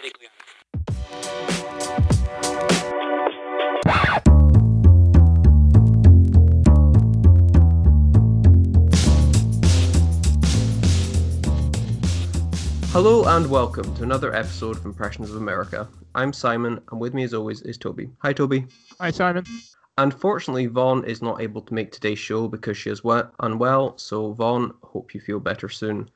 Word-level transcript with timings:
medically. 0.00 0.28
Hello 12.92 13.24
and 13.24 13.48
welcome 13.48 13.94
to 13.94 14.02
another 14.02 14.34
episode 14.34 14.76
of 14.76 14.84
Impressions 14.84 15.30
of 15.30 15.36
America. 15.36 15.88
I'm 16.14 16.32
Simon, 16.32 16.80
and 16.90 17.00
with 17.00 17.14
me 17.14 17.22
as 17.22 17.34
always 17.34 17.62
is 17.62 17.78
Toby. 17.78 18.10
Hi, 18.18 18.32
Toby. 18.32 18.66
Hi, 19.00 19.10
Simon. 19.10 19.44
Unfortunately, 19.98 20.66
Vaughn 20.66 21.04
is 21.04 21.22
not 21.22 21.40
able 21.40 21.60
to 21.62 21.74
make 21.74 21.92
today's 21.92 22.18
show 22.18 22.48
because 22.48 22.76
she 22.76 22.90
is 22.90 23.02
unwell, 23.40 23.98
so 23.98 24.32
Vaughn, 24.32 24.72
hope 24.82 25.14
you 25.14 25.20
feel 25.20 25.40
better 25.40 25.68
soon. 25.68 26.10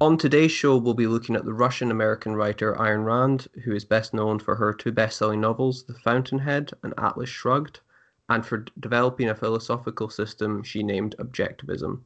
On 0.00 0.18
today's 0.18 0.50
show, 0.50 0.76
we'll 0.76 0.92
be 0.92 1.06
looking 1.06 1.36
at 1.36 1.44
the 1.44 1.54
Russian 1.54 1.92
American 1.92 2.34
writer 2.34 2.74
Ayn 2.74 3.04
Rand, 3.04 3.46
who 3.64 3.72
is 3.72 3.84
best 3.84 4.12
known 4.12 4.40
for 4.40 4.56
her 4.56 4.72
two 4.74 4.90
best 4.90 5.16
selling 5.16 5.40
novels, 5.40 5.84
The 5.84 5.94
Fountainhead 5.94 6.72
and 6.82 6.92
Atlas 6.98 7.28
Shrugged, 7.28 7.78
and 8.28 8.44
for 8.44 8.64
developing 8.80 9.28
a 9.28 9.36
philosophical 9.36 10.10
system 10.10 10.64
she 10.64 10.82
named 10.82 11.14
Objectivism. 11.20 12.00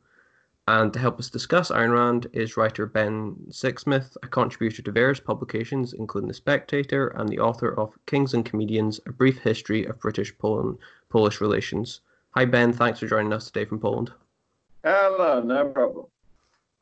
And 0.67 0.93
to 0.93 0.99
help 0.99 1.19
us 1.19 1.31
discuss 1.31 1.71
Ayn 1.71 1.95
Rand 1.95 2.27
is 2.35 2.59
writer 2.59 2.85
Ben 2.85 3.35
Sixsmith, 3.49 4.19
a 4.23 4.29
contributor 4.29 4.83
to 4.83 4.93
various 4.93 5.19
publications, 5.19 5.95
including 5.95 6.29
The 6.29 6.35
Spectator, 6.35 7.09
and 7.17 7.27
the 7.27 7.39
author 7.39 7.71
of 7.81 7.99
Kings 8.05 8.35
and 8.35 8.45
Comedians 8.45 9.01
A 9.07 9.13
Brief 9.13 9.39
History 9.39 9.87
of 9.87 9.99
British 9.99 10.37
Poland, 10.37 10.77
Polish 11.09 11.41
Relations. 11.41 12.03
Hi, 12.33 12.45
Ben. 12.45 12.75
Thanks 12.75 13.01
for 13.01 13.07
joining 13.07 13.33
us 13.33 13.47
today 13.47 13.65
from 13.65 13.81
Poland. 13.81 14.13
Hello, 14.85 15.41
no 15.41 15.69
problem. 15.71 16.05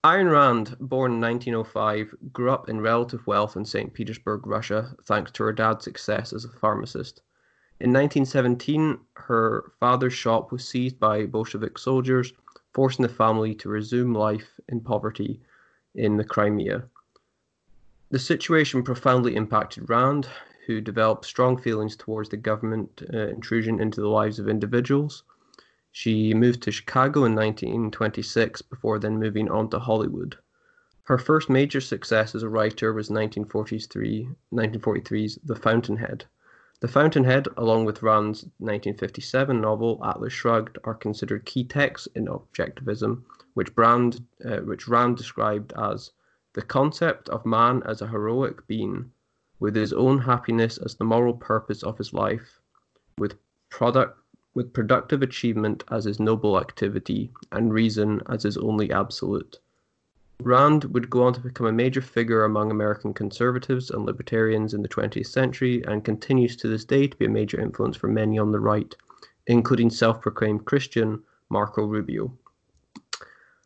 Ayn 0.07 0.31
Rand, 0.31 0.77
born 0.79 1.15
in 1.15 1.21
1905, 1.21 2.15
grew 2.33 2.53
up 2.53 2.69
in 2.69 2.81
relative 2.81 3.27
wealth 3.27 3.57
in 3.57 3.65
St. 3.65 3.93
Petersburg, 3.93 4.47
Russia, 4.47 4.95
thanks 5.03 5.33
to 5.33 5.43
her 5.43 5.53
dad's 5.53 5.83
success 5.83 6.33
as 6.33 6.45
a 6.45 6.49
pharmacist. 6.49 7.23
In 7.81 7.93
1917, 7.93 9.01
her 9.15 9.73
father's 9.81 10.13
shop 10.13 10.53
was 10.53 10.65
seized 10.65 11.01
by 11.01 11.27
Bolshevik 11.27 11.77
soldiers, 11.77 12.33
forcing 12.73 13.03
the 13.03 13.09
family 13.09 13.53
to 13.57 13.69
resume 13.69 14.15
life 14.15 14.61
in 14.69 14.81
poverty 14.81 15.41
in 15.97 16.17
the 16.17 16.25
Crimea. 16.25 16.85
The 18.11 18.21
situation 18.21 18.85
profoundly 18.85 19.35
impacted 19.35 19.91
Rand, 19.91 20.29
who 20.69 20.81
developed 20.81 21.25
strong 21.25 21.57
feelings 21.57 21.97
towards 21.97 22.29
the 22.29 22.37
government 22.37 23.03
uh, 23.13 23.27
intrusion 23.27 23.81
into 23.81 24.01
the 24.01 24.09
lives 24.09 24.39
of 24.39 24.49
individuals. 24.49 25.25
She 25.99 26.35
moved 26.35 26.63
to 26.65 26.71
Chicago 26.71 27.25
in 27.25 27.35
1926 27.35 28.61
before 28.61 28.99
then 28.99 29.19
moving 29.19 29.51
on 29.51 29.71
to 29.71 29.79
Hollywood. 29.79 30.37
Her 31.05 31.17
first 31.17 31.49
major 31.49 31.81
success 31.81 32.35
as 32.35 32.43
a 32.43 32.51
writer 32.51 32.93
was 32.93 33.09
1943, 33.09 34.29
1943's 34.53 35.39
The 35.43 35.57
Fountainhead. 35.57 36.27
The 36.81 36.89
Fountainhead, 36.89 37.49
along 37.57 37.87
with 37.87 38.03
Rand's 38.03 38.43
1957 38.59 39.59
novel 39.59 39.99
Atlas 40.05 40.35
Shrugged, 40.35 40.77
are 40.85 40.93
considered 40.93 41.47
key 41.47 41.65
texts 41.65 42.09
in 42.15 42.27
objectivism, 42.27 43.23
which, 43.55 43.75
Brand, 43.75 44.23
uh, 44.45 44.59
which 44.59 44.87
Rand 44.87 45.17
described 45.17 45.73
as 45.79 46.11
the 46.53 46.61
concept 46.61 47.31
of 47.31 47.47
man 47.47 47.83
as 47.87 48.03
a 48.03 48.09
heroic 48.09 48.67
being, 48.67 49.13
with 49.59 49.75
his 49.75 49.95
own 49.95 50.19
happiness 50.19 50.77
as 50.77 50.97
the 50.97 51.05
moral 51.05 51.33
purpose 51.33 51.83
of 51.83 51.97
his 51.97 52.13
life, 52.13 52.61
with 53.17 53.39
product 53.71 54.19
with 54.57 54.73
productive 54.73 55.21
achievement 55.21 55.85
as 55.91 56.07
his 56.07 56.19
noble 56.19 56.59
activity 56.59 57.31
and 57.53 57.75
reason 57.75 58.23
as 58.27 58.43
his 58.43 58.57
only 58.57 58.91
absolute. 58.91 59.59
Rand 60.43 60.85
would 60.95 61.11
go 61.11 61.25
on 61.25 61.35
to 61.35 61.41
become 61.41 61.67
a 61.67 61.73
major 61.73 62.01
figure 62.01 62.43
among 62.43 62.71
American 62.71 63.13
conservatives 63.13 63.91
and 63.91 64.07
libertarians 64.07 64.73
in 64.73 64.81
the 64.81 64.89
20th 64.89 65.27
century 65.27 65.83
and 65.85 66.07
continues 66.07 66.57
to 66.57 66.69
this 66.69 66.87
day 66.87 67.07
to 67.07 67.17
be 67.19 67.27
a 67.27 67.29
major 67.29 67.61
influence 67.61 67.99
for 67.99 68.09
many 68.09 68.39
on 68.39 68.51
the 68.51 68.59
right, 68.59 68.97
including 69.47 69.91
self 69.91 70.23
proclaimed 70.23 70.65
Christian 70.65 71.23
Marco 71.51 71.85
Rubio. 71.85 72.33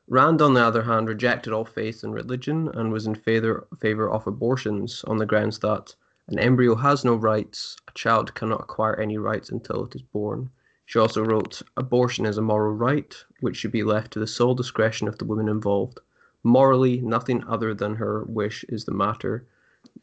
Rand, 0.08 0.42
on 0.42 0.54
the 0.54 0.64
other 0.64 0.82
hand, 0.82 1.06
rejected 1.06 1.52
all 1.52 1.64
faith 1.64 2.02
and 2.02 2.12
religion 2.12 2.68
and 2.74 2.90
was 2.90 3.06
in 3.06 3.14
favor, 3.14 3.68
favor 3.80 4.10
of 4.10 4.26
abortions 4.26 5.04
on 5.06 5.18
the 5.18 5.26
grounds 5.26 5.60
that 5.60 5.94
an 6.26 6.40
embryo 6.40 6.74
has 6.74 7.04
no 7.04 7.14
rights, 7.14 7.76
a 7.86 7.92
child 7.92 8.34
cannot 8.34 8.62
acquire 8.62 8.96
any 8.96 9.18
rights 9.18 9.50
until 9.50 9.84
it 9.84 9.94
is 9.94 10.02
born. 10.02 10.50
She 10.90 10.98
also 10.98 11.22
wrote, 11.22 11.62
Abortion 11.76 12.26
is 12.26 12.36
a 12.36 12.42
moral 12.42 12.72
right, 12.72 13.14
which 13.38 13.58
should 13.58 13.70
be 13.70 13.84
left 13.84 14.12
to 14.12 14.18
the 14.18 14.26
sole 14.26 14.56
discretion 14.56 15.06
of 15.06 15.18
the 15.18 15.24
women 15.24 15.48
involved. 15.48 16.00
Morally, 16.42 17.00
nothing 17.00 17.44
other 17.46 17.74
than 17.74 17.94
her 17.94 18.24
wish 18.24 18.64
is 18.68 18.86
the 18.86 18.92
matter 18.92 19.46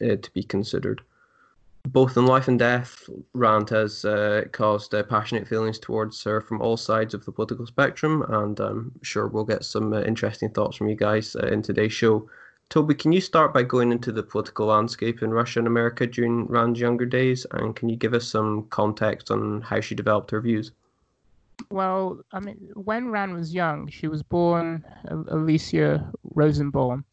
uh, 0.02 0.16
to 0.16 0.32
be 0.34 0.44
considered. 0.44 1.02
Both 1.90 2.16
in 2.16 2.26
life 2.26 2.48
and 2.48 2.58
death, 2.58 3.10
Rand 3.34 3.70
has 3.72 4.06
uh, 4.06 4.46
caused 4.54 4.96
uh, 4.96 5.04
passionate 5.04 5.46
feelings 5.46 5.78
towards 5.78 6.24
her 6.24 6.40
from 6.40 6.62
all 6.62 6.78
sides 6.78 7.14
of 7.14 7.26
the 7.26 7.34
political 7.34 7.66
spectrum, 7.66 8.22
and 8.22 8.58
I'm 8.58 8.94
sure 9.02 9.28
we'll 9.28 9.44
get 9.44 9.66
some 9.66 9.92
uh, 9.92 10.04
interesting 10.04 10.52
thoughts 10.52 10.78
from 10.78 10.88
you 10.88 10.96
guys 10.96 11.36
uh, 11.36 11.48
in 11.48 11.64
today's 11.64 11.92
show. 11.92 12.30
Toby, 12.70 12.96
can 12.96 13.14
you 13.14 13.22
start 13.22 13.54
by 13.54 13.64
going 13.64 13.94
into 13.94 14.12
the 14.12 14.24
political 14.24 14.68
landscape 14.68 15.22
in 15.22 15.32
Russia 15.32 15.60
and 15.60 15.68
America 15.68 16.06
during 16.06 16.46
Rand's 16.48 16.80
younger 16.80 17.06
days, 17.06 17.46
and 17.52 17.76
can 17.76 17.88
you 17.88 17.96
give 17.96 18.14
us 18.14 18.28
some 18.28 18.68
context 18.68 19.32
on 19.32 19.62
how 19.62 19.80
she 19.80 19.96
developed 19.96 20.32
her 20.32 20.42
views? 20.42 20.72
Well, 21.72 22.20
I 22.34 22.40
mean, 22.40 22.72
when 22.76 23.10
Rand 23.10 23.34
was 23.34 23.54
young, 23.54 23.88
she 23.88 24.08
was 24.08 24.22
born 24.22 24.84
Alicia 25.08 26.12
Rosenbaum. 26.36 27.06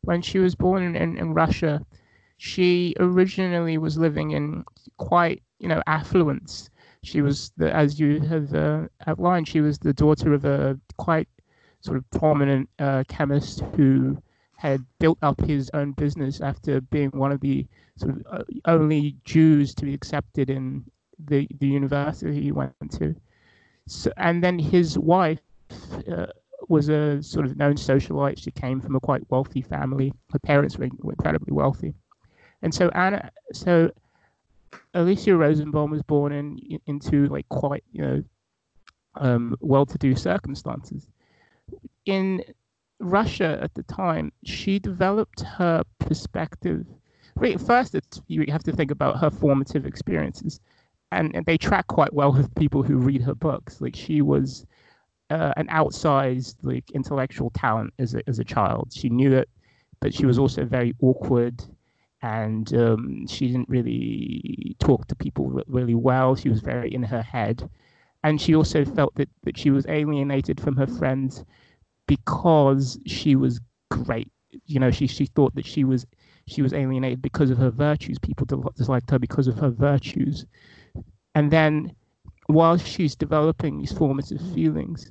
When 0.00 0.22
she 0.22 0.38
was 0.38 0.54
born 0.54 0.82
in, 0.82 0.96
in, 0.96 1.18
in 1.18 1.34
Russia, 1.34 1.84
she 2.38 2.94
originally 2.98 3.78
was 3.78 3.98
living 3.98 4.32
in 4.32 4.64
quite, 4.96 5.42
you 5.58 5.68
know, 5.68 5.82
affluence. 5.86 6.70
She 7.04 7.20
was, 7.20 7.52
the, 7.56 7.72
as 7.72 8.00
you 8.00 8.20
have 8.20 8.54
uh, 8.54 8.88
outlined, 9.06 9.46
she 9.46 9.60
was 9.60 9.78
the 9.78 9.92
daughter 9.92 10.32
of 10.32 10.44
a 10.44 10.78
quite 10.96 11.28
sort 11.80 11.98
of 11.98 12.10
prominent 12.10 12.68
uh, 12.78 13.04
chemist 13.08 13.60
who 13.76 14.16
had 14.62 14.86
built 15.00 15.18
up 15.22 15.40
his 15.40 15.68
own 15.74 15.90
business 15.90 16.40
after 16.40 16.80
being 16.80 17.10
one 17.10 17.32
of 17.32 17.40
the 17.40 17.66
sort 17.96 18.14
of 18.14 18.26
uh, 18.30 18.44
only 18.66 19.16
Jews 19.24 19.74
to 19.74 19.84
be 19.84 19.92
accepted 19.92 20.50
in 20.50 20.84
the, 21.18 21.48
the 21.58 21.66
university 21.66 22.40
he 22.40 22.52
went 22.52 22.92
to. 22.92 23.12
So, 23.88 24.12
and 24.18 24.40
then 24.42 24.60
his 24.60 24.96
wife 24.96 25.40
uh, 26.08 26.26
was 26.68 26.88
a 26.88 27.20
sort 27.24 27.46
of 27.46 27.56
known 27.56 27.74
socialite. 27.74 28.38
She 28.38 28.52
came 28.52 28.80
from 28.80 28.94
a 28.94 29.00
quite 29.00 29.28
wealthy 29.30 29.62
family. 29.62 30.12
Her 30.32 30.38
parents 30.38 30.78
were, 30.78 30.84
incredibly 30.84 31.52
wealthy, 31.52 31.92
and 32.62 32.72
so 32.72 32.88
Anna, 32.90 33.32
so 33.52 33.90
Alicia 34.94 35.36
Rosenbaum 35.36 35.90
was 35.90 36.02
born 36.02 36.30
in 36.30 36.78
into 36.86 37.26
like 37.26 37.48
quite 37.48 37.82
you 37.90 38.02
know 38.02 38.22
um, 39.16 39.56
well-to-do 39.60 40.14
circumstances. 40.14 41.08
In 42.06 42.44
Russia 43.02 43.58
at 43.62 43.74
the 43.74 43.82
time, 43.84 44.32
she 44.44 44.78
developed 44.78 45.40
her 45.42 45.82
perspective. 45.98 46.86
Right, 47.34 47.60
first, 47.60 47.96
you 48.28 48.44
have 48.48 48.62
to 48.64 48.72
think 48.72 48.90
about 48.90 49.18
her 49.18 49.30
formative 49.30 49.86
experiences 49.86 50.60
and, 51.12 51.36
and 51.36 51.46
they 51.46 51.58
track 51.58 51.86
quite 51.86 52.12
well 52.12 52.32
with 52.32 52.54
people 52.54 52.82
who 52.82 52.96
read 52.96 53.22
her 53.22 53.34
books. 53.34 53.80
Like 53.80 53.94
she 53.94 54.22
was 54.22 54.66
uh, 55.30 55.52
an 55.56 55.68
outsized 55.68 56.56
like 56.62 56.90
intellectual 56.92 57.50
talent 57.50 57.92
as 57.98 58.14
a 58.14 58.22
as 58.28 58.38
a 58.38 58.44
child. 58.44 58.90
She 58.92 59.08
knew 59.08 59.32
it, 59.32 59.48
but 60.00 60.14
she 60.14 60.26
was 60.26 60.38
also 60.38 60.64
very 60.64 60.94
awkward, 61.00 61.62
and 62.22 62.74
um, 62.74 63.26
she 63.28 63.46
didn't 63.46 63.68
really 63.68 64.74
talk 64.80 65.06
to 65.08 65.14
people 65.14 65.50
re- 65.50 65.64
really 65.66 65.94
well. 65.94 66.34
She 66.34 66.48
was 66.48 66.60
very 66.60 66.92
in 66.92 67.02
her 67.02 67.22
head, 67.22 67.68
and 68.24 68.40
she 68.40 68.54
also 68.54 68.84
felt 68.84 69.14
that 69.16 69.28
that 69.44 69.58
she 69.58 69.70
was 69.70 69.86
alienated 69.88 70.60
from 70.60 70.76
her 70.76 70.86
friends 70.86 71.44
because 72.06 72.98
she 73.06 73.36
was 73.36 73.60
great. 73.90 74.30
You 74.66 74.80
know, 74.80 74.90
she 74.90 75.06
she 75.06 75.26
thought 75.26 75.54
that 75.54 75.66
she 75.66 75.84
was 75.84 76.06
she 76.46 76.62
was 76.62 76.72
alienated 76.72 77.22
because 77.22 77.50
of 77.50 77.58
her 77.58 77.70
virtues. 77.70 78.18
People 78.18 78.46
disliked 78.76 79.10
her 79.10 79.18
because 79.18 79.46
of 79.46 79.58
her 79.58 79.70
virtues. 79.70 80.46
And 81.34 81.50
then 81.50 81.94
while 82.46 82.76
she's 82.76 83.16
developing 83.16 83.78
these 83.78 83.92
formative 83.92 84.40
feelings, 84.52 85.10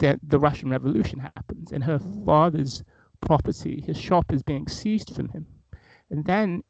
that 0.00 0.18
the 0.22 0.38
Russian 0.38 0.70
Revolution 0.70 1.18
happens 1.18 1.72
and 1.72 1.82
her 1.82 1.98
father's 2.24 2.82
property, 3.20 3.82
his 3.86 3.96
shop, 3.96 4.32
is 4.32 4.42
being 4.42 4.68
seized 4.68 5.14
from 5.14 5.28
him. 5.30 5.46
And 6.10 6.24
then 6.24 6.62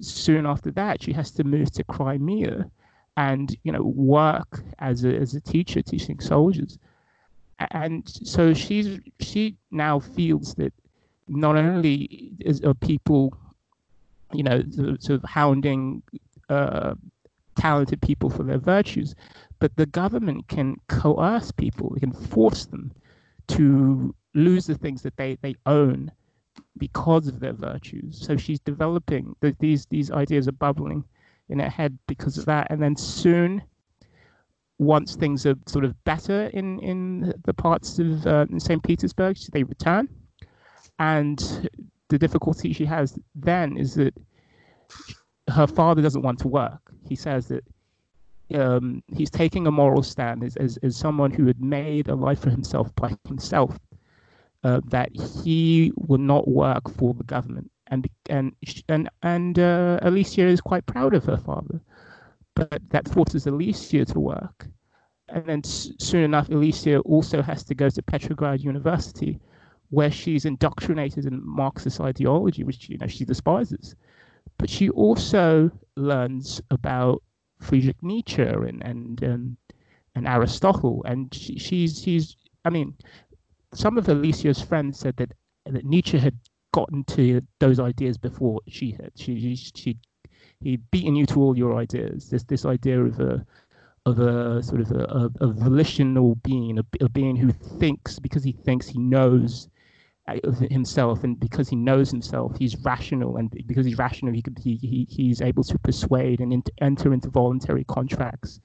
soon 0.00 0.46
after 0.46 0.70
that, 0.72 1.02
she 1.02 1.12
has 1.12 1.30
to 1.32 1.44
move 1.44 1.70
to 1.72 1.84
Crimea 1.84 2.70
and 3.16 3.56
you 3.62 3.70
know 3.70 3.82
work 3.82 4.62
as 4.80 5.04
a, 5.04 5.14
as 5.16 5.34
a 5.34 5.40
teacher 5.40 5.82
teaching 5.82 6.20
soldiers. 6.20 6.78
And 7.70 8.02
so 8.08 8.54
she's 8.54 9.00
she 9.20 9.56
now 9.70 9.98
feels 9.98 10.54
that 10.54 10.72
not 11.28 11.56
only 11.56 12.32
is, 12.40 12.60
are 12.62 12.74
people, 12.74 13.36
you 14.32 14.42
know, 14.42 14.62
sort 14.98 15.10
of 15.10 15.24
hounding 15.24 16.02
uh, 16.48 16.94
talented 17.56 18.00
people 18.02 18.30
for 18.30 18.42
their 18.42 18.58
virtues, 18.58 19.14
but 19.58 19.74
the 19.76 19.86
government 19.86 20.48
can 20.48 20.76
coerce 20.88 21.50
people, 21.50 21.96
can 21.98 22.12
force 22.12 22.66
them 22.66 22.92
to 23.48 24.14
lose 24.34 24.66
the 24.66 24.74
things 24.74 25.02
that 25.02 25.16
they, 25.16 25.36
they 25.42 25.54
own 25.66 26.10
because 26.76 27.28
of 27.28 27.40
their 27.40 27.52
virtues. 27.52 28.20
So 28.20 28.36
she's 28.36 28.60
developing 28.60 29.34
the, 29.40 29.56
these 29.60 29.86
these 29.86 30.10
ideas 30.10 30.48
are 30.48 30.52
bubbling 30.52 31.04
in 31.48 31.58
her 31.58 31.68
head 31.68 31.98
because 32.06 32.38
of 32.38 32.46
that, 32.46 32.66
and 32.70 32.82
then 32.82 32.96
soon, 32.96 33.62
once 34.84 35.16
things 35.16 35.46
are 35.46 35.56
sort 35.66 35.84
of 35.84 35.92
better 36.04 36.46
in 36.52 36.78
in 36.80 37.32
the 37.44 37.54
parts 37.54 37.98
of 37.98 38.26
uh, 38.26 38.46
St. 38.58 38.82
Petersburg, 38.82 39.36
they 39.52 39.62
return, 39.62 40.08
and 40.98 41.68
the 42.08 42.18
difficulty 42.18 42.72
she 42.72 42.84
has 42.84 43.18
then 43.34 43.76
is 43.76 43.94
that 43.94 44.14
her 45.48 45.66
father 45.66 46.02
doesn't 46.02 46.22
want 46.22 46.38
to 46.40 46.48
work. 46.48 46.80
He 47.08 47.16
says 47.16 47.48
that 47.48 47.64
um, 48.54 49.02
he's 49.08 49.30
taking 49.30 49.66
a 49.66 49.70
moral 49.70 50.02
stand 50.02 50.44
as, 50.44 50.56
as, 50.56 50.76
as 50.82 50.96
someone 50.96 51.30
who 51.30 51.46
had 51.46 51.60
made 51.60 52.08
a 52.08 52.14
life 52.14 52.40
for 52.40 52.50
himself 52.50 52.94
by 52.94 53.16
himself, 53.26 53.78
uh, 54.62 54.80
that 54.86 55.10
he 55.14 55.92
will 55.96 56.18
not 56.18 56.48
work 56.48 56.90
for 56.90 57.14
the 57.14 57.24
government. 57.24 57.70
And 57.88 58.08
and 58.30 58.54
and 58.88 59.10
and 59.22 59.58
uh, 59.58 59.98
Alicia 60.02 60.46
is 60.46 60.60
quite 60.60 60.86
proud 60.86 61.14
of 61.14 61.24
her 61.24 61.36
father, 61.36 61.80
but 62.54 62.80
that 62.90 63.08
forces 63.08 63.46
Alicia 63.46 64.04
to 64.06 64.20
work. 64.20 64.68
And 65.28 65.46
then 65.46 65.64
soon 65.64 66.22
enough, 66.22 66.48
Alicia 66.48 67.00
also 67.00 67.42
has 67.42 67.64
to 67.64 67.74
go 67.74 67.88
to 67.88 68.02
Petrograd 68.02 68.60
University, 68.60 69.40
where 69.90 70.10
she's 70.10 70.44
indoctrinated 70.44 71.24
in 71.24 71.44
Marxist 71.44 72.00
ideology, 72.00 72.62
which 72.62 72.88
you 72.88 72.98
know 72.98 73.06
she 73.06 73.24
despises. 73.24 73.94
But 74.58 74.70
she 74.70 74.90
also 74.90 75.70
learns 75.96 76.60
about 76.70 77.22
Friedrich 77.60 78.02
Nietzsche 78.02 78.42
and 78.42 78.82
and 78.82 79.24
um, 79.24 79.56
and 80.14 80.28
Aristotle, 80.28 81.02
and 81.06 81.32
she, 81.34 81.58
she's 81.58 82.00
she's 82.00 82.36
I 82.64 82.70
mean, 82.70 82.94
some 83.72 83.98
of 83.98 84.08
Alicia's 84.08 84.60
friends 84.60 84.98
said 85.00 85.16
that 85.16 85.32
that 85.66 85.84
Nietzsche 85.84 86.18
had 86.18 86.38
gotten 86.72 87.04
to 87.04 87.40
those 87.60 87.80
ideas 87.80 88.18
before 88.18 88.60
she 88.68 88.92
had. 88.92 89.12
She 89.16 89.56
she 89.56 89.98
he'd 90.64 90.90
beaten 90.90 91.14
you 91.14 91.26
to 91.26 91.40
all 91.40 91.56
your 91.56 91.76
ideas. 91.76 92.30
This 92.30 92.42
this 92.44 92.64
idea 92.64 93.04
of 93.04 93.20
a 93.20 93.46
of 94.06 94.18
a 94.18 94.62
sort 94.62 94.80
of 94.80 94.90
a, 94.90 95.04
a, 95.04 95.46
a 95.46 95.52
volitional 95.52 96.34
being, 96.36 96.78
a, 96.78 96.84
a, 97.00 97.08
being 97.08 97.36
who 97.36 97.50
thinks 97.52 98.18
because 98.18 98.44
he 98.44 98.52
thinks 98.52 98.86
he 98.86 98.98
knows 98.98 99.68
uh, 100.28 100.36
himself 100.70 101.24
and 101.24 101.40
because 101.40 101.68
he 101.68 101.76
knows 101.76 102.10
himself 102.10 102.56
he's 102.58 102.76
rational 102.78 103.36
and 103.36 103.50
because 103.66 103.86
he's 103.86 103.98
rational 103.98 104.32
he 104.32 104.42
could 104.42 104.58
he, 104.58 104.76
he 104.76 105.06
he's 105.10 105.40
able 105.40 105.62
to 105.62 105.78
persuade 105.78 106.40
and 106.40 106.52
in, 106.52 106.62
enter 106.80 107.12
into 107.12 107.28
voluntary 107.28 107.84
contracts 107.84 108.60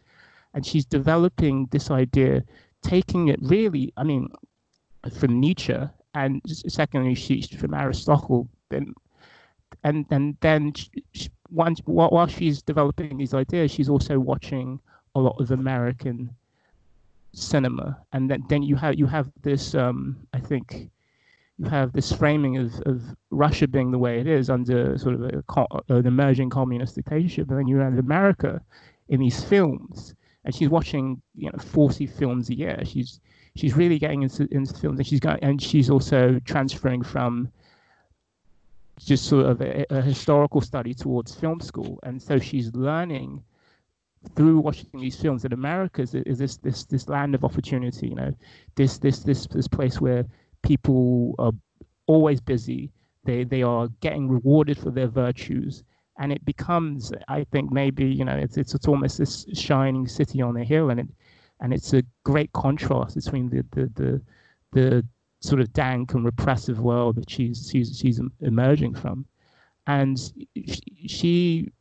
and 0.53 0.65
she's 0.65 0.85
developing 0.85 1.67
this 1.71 1.91
idea 1.91 2.41
taking 2.81 3.27
it 3.27 3.39
really 3.41 3.93
i 3.97 4.03
mean 4.03 4.29
from 5.17 5.39
nietzsche 5.39 5.77
and 6.15 6.41
secondly 6.45 7.13
she's 7.13 7.49
from 7.49 7.73
aristotle 7.73 8.47
then 8.69 8.93
and 9.83 10.05
and 10.11 10.37
then 10.39 10.73
she, 11.13 11.29
once 11.51 11.81
while 11.85 12.27
she's 12.27 12.61
developing 12.61 13.17
these 13.17 13.33
ideas 13.33 13.71
she's 13.71 13.89
also 13.89 14.19
watching 14.19 14.79
a 15.15 15.19
lot 15.19 15.39
of 15.39 15.51
american 15.51 16.29
cinema 17.33 17.97
and 18.13 18.29
then 18.29 18.43
then 18.49 18.63
you 18.63 18.75
have 18.75 18.97
you 18.97 19.05
have 19.05 19.29
this 19.41 19.75
um 19.75 20.17
i 20.33 20.39
think 20.39 20.89
you 21.59 21.69
have 21.69 21.91
this 21.91 22.11
framing 22.11 22.57
of, 22.57 22.81
of 22.85 23.03
Russia 23.31 23.67
being 23.67 23.91
the 23.91 23.97
way 23.97 24.19
it 24.19 24.27
is 24.27 24.49
under 24.49 24.97
sort 24.97 25.15
of 25.15 25.21
a, 25.23 25.93
an 25.93 26.07
emerging 26.07 26.49
communist 26.49 26.95
dictatorship, 26.95 27.49
and 27.49 27.59
then 27.59 27.67
you 27.67 27.77
have 27.77 27.97
America 27.97 28.61
in 29.09 29.19
these 29.19 29.43
films, 29.43 30.15
and 30.45 30.55
she's 30.55 30.69
watching 30.69 31.21
you 31.35 31.51
know 31.51 31.57
40 31.59 32.07
films 32.07 32.49
a 32.49 32.55
year. 32.55 32.79
She's 32.85 33.19
she's 33.57 33.75
really 33.75 33.99
getting 33.99 34.23
into 34.23 34.47
into 34.51 34.73
films, 34.73 34.99
and 34.99 35.07
she's 35.07 35.19
going 35.19 35.39
and 35.41 35.61
she's 35.61 35.89
also 35.89 36.39
transferring 36.45 37.03
from 37.03 37.51
just 39.05 39.25
sort 39.25 39.45
of 39.45 39.61
a, 39.61 39.85
a 39.89 40.01
historical 40.01 40.61
study 40.61 40.93
towards 40.93 41.35
film 41.35 41.59
school, 41.59 41.99
and 42.03 42.21
so 42.21 42.39
she's 42.39 42.73
learning 42.75 43.43
through 44.35 44.59
watching 44.59 44.89
these 44.93 45.15
films 45.15 45.43
that 45.43 45.53
America 45.53 46.01
is, 46.01 46.13
is 46.13 46.37
this 46.37 46.57
this 46.57 46.85
this 46.85 47.07
land 47.07 47.35
of 47.35 47.43
opportunity. 47.43 48.09
You 48.09 48.15
know, 48.15 48.33
this 48.75 48.97
this 48.97 49.19
this 49.19 49.47
this 49.47 49.67
place 49.67 50.01
where 50.01 50.25
people 50.63 51.35
are 51.39 51.53
always 52.07 52.41
busy. 52.41 52.91
They 53.23 53.43
they 53.43 53.63
are 53.63 53.87
getting 54.01 54.27
rewarded 54.29 54.77
for 54.77 54.91
their 54.91 55.07
virtues, 55.07 55.83
and 56.17 56.31
it 56.31 56.43
becomes, 56.45 57.11
I 57.27 57.45
think, 57.45 57.71
maybe 57.71 58.05
you 58.05 58.25
know, 58.25 58.35
it's 58.35 58.57
it's, 58.57 58.73
it's 58.75 58.87
almost 58.87 59.17
this 59.17 59.45
shining 59.53 60.07
city 60.07 60.41
on 60.41 60.57
a 60.57 60.63
hill, 60.63 60.89
and 60.89 60.99
it 60.99 61.07
and 61.61 61.73
it's 61.73 61.93
a 61.93 62.03
great 62.23 62.51
contrast 62.53 63.15
between 63.15 63.49
the 63.49 63.65
the 63.71 63.91
the, 63.95 64.21
the 64.71 65.05
sort 65.41 65.61
of 65.61 65.71
dank 65.73 66.13
and 66.13 66.25
repressive 66.25 66.79
world 66.79 67.15
that 67.15 67.29
she's 67.29 67.69
she's 67.69 67.97
she's 67.97 68.19
emerging 68.41 68.95
from, 68.95 69.25
and 69.87 70.33
she, 71.07 71.71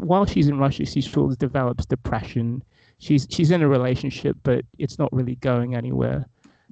while 0.00 0.26
she's 0.26 0.48
in 0.48 0.58
Russia, 0.58 0.84
she 0.86 1.00
sort 1.00 1.32
of 1.32 1.38
develops 1.38 1.86
depression. 1.86 2.62
She's 2.98 3.26
she's 3.30 3.50
in 3.50 3.62
a 3.62 3.68
relationship, 3.68 4.36
but 4.42 4.64
it's 4.78 4.98
not 4.98 5.12
really 5.12 5.36
going 5.36 5.74
anywhere. 5.74 6.26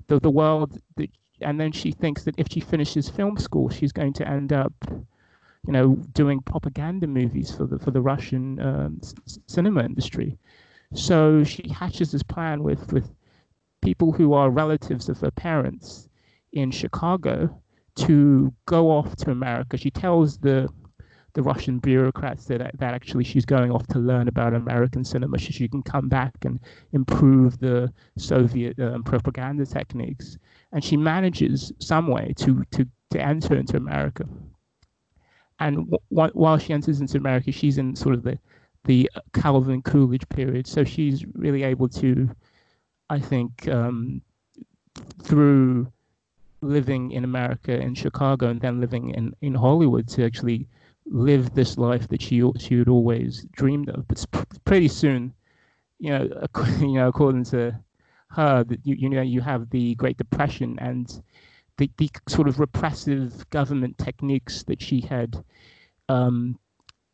The 0.06 0.20
the 0.20 0.30
world 0.30 0.80
that 0.96 1.10
and 1.42 1.60
then 1.60 1.72
she 1.72 1.90
thinks 1.92 2.24
that 2.24 2.34
if 2.38 2.46
she 2.50 2.60
finishes 2.60 3.08
film 3.08 3.38
school, 3.38 3.68
she's 3.68 3.92
going 3.92 4.12
to 4.14 4.28
end 4.28 4.52
up, 4.52 4.72
you 4.90 5.72
know, 5.72 5.94
doing 6.12 6.40
propaganda 6.40 7.06
movies 7.06 7.54
for 7.54 7.66
the 7.66 7.78
for 7.78 7.90
the 7.90 8.00
Russian 8.00 8.60
um, 8.60 9.00
cinema 9.46 9.82
industry. 9.84 10.38
So 10.94 11.44
she 11.44 11.68
hatches 11.68 12.12
this 12.12 12.22
plan 12.22 12.62
with 12.62 12.92
with 12.92 13.10
people 13.82 14.12
who 14.12 14.34
are 14.34 14.50
relatives 14.50 15.08
of 15.08 15.18
her 15.20 15.30
parents 15.30 16.09
in 16.52 16.70
Chicago 16.70 17.62
to 17.96 18.52
go 18.66 18.90
off 18.90 19.16
to 19.16 19.30
America. 19.30 19.76
She 19.76 19.90
tells 19.90 20.38
the 20.38 20.68
the 21.32 21.42
Russian 21.42 21.78
bureaucrats 21.78 22.46
that 22.46 22.58
that 22.78 22.94
actually 22.94 23.24
she's 23.24 23.44
going 23.44 23.70
off 23.70 23.86
to 23.88 23.98
learn 23.98 24.28
about 24.28 24.54
American 24.54 25.04
cinema, 25.04 25.38
so 25.38 25.50
she 25.50 25.68
can 25.68 25.82
come 25.82 26.08
back 26.08 26.34
and 26.44 26.58
improve 26.92 27.58
the 27.60 27.92
Soviet 28.18 28.78
um, 28.80 29.04
propaganda 29.04 29.64
techniques. 29.64 30.38
And 30.72 30.82
she 30.82 30.96
manages 30.96 31.72
some 31.78 32.08
way 32.08 32.34
to 32.38 32.64
to 32.72 32.86
to 33.10 33.20
enter 33.20 33.56
into 33.56 33.76
America. 33.76 34.24
And 35.60 35.90
w- 35.90 36.32
while 36.34 36.58
she 36.58 36.72
enters 36.72 37.00
into 37.00 37.18
America, 37.18 37.52
she's 37.52 37.78
in 37.78 37.94
sort 37.94 38.14
of 38.14 38.22
the 38.22 38.38
the 38.84 39.10
Calvin 39.34 39.82
Coolidge 39.82 40.26
period, 40.30 40.66
so 40.66 40.84
she's 40.84 41.26
really 41.34 41.64
able 41.64 41.88
to, 41.90 42.30
I 43.10 43.20
think, 43.20 43.68
um, 43.68 44.22
through 45.22 45.92
living 46.62 47.12
in 47.12 47.24
America 47.24 47.78
in 47.78 47.94
Chicago 47.94 48.48
and 48.48 48.60
then 48.60 48.80
living 48.80 49.10
in, 49.10 49.34
in 49.40 49.54
Hollywood 49.54 50.08
to 50.08 50.24
actually 50.24 50.68
live 51.06 51.54
this 51.54 51.78
life 51.78 52.08
that 52.08 52.22
she 52.22 52.42
she 52.58 52.78
had 52.78 52.88
always 52.88 53.46
dreamed 53.52 53.88
of. 53.88 54.06
But 54.08 54.24
pretty 54.64 54.88
soon, 54.88 55.32
you 55.98 56.10
know, 56.10 56.46
you 56.80 56.94
know, 56.94 57.08
according 57.08 57.44
to 57.44 57.78
her, 58.28 58.64
that 58.64 58.86
you 58.86 58.94
you 58.96 59.08
know 59.08 59.22
you 59.22 59.40
have 59.40 59.70
the 59.70 59.94
Great 59.96 60.16
Depression 60.16 60.78
and 60.80 61.22
the 61.76 61.90
the 61.96 62.10
sort 62.28 62.48
of 62.48 62.60
repressive 62.60 63.48
government 63.50 63.98
techniques 63.98 64.62
that 64.64 64.80
she 64.82 65.00
had 65.00 65.42
um, 66.08 66.58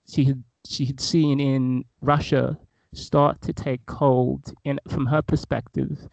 she 0.09 0.25
had 0.25 0.43
she 0.67 0.85
had 0.85 1.01
seen 1.01 1.41
in 1.41 1.85
Russia 2.01 2.59
start 2.93 3.41
to 3.43 3.53
take 3.53 3.89
hold 3.91 4.53
in 4.65 4.81
from 4.89 5.07
her 5.07 5.23
perspective 5.23 6.09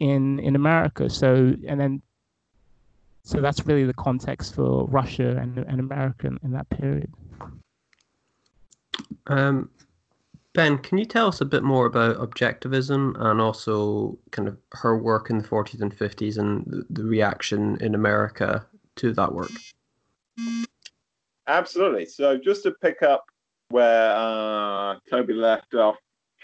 in 0.00 0.38
in 0.40 0.56
America. 0.56 1.10
So 1.10 1.54
and 1.66 1.80
then 1.80 2.02
so 3.28 3.42
that's 3.42 3.66
really 3.66 3.84
the 3.84 3.92
context 3.92 4.54
for 4.54 4.86
Russia 4.86 5.36
and, 5.36 5.58
and 5.58 5.80
America 5.80 6.28
in, 6.28 6.38
in 6.42 6.52
that 6.52 6.66
period. 6.70 7.12
Um, 9.26 9.68
ben, 10.54 10.78
can 10.78 10.96
you 10.96 11.04
tell 11.04 11.28
us 11.28 11.42
a 11.42 11.44
bit 11.44 11.62
more 11.62 11.84
about 11.84 12.16
objectivism 12.16 13.20
and 13.20 13.38
also 13.38 14.18
kind 14.30 14.48
of 14.48 14.56
her 14.72 14.96
work 14.96 15.28
in 15.28 15.36
the 15.36 15.46
40s 15.46 15.82
and 15.82 15.94
50s 15.94 16.38
and 16.38 16.64
the, 16.68 16.86
the 16.88 17.04
reaction 17.04 17.76
in 17.82 17.94
America 17.94 18.64
to 18.96 19.12
that 19.12 19.34
work? 19.34 19.50
Absolutely. 21.46 22.06
So 22.06 22.38
just 22.38 22.62
to 22.62 22.70
pick 22.70 23.02
up 23.02 23.26
where 23.68 24.10
uh, 24.16 24.94
Toby 25.10 25.34
left 25.34 25.74
off, 25.74 25.96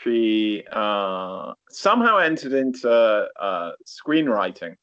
she 0.03 0.65
uh, 0.71 1.55
somehow 1.71 2.19
entered 2.19 2.53
into 2.53 2.91
uh, 2.91 3.71
screenwriting 3.87 4.77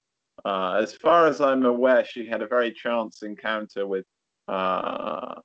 uh, 0.45 0.79
as 0.81 0.93
far 0.93 1.27
as 1.27 1.41
I'm 1.41 1.65
aware, 1.65 2.05
she 2.05 2.25
had 2.25 2.41
a 2.41 2.47
very 2.47 2.71
chance 2.71 3.23
encounter 3.23 3.85
with 3.85 4.05
uh, 4.47 5.35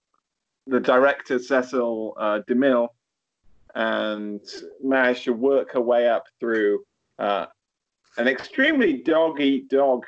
the 0.66 0.80
director 0.80 1.38
Cecil 1.38 2.14
uh, 2.18 2.40
DeMille 2.48 2.88
and 3.74 4.40
managed 4.82 5.24
to 5.24 5.32
work 5.32 5.72
her 5.72 5.80
way 5.80 6.08
up 6.08 6.24
through 6.40 6.82
uh, 7.18 7.46
an 8.16 8.26
extremely 8.26 9.02
dog 9.02 9.40
eat 9.40 9.68
dog 9.68 10.04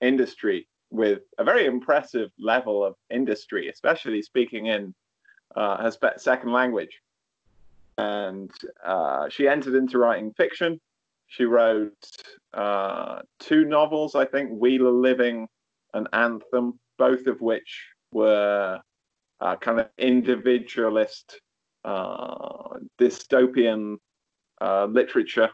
industry 0.00 0.66
with 0.90 1.20
a 1.38 1.44
very 1.44 1.66
impressive 1.66 2.30
level 2.38 2.84
of 2.84 2.94
industry, 3.10 3.68
especially 3.68 4.20
speaking 4.22 4.66
in 4.66 4.94
uh, 5.56 5.76
her 5.76 6.16
second 6.16 6.52
language. 6.52 7.00
And 7.98 8.50
uh, 8.84 9.28
she 9.28 9.48
entered 9.48 9.74
into 9.74 9.98
writing 9.98 10.32
fiction. 10.36 10.80
She 11.36 11.44
wrote 11.44 11.92
uh, 12.52 13.22
two 13.40 13.64
novels, 13.64 14.14
I 14.14 14.24
think, 14.24 14.50
We 14.52 14.78
the 14.78 14.88
Living 14.88 15.48
and 15.92 16.06
Anthem. 16.12 16.78
both 16.96 17.26
of 17.26 17.40
which 17.40 17.88
were 18.12 18.80
uh, 19.40 19.56
kind 19.56 19.80
of 19.80 19.88
individualist, 19.98 21.40
uh, 21.84 22.78
dystopian 23.00 23.96
uh, 24.60 24.86
literature. 24.86 25.50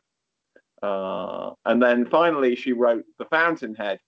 Uh, 0.82 1.52
and 1.64 1.82
then 1.82 2.04
finally, 2.04 2.54
she 2.54 2.72
wrote 2.72 3.04
The 3.18 3.25
Fountainhead, 3.26 4.00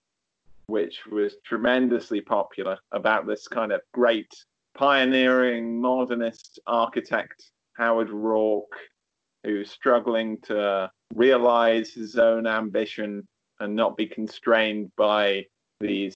which 0.67 1.07
was 1.07 1.37
tremendously 1.45 2.21
popular 2.21 2.79
about 2.93 3.27
this 3.27 3.49
kind 3.49 3.73
of 3.73 3.81
great 3.95 4.33
pioneering 4.75 5.81
modernist 5.81 6.61
architect, 6.67 7.51
Howard 7.79 8.11
Roark, 8.11 8.73
who's 9.45 9.71
struggling 9.71 10.39
to 10.43 10.91
realize 11.15 11.93
his 11.93 12.17
own 12.17 12.47
ambition 12.47 13.27
and 13.61 13.75
not 13.75 13.97
be 13.97 14.07
constrained 14.07 14.91
by 14.97 15.45
these 15.81 16.15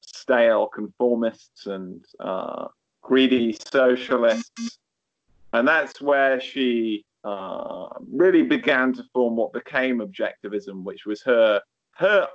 stale 0.00 0.68
conformists 0.68 1.66
and 1.66 2.04
uh, 2.20 2.66
greedy 3.02 3.56
socialists. 3.72 4.78
And 5.52 5.66
that's 5.66 6.00
where 6.00 6.40
she 6.40 7.04
uh, 7.24 7.88
really 8.12 8.42
began 8.42 8.92
to 8.94 9.04
form 9.12 9.36
what 9.36 9.52
became 9.52 9.98
objectivism, 9.98 10.84
which 10.84 11.06
was 11.06 11.22
her 11.22 11.60
her 11.96 12.28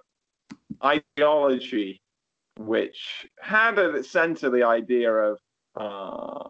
ideology, 0.84 2.02
which 2.58 3.28
had 3.40 3.80
at 3.80 3.96
its 3.96 4.10
center 4.10 4.50
the 4.50 4.64
idea 4.64 5.12
of 5.12 5.40
uh, 5.76 6.50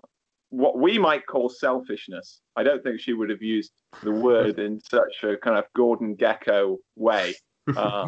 what 0.53 0.77
we 0.77 0.99
might 0.99 1.25
call 1.25 1.49
selfishness. 1.49 2.41
I 2.55 2.61
don't 2.61 2.83
think 2.83 2.99
she 2.99 3.13
would 3.13 3.31
have 3.31 3.41
used 3.41 3.71
the 4.03 4.11
word 4.11 4.59
in 4.59 4.79
such 4.79 5.23
a 5.23 5.35
kind 5.35 5.57
of 5.57 5.65
Gordon 5.75 6.15
Gekko 6.15 6.77
way. 6.95 7.33
Uh, 7.77 8.05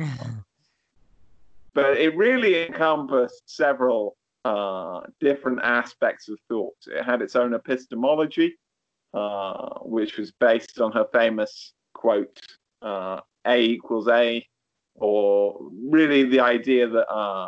but 1.74 1.96
it 1.96 2.14
really 2.18 2.66
encompassed 2.66 3.44
several 3.46 4.18
uh, 4.44 5.00
different 5.22 5.62
aspects 5.64 6.28
of 6.28 6.38
thought. 6.50 6.76
It 6.88 7.06
had 7.06 7.22
its 7.22 7.38
own 7.38 7.54
epistemology, 7.54 8.58
uh, 9.14 9.80
which 9.84 10.18
was 10.18 10.34
based 10.34 10.82
on 10.82 10.92
her 10.92 11.06
famous 11.14 11.72
quote, 11.94 12.38
uh, 12.82 13.22
A 13.48 13.62
equals 13.62 14.10
A, 14.10 14.46
or 14.96 15.58
really 15.90 16.26
the 16.26 16.42
idea 16.42 16.90
that 16.90 17.10
uh, 17.10 17.48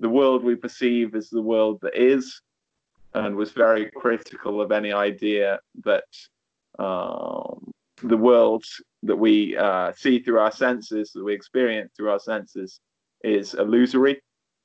the 0.00 0.08
world 0.08 0.42
we 0.42 0.54
perceive 0.54 1.14
is 1.14 1.28
the 1.28 1.42
world 1.42 1.80
that 1.82 1.94
is, 1.94 2.40
and 3.14 3.36
was 3.36 3.52
very 3.52 3.90
critical 3.96 4.60
of 4.60 4.72
any 4.72 4.92
idea 4.92 5.60
that 5.84 6.04
um, 6.78 7.72
the 8.02 8.16
world 8.16 8.64
that 9.02 9.16
we 9.16 9.56
uh, 9.56 9.92
see 9.96 10.20
through 10.20 10.38
our 10.38 10.52
senses, 10.52 11.12
that 11.12 11.24
we 11.24 11.34
experience 11.34 11.92
through 11.96 12.10
our 12.10 12.20
senses, 12.20 12.80
is 13.22 13.54
illusory. 13.54 14.20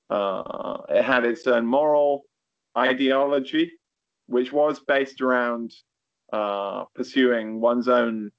Uh, 0.09 0.77
it 0.89 1.03
had 1.03 1.25
its 1.25 1.45
own 1.47 1.65
moral 1.65 2.23
ideology, 2.77 3.71
which 4.27 4.51
was 4.51 4.79
based 4.79 5.21
around 5.21 5.73
uh, 6.31 6.85
pursuing 6.95 7.59
one's 7.59 7.87
own 7.87 8.31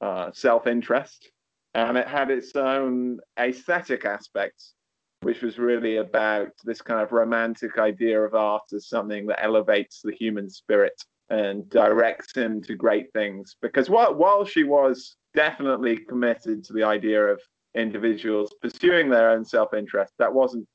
uh, 0.00 0.30
self 0.32 0.66
interest. 0.66 1.30
And 1.74 1.98
it 1.98 2.08
had 2.08 2.30
its 2.30 2.56
own 2.56 3.18
aesthetic 3.38 4.04
aspects, 4.06 4.74
which 5.22 5.42
was 5.42 5.58
really 5.58 5.96
about 5.96 6.50
this 6.64 6.82
kind 6.82 7.00
of 7.00 7.12
romantic 7.12 7.78
idea 7.78 8.20
of 8.20 8.34
art 8.34 8.62
as 8.74 8.88
something 8.88 9.26
that 9.26 9.42
elevates 9.42 10.00
the 10.02 10.12
human 10.12 10.48
spirit 10.48 10.94
and 11.30 11.68
directs 11.70 12.34
him 12.34 12.62
to 12.62 12.74
great 12.74 13.12
things. 13.12 13.56
Because 13.60 13.90
while, 13.90 14.14
while 14.14 14.44
she 14.44 14.64
was 14.64 15.16
definitely 15.34 15.96
committed 15.96 16.64
to 16.64 16.72
the 16.72 16.84
idea 16.84 17.22
of 17.22 17.40
individuals 17.74 18.54
pursuing 18.62 19.10
their 19.10 19.30
own 19.30 19.44
self 19.44 19.74
interest, 19.74 20.12
that 20.18 20.32
wasn't 20.32 20.66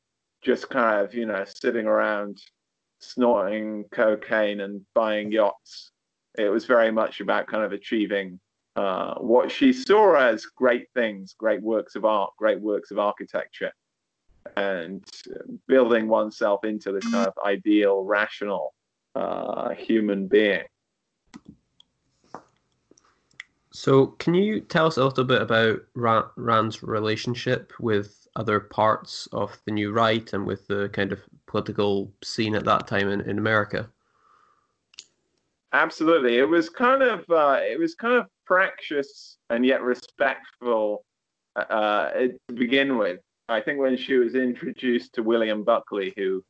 just 0.43 0.69
kind 0.69 0.99
of, 1.05 1.13
you 1.13 1.25
know, 1.25 1.45
sitting 1.45 1.85
around 1.85 2.41
snorting 2.99 3.85
cocaine 3.91 4.61
and 4.61 4.81
buying 4.93 5.31
yachts. 5.31 5.91
It 6.37 6.49
was 6.49 6.65
very 6.65 6.91
much 6.91 7.19
about 7.21 7.47
kind 7.47 7.63
of 7.63 7.73
achieving 7.73 8.39
uh, 8.75 9.15
what 9.15 9.51
she 9.51 9.73
saw 9.73 10.15
as 10.15 10.45
great 10.45 10.87
things, 10.93 11.35
great 11.37 11.61
works 11.61 11.95
of 11.95 12.05
art, 12.05 12.31
great 12.37 12.59
works 12.59 12.91
of 12.91 12.99
architecture, 12.99 13.71
and 14.57 15.03
building 15.67 16.07
oneself 16.07 16.63
into 16.65 16.91
this 16.91 17.03
kind 17.11 17.27
of 17.27 17.33
ideal, 17.45 18.03
rational 18.03 18.73
uh, 19.15 19.69
human 19.69 20.27
being. 20.27 20.63
So, 23.73 24.07
can 24.07 24.33
you 24.33 24.59
tell 24.59 24.87
us 24.87 24.97
a 24.97 25.05
little 25.05 25.23
bit 25.23 25.41
about 25.41 25.81
Rand's 25.95 26.83
relationship 26.83 27.71
with 27.79 28.27
other 28.35 28.59
parts 28.59 29.27
of 29.31 29.57
the 29.65 29.71
New 29.71 29.93
Right 29.93 30.31
and 30.33 30.45
with 30.45 30.67
the 30.67 30.89
kind 30.89 31.13
of 31.13 31.19
political 31.47 32.11
scene 32.23 32.55
at 32.55 32.65
that 32.65 32.87
time 32.87 33.09
in, 33.09 33.21
in 33.21 33.37
America? 33.37 33.89
Absolutely, 35.73 36.37
it 36.37 36.49
was 36.49 36.69
kind 36.69 37.01
of 37.01 37.19
uh, 37.29 37.59
it 37.61 37.79
was 37.79 37.95
kind 37.95 38.15
of 38.15 38.27
fractious 38.43 39.37
and 39.49 39.65
yet 39.65 39.81
respectful 39.81 41.05
uh, 41.55 42.09
to 42.11 42.53
begin 42.53 42.97
with. 42.97 43.19
I 43.51 43.61
think 43.61 43.79
when 43.79 43.97
she 43.97 44.15
was 44.15 44.35
introduced 44.35 45.13
to 45.13 45.23
William 45.23 45.63
Buckley, 45.63 46.13
who 46.15 46.43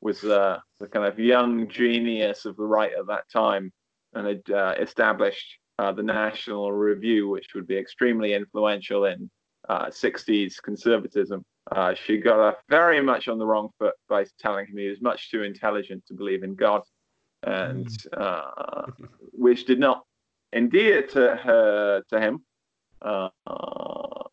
was 0.00 0.22
uh, 0.24 0.58
the 0.78 0.86
kind 0.86 1.04
of 1.04 1.18
young 1.18 1.68
genius 1.68 2.44
of 2.44 2.56
the 2.56 2.64
right 2.64 2.92
at 2.96 3.06
that 3.08 3.28
time, 3.32 3.72
and 4.12 4.26
had 4.26 4.50
uh, 4.50 4.74
established 4.78 5.58
uh, 5.80 5.90
the 5.90 6.02
National 6.02 6.72
Review, 6.72 7.28
which 7.28 7.48
would 7.54 7.66
be 7.66 7.76
extremely 7.76 8.34
influential 8.34 9.06
in 9.06 9.28
60s 9.68 10.52
uh, 10.58 10.60
conservatism. 10.62 11.44
Uh, 11.72 11.94
she 11.94 12.18
got 12.18 12.38
off 12.38 12.54
very 12.68 13.00
much 13.00 13.26
on 13.26 13.38
the 13.38 13.46
wrong 13.46 13.70
foot 13.78 13.94
by 14.08 14.24
telling 14.38 14.66
him 14.66 14.76
he 14.76 14.88
was 14.88 15.00
much 15.00 15.30
too 15.30 15.42
intelligent 15.42 16.04
to 16.06 16.14
believe 16.14 16.44
in 16.44 16.54
God, 16.54 16.82
and 17.42 17.88
hmm. 18.12 18.22
uh, 18.22 18.82
which 19.32 19.64
did 19.64 19.80
not 19.80 20.04
endear 20.52 21.02
to 21.02 21.34
her 21.36 22.02
to 22.10 22.20
him. 22.20 22.44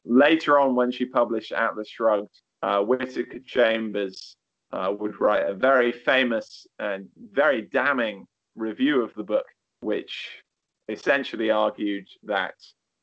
Later 0.05 0.59
on, 0.59 0.75
when 0.75 0.91
she 0.91 1.05
published 1.05 1.51
Atlas 1.51 1.89
Shrugged, 1.89 2.41
Whittaker 2.63 3.39
Chambers 3.45 4.35
would 4.73 5.19
write 5.19 5.49
a 5.49 5.53
very 5.53 5.91
famous 5.91 6.65
and 6.79 7.07
very 7.33 7.63
damning 7.63 8.25
review 8.55 9.01
of 9.01 9.13
the 9.15 9.23
book, 9.23 9.45
which 9.81 10.41
essentially 10.89 11.49
argued 11.51 12.07
that 12.23 12.55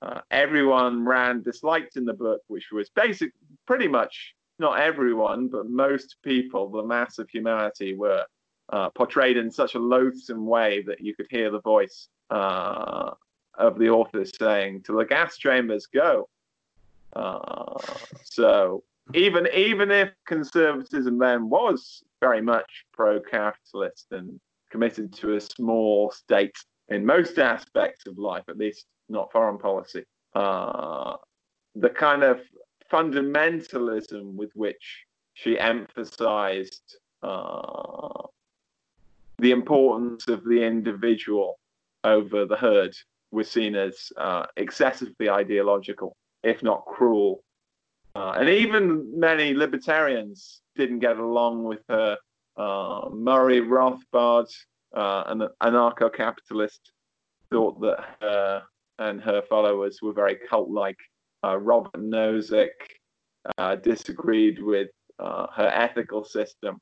uh, 0.03 0.21
everyone 0.31 1.05
Rand 1.05 1.45
disliked 1.45 1.97
in 1.97 2.05
the 2.05 2.13
book, 2.13 2.43
which 2.47 2.71
was 2.71 2.89
basic, 2.91 3.33
pretty 3.67 3.89
much 3.89 4.35
not 4.59 4.81
everyone, 4.81 5.49
but 5.49 5.69
most 5.69 6.17
people, 6.23 6.69
the 6.69 6.83
mass 6.83 7.19
of 7.19 7.29
humanity, 7.31 7.95
were 7.95 8.25
uh, 8.73 8.91
portrayed 8.91 9.37
in 9.37 9.51
such 9.51 9.75
a 9.75 9.79
loathsome 9.79 10.47
way 10.47 10.83
that 10.83 11.01
you 11.01 11.15
could 11.15 11.27
hear 11.31 11.51
the 11.51 11.61
voice 11.61 12.09
uh, 12.31 13.11
of 13.59 13.79
the 13.79 13.91
author 13.91 14.25
saying, 14.25 14.83
"To 14.85 14.97
the 14.97 15.05
gas 15.05 15.37
chambers, 15.37 15.87
go." 15.87 16.29
Uh, 17.15 17.79
so 18.25 18.83
even 19.15 19.49
even 19.55 19.91
if 19.91 20.11
conservatism 20.27 21.19
then 21.19 21.49
was 21.49 22.03
very 22.21 22.43
much 22.43 22.85
pro-capitalist 22.93 24.07
and 24.11 24.41
committed 24.71 25.13
to 25.15 25.35
a 25.35 25.41
small 25.41 26.11
state 26.11 26.57
in 26.89 27.05
most 27.05 27.39
aspects 27.39 28.07
of 28.07 28.19
life, 28.19 28.45
at 28.49 28.59
least 28.59 28.87
not 29.09 29.33
foreign 29.33 29.59
policy. 29.59 30.05
Uh, 30.35 31.17
the 31.75 31.89
kind 31.89 32.23
of 32.23 32.41
fundamentalism 32.93 34.35
with 34.35 34.51
which 34.55 35.05
she 35.35 35.59
emphasized 35.59 36.97
uh, 37.23 38.23
the 39.39 39.53
importance 39.53 40.29
of 40.29 40.45
the 40.45 40.63
individual 40.63 41.59
over 42.05 42.45
the 42.45 42.57
herd 42.57 42.95
was 43.31 43.51
seen 43.51 43.75
as 43.75 44.11
uh, 44.17 44.47
excessively 44.57 45.29
ideological, 45.29 46.17
if 46.43 46.63
not 46.63 46.85
cruel. 46.87 47.43
Uh, 48.15 48.35
and 48.39 48.49
even 48.49 49.19
many 49.19 49.55
libertarians 49.55 50.63
didn't 50.77 50.99
get 50.99 51.19
along 51.19 51.65
with 51.65 51.81
her. 51.89 52.17
Uh, 52.57 53.09
Murray 53.13 53.61
Rothbard, 53.61 54.49
uh, 54.97 55.25
an 55.27 55.49
anarcho 55.63 56.13
capitalist, 56.13 56.93
thought 57.51 57.81
that 57.81 58.05
her 58.21 58.63
and 58.99 59.21
her 59.21 59.43
followers 59.43 60.01
were 60.03 60.13
very 60.13 60.37
cult 60.49 60.71
like. 60.71 60.99
Uh, 61.45 61.57
Robert 61.57 61.95
Nozick 61.95 62.71
uh, 63.59 63.77
disagreed 63.77 64.61
with 64.61 64.89
uh, 65.19 65.47
her 65.55 65.69
ethical 65.69 66.25
system. 66.25 66.79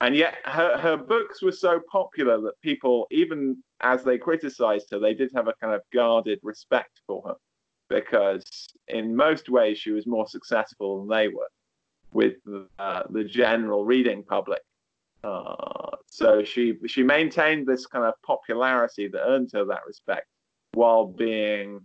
And 0.00 0.16
yet 0.16 0.34
her, 0.44 0.76
her 0.78 0.96
books 0.96 1.42
were 1.42 1.52
so 1.52 1.80
popular 1.90 2.40
that 2.40 2.60
people, 2.60 3.06
even 3.10 3.62
as 3.84 4.02
they 4.02 4.16
criticized 4.16 4.88
her, 4.90 4.98
they 4.98 5.14
did 5.14 5.30
have 5.34 5.46
a 5.46 5.52
kind 5.60 5.74
of 5.74 5.82
guarded 5.92 6.40
respect 6.42 7.00
for 7.06 7.22
her 7.26 7.34
because 7.90 8.42
in 8.88 9.14
most 9.14 9.50
ways 9.50 9.78
she 9.78 9.90
was 9.90 10.06
more 10.06 10.26
successful 10.26 10.98
than 10.98 11.08
they 11.16 11.28
were 11.28 11.50
with 12.12 12.36
uh, 12.78 13.02
the 13.10 13.22
general 13.22 13.84
reading 13.84 14.24
public. 14.24 14.62
Uh, 15.22 15.96
so 16.06 16.42
she 16.42 16.74
she 16.86 17.02
maintained 17.02 17.66
this 17.66 17.86
kind 17.86 18.04
of 18.04 18.14
popularity 18.22 19.06
that 19.08 19.22
earned 19.26 19.50
her 19.52 19.64
that 19.64 19.86
respect 19.86 20.26
while 20.72 21.06
being 21.06 21.84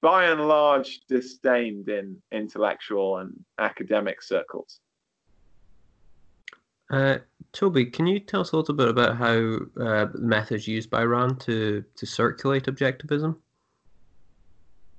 by 0.00 0.24
and 0.24 0.48
large 0.48 1.00
disdained 1.08 1.88
in 1.88 2.20
intellectual 2.32 3.18
and 3.18 3.32
academic 3.58 4.22
circles. 4.22 4.80
Uh, 6.90 7.18
Toby, 7.52 7.84
can 7.86 8.06
you 8.06 8.18
tell 8.18 8.40
us 8.40 8.52
a 8.52 8.56
little 8.56 8.74
bit 8.74 8.88
about 8.88 9.16
how 9.16 9.58
uh, 9.78 10.06
the 10.06 10.18
methods 10.20 10.66
used 10.66 10.88
by 10.88 11.04
Rand 11.04 11.40
to, 11.40 11.84
to 11.96 12.06
circulate 12.06 12.64
objectivism? 12.64 13.36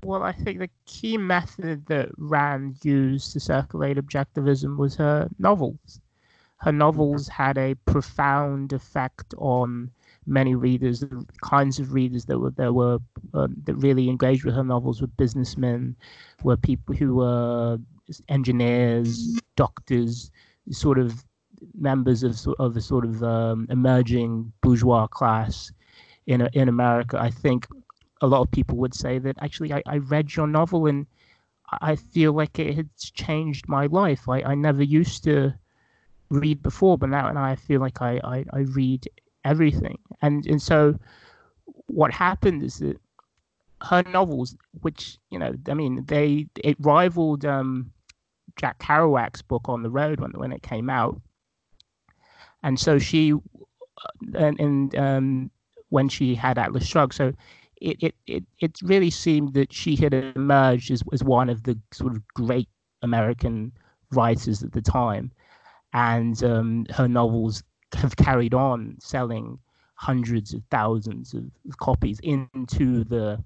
Well, 0.03 0.21
I 0.21 0.33
think 0.33 0.59
the 0.59 0.69
key 0.85 1.17
method 1.17 1.85
that 1.87 2.09
Rand 2.17 2.77
used 2.83 3.33
to 3.33 3.39
circulate 3.39 3.97
objectivism 3.97 4.77
was 4.77 4.95
her 4.95 5.29
novels. 5.39 5.99
Her 6.57 6.71
novels 6.71 7.27
had 7.27 7.57
a 7.57 7.75
profound 7.85 8.71
effect 8.71 9.33
on 9.37 9.89
many 10.25 10.55
readers, 10.55 10.99
the 11.01 11.25
kinds 11.41 11.79
of 11.79 11.93
readers 11.93 12.25
that 12.25 12.39
were 12.39 12.51
there 12.51 12.71
were 12.71 12.99
um, 13.33 13.55
that 13.63 13.75
really 13.75 14.09
engaged 14.09 14.45
with 14.45 14.55
her 14.55 14.63
novels 14.63 15.01
were 15.01 15.07
businessmen, 15.07 15.95
were 16.43 16.55
people 16.55 16.95
who 16.95 17.15
were 17.15 17.77
engineers, 18.29 19.39
doctors, 19.55 20.31
sort 20.69 20.99
of 20.99 21.23
members 21.77 22.23
of 22.23 22.37
of 22.59 22.75
a 22.77 22.81
sort 22.81 23.05
of 23.05 23.23
um, 23.23 23.67
emerging 23.69 24.51
bourgeois 24.61 25.07
class 25.07 25.71
in 26.27 26.41
in 26.53 26.69
America. 26.69 27.19
I 27.19 27.29
think 27.29 27.67
a 28.21 28.27
lot 28.27 28.41
of 28.41 28.51
people 28.51 28.77
would 28.77 28.93
say 28.93 29.19
that 29.19 29.35
actually 29.41 29.73
I, 29.73 29.81
I 29.85 29.97
read 29.97 30.35
your 30.35 30.47
novel 30.47 30.87
and 30.87 31.05
I 31.81 31.95
feel 31.95 32.33
like 32.33 32.59
it 32.59 32.75
has 32.75 33.11
changed 33.13 33.67
my 33.67 33.87
life. 33.87 34.29
I, 34.29 34.41
I 34.43 34.55
never 34.55 34.83
used 34.83 35.23
to 35.25 35.53
read 36.29 36.61
before, 36.61 36.97
but 36.97 37.09
now 37.09 37.27
and 37.27 37.39
I 37.39 37.55
feel 37.55 37.81
like 37.81 38.01
I, 38.01 38.19
I, 38.23 38.45
I 38.53 38.59
read 38.59 39.07
everything. 39.43 39.99
And 40.21 40.45
and 40.45 40.61
so 40.61 40.97
what 41.87 42.11
happened 42.11 42.63
is 42.63 42.79
that 42.79 42.97
her 43.81 44.03
novels, 44.03 44.55
which 44.81 45.17
you 45.29 45.39
know, 45.39 45.53
I 45.67 45.73
mean, 45.73 46.05
they 46.05 46.47
it 46.63 46.77
rivaled 46.79 47.45
um, 47.45 47.91
Jack 48.55 48.79
Kerouac's 48.79 49.41
book 49.41 49.67
On 49.67 49.83
the 49.83 49.89
Road 49.89 50.19
when 50.19 50.31
when 50.31 50.51
it 50.51 50.63
came 50.63 50.89
out, 50.89 51.21
and 52.63 52.79
so 52.79 52.97
she 52.97 53.33
and, 54.35 54.59
and 54.59 54.95
um, 54.95 55.51
when 55.89 56.09
she 56.09 56.35
had 56.35 56.57
Atlas 56.57 56.85
Shrugged, 56.85 57.13
so 57.13 57.33
it, 57.81 57.97
it 58.01 58.15
it 58.25 58.43
it 58.59 58.79
really 58.81 59.09
seemed 59.09 59.53
that 59.53 59.73
she 59.73 59.95
had 59.95 60.13
emerged 60.13 60.91
as 60.91 61.03
as 61.11 61.23
one 61.23 61.49
of 61.49 61.63
the 61.63 61.77
sort 61.91 62.15
of 62.15 62.27
great 62.29 62.69
American 63.01 63.71
writers 64.11 64.63
at 64.63 64.71
the 64.71 64.81
time, 64.81 65.31
and 65.93 66.43
um, 66.43 66.85
her 66.91 67.07
novels 67.07 67.63
have 67.95 68.15
carried 68.15 68.53
on 68.53 68.95
selling 68.99 69.59
hundreds 69.95 70.53
of 70.53 70.61
thousands 70.71 71.33
of, 71.33 71.43
copies 71.77 72.19
into 72.23 73.03
the 73.05 73.41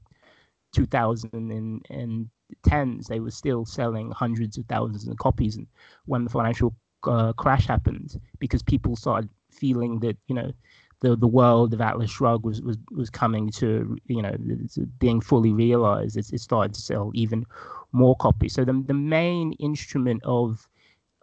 2010s. 0.75 3.07
They 3.07 3.19
were 3.19 3.31
still 3.31 3.65
selling 3.65 4.12
hundreds 4.12 4.57
of 4.57 4.65
thousands 4.65 5.07
of 5.07 5.17
copies, 5.17 5.57
and 5.57 5.67
when 6.05 6.24
the 6.24 6.29
financial 6.29 6.74
uh, 7.07 7.33
crash 7.33 7.67
happened, 7.67 8.19
because 8.39 8.61
people 8.63 8.95
started 8.95 9.29
feeling 9.51 9.99
that 9.99 10.17
you 10.27 10.35
know 10.35 10.51
the 10.99 11.15
the 11.15 11.27
world 11.27 11.73
of 11.73 11.81
Atlas 11.81 12.11
Shrugged 12.11 12.45
was 12.45 12.61
was 12.61 12.77
was 12.91 13.09
coming 13.09 13.49
to 13.51 13.97
you 14.05 14.21
know 14.21 14.35
being 14.99 15.21
fully 15.21 15.51
realized. 15.53 16.17
It, 16.17 16.31
it 16.33 16.39
started 16.41 16.73
to 16.73 16.81
sell 16.81 17.11
even 17.13 17.45
more 17.91 18.15
copies. 18.17 18.53
So 18.53 18.65
the 18.65 18.83
the 18.85 18.93
main 18.93 19.53
instrument 19.53 20.21
of 20.23 20.67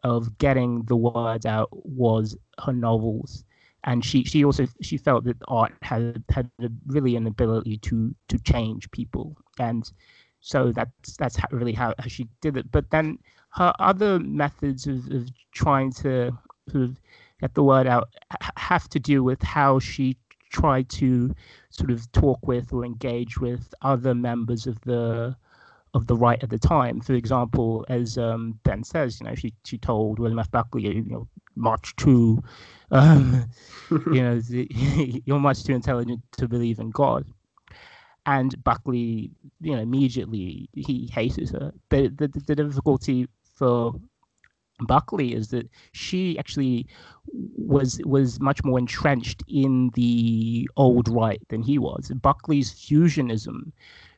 of 0.02 0.36
getting 0.38 0.82
the 0.84 0.96
words 0.96 1.46
out 1.46 1.68
was 1.72 2.36
her 2.62 2.72
novels 2.72 3.44
and 3.84 4.04
she 4.04 4.24
she 4.24 4.44
also 4.44 4.66
she 4.80 4.96
felt 4.96 5.24
that 5.24 5.36
art 5.48 5.72
had 5.82 6.22
had 6.30 6.50
really 6.86 7.16
an 7.16 7.26
ability 7.26 7.78
to 7.78 8.14
to 8.28 8.38
change 8.38 8.90
people 8.90 9.36
and 9.58 9.92
so 10.44 10.72
that's 10.72 11.16
that's 11.16 11.36
how, 11.36 11.48
really 11.50 11.72
how, 11.72 11.94
how 11.98 12.06
she 12.06 12.28
did 12.40 12.56
it 12.56 12.70
but 12.70 12.90
then 12.90 13.18
her 13.50 13.72
other 13.78 14.18
methods 14.20 14.86
of, 14.86 15.10
of 15.10 15.28
trying 15.52 15.90
to 15.90 16.36
sort 16.70 16.84
of 16.84 17.00
get 17.40 17.54
the 17.54 17.62
word 17.62 17.86
out 17.86 18.08
have 18.56 18.88
to 18.88 19.00
do 19.00 19.24
with 19.24 19.42
how 19.42 19.78
she 19.78 20.16
tried 20.50 20.88
to 20.88 21.34
sort 21.70 21.90
of 21.90 22.10
talk 22.12 22.46
with 22.46 22.72
or 22.72 22.84
engage 22.84 23.38
with 23.38 23.74
other 23.82 24.14
members 24.14 24.66
of 24.66 24.80
the 24.82 25.34
of 25.94 26.06
the 26.08 26.16
right 26.16 26.42
at 26.42 26.50
the 26.50 26.58
time. 26.58 27.00
For 27.00 27.14
example, 27.14 27.84
as 27.88 28.18
um, 28.18 28.58
Ben 28.64 28.82
says, 28.84 29.20
you 29.20 29.26
know, 29.26 29.34
she 29.34 29.52
she 29.64 29.78
told 29.78 30.18
William 30.18 30.38
F. 30.38 30.50
Buckley, 30.50 30.82
you 30.82 31.04
know, 31.06 31.28
March 31.56 31.94
two, 31.96 32.42
um, 32.90 33.48
you 33.90 34.22
know, 34.22 34.40
the, 34.40 34.68
you're 35.24 35.40
much 35.40 35.64
too 35.64 35.74
intelligent 35.74 36.20
to 36.38 36.48
believe 36.48 36.78
in 36.78 36.90
God. 36.90 37.24
And 38.26 38.62
Buckley, 38.64 39.30
you 39.60 39.74
know, 39.74 39.82
immediately 39.82 40.68
he 40.72 41.10
hated 41.12 41.50
her. 41.50 41.72
But 41.88 42.16
the, 42.16 42.28
the, 42.28 42.40
the 42.40 42.54
difficulty 42.56 43.28
for 43.54 43.92
Buckley 44.80 45.34
is 45.34 45.48
that 45.48 45.68
she 45.92 46.38
actually 46.38 46.86
was 47.56 48.00
was 48.04 48.40
much 48.40 48.64
more 48.64 48.78
entrenched 48.78 49.42
in 49.46 49.90
the 49.94 50.68
old 50.76 51.08
right 51.08 51.40
than 51.48 51.62
he 51.62 51.78
was. 51.78 52.10
Buckley's 52.22 52.72
fusionism 52.72 53.72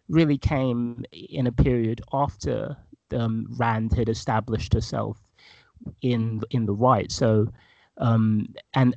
really 0.09 0.39
came 0.39 1.05
in 1.13 1.47
a 1.47 1.53
period 1.53 2.01
after 2.13 2.77
um, 3.13 3.47
Rand 3.57 3.93
had 3.93 4.09
established 4.09 4.73
herself 4.73 5.21
in 6.03 6.43
in 6.51 6.67
the 6.67 6.75
right. 6.75 7.11
So, 7.13 7.49
um, 7.99 8.55
and 8.75 8.95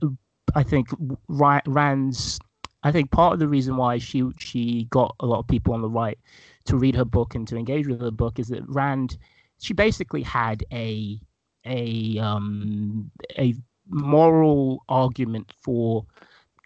I 0.55 0.63
think 0.63 0.87
Rand's, 1.27 2.39
I 2.83 2.91
think 2.91 3.11
part 3.11 3.33
of 3.33 3.39
the 3.39 3.47
reason 3.47 3.75
why 3.77 3.97
she 3.97 4.23
she 4.37 4.85
got 4.89 5.15
a 5.19 5.25
lot 5.25 5.39
of 5.39 5.47
people 5.47 5.73
on 5.73 5.81
the 5.81 5.89
right 5.89 6.17
to 6.65 6.77
read 6.77 6.95
her 6.95 7.05
book 7.05 7.35
and 7.35 7.47
to 7.47 7.57
engage 7.57 7.87
with 7.87 8.01
her 8.01 8.11
book 8.11 8.39
is 8.39 8.47
that 8.49 8.67
Rand, 8.67 9.17
she 9.59 9.73
basically 9.73 10.23
had 10.23 10.63
a 10.71 11.19
a 11.65 12.17
um, 12.19 13.11
a 13.37 13.55
moral 13.89 14.83
argument 14.87 15.53
for 15.61 16.05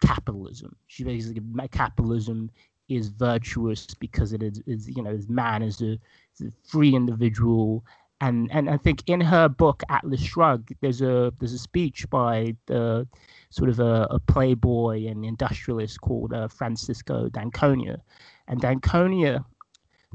capitalism. 0.02 0.76
She 0.86 1.04
basically 1.04 1.42
capitalism 1.68 2.50
is 2.88 3.08
virtuous 3.08 3.86
because 3.98 4.32
it 4.32 4.42
is, 4.42 4.62
is 4.66 4.88
you 4.88 5.02
know, 5.02 5.18
man 5.28 5.62
is 5.62 5.80
a, 5.80 5.98
is 6.38 6.48
a, 6.48 6.50
free 6.68 6.94
individual. 6.94 7.84
And, 8.20 8.50
and 8.52 8.70
I 8.70 8.76
think 8.76 9.02
in 9.06 9.20
her 9.20 9.48
book 9.48 9.82
Atlas 9.88 10.20
Shrugged, 10.20 10.74
there's 10.80 11.02
a 11.02 11.32
there's 11.38 11.52
a 11.52 11.58
speech 11.58 12.08
by 12.10 12.56
the 12.66 13.06
sort 13.54 13.70
of 13.70 13.78
a, 13.78 14.08
a 14.10 14.18
playboy 14.18 15.06
and 15.06 15.24
industrialist 15.24 16.00
called 16.00 16.32
uh, 16.32 16.48
Francisco 16.48 17.28
d'Anconia, 17.28 18.02
and 18.48 18.60
d'Anconia, 18.60 19.44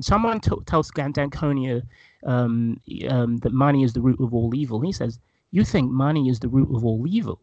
someone 0.01 0.41
t- 0.41 0.51
tells 0.65 0.91
d'Anconia 0.91 1.81
um, 2.25 2.81
um, 3.07 3.37
that 3.37 3.53
money 3.53 3.83
is 3.83 3.93
the 3.93 4.01
root 4.01 4.19
of 4.19 4.33
all 4.33 4.53
evil. 4.53 4.81
He 4.81 4.91
says, 4.91 5.19
"You 5.51 5.63
think 5.63 5.89
money 5.89 6.27
is 6.27 6.39
the 6.39 6.49
root 6.49 6.69
of 6.75 6.83
all 6.83 7.05
evil," 7.07 7.39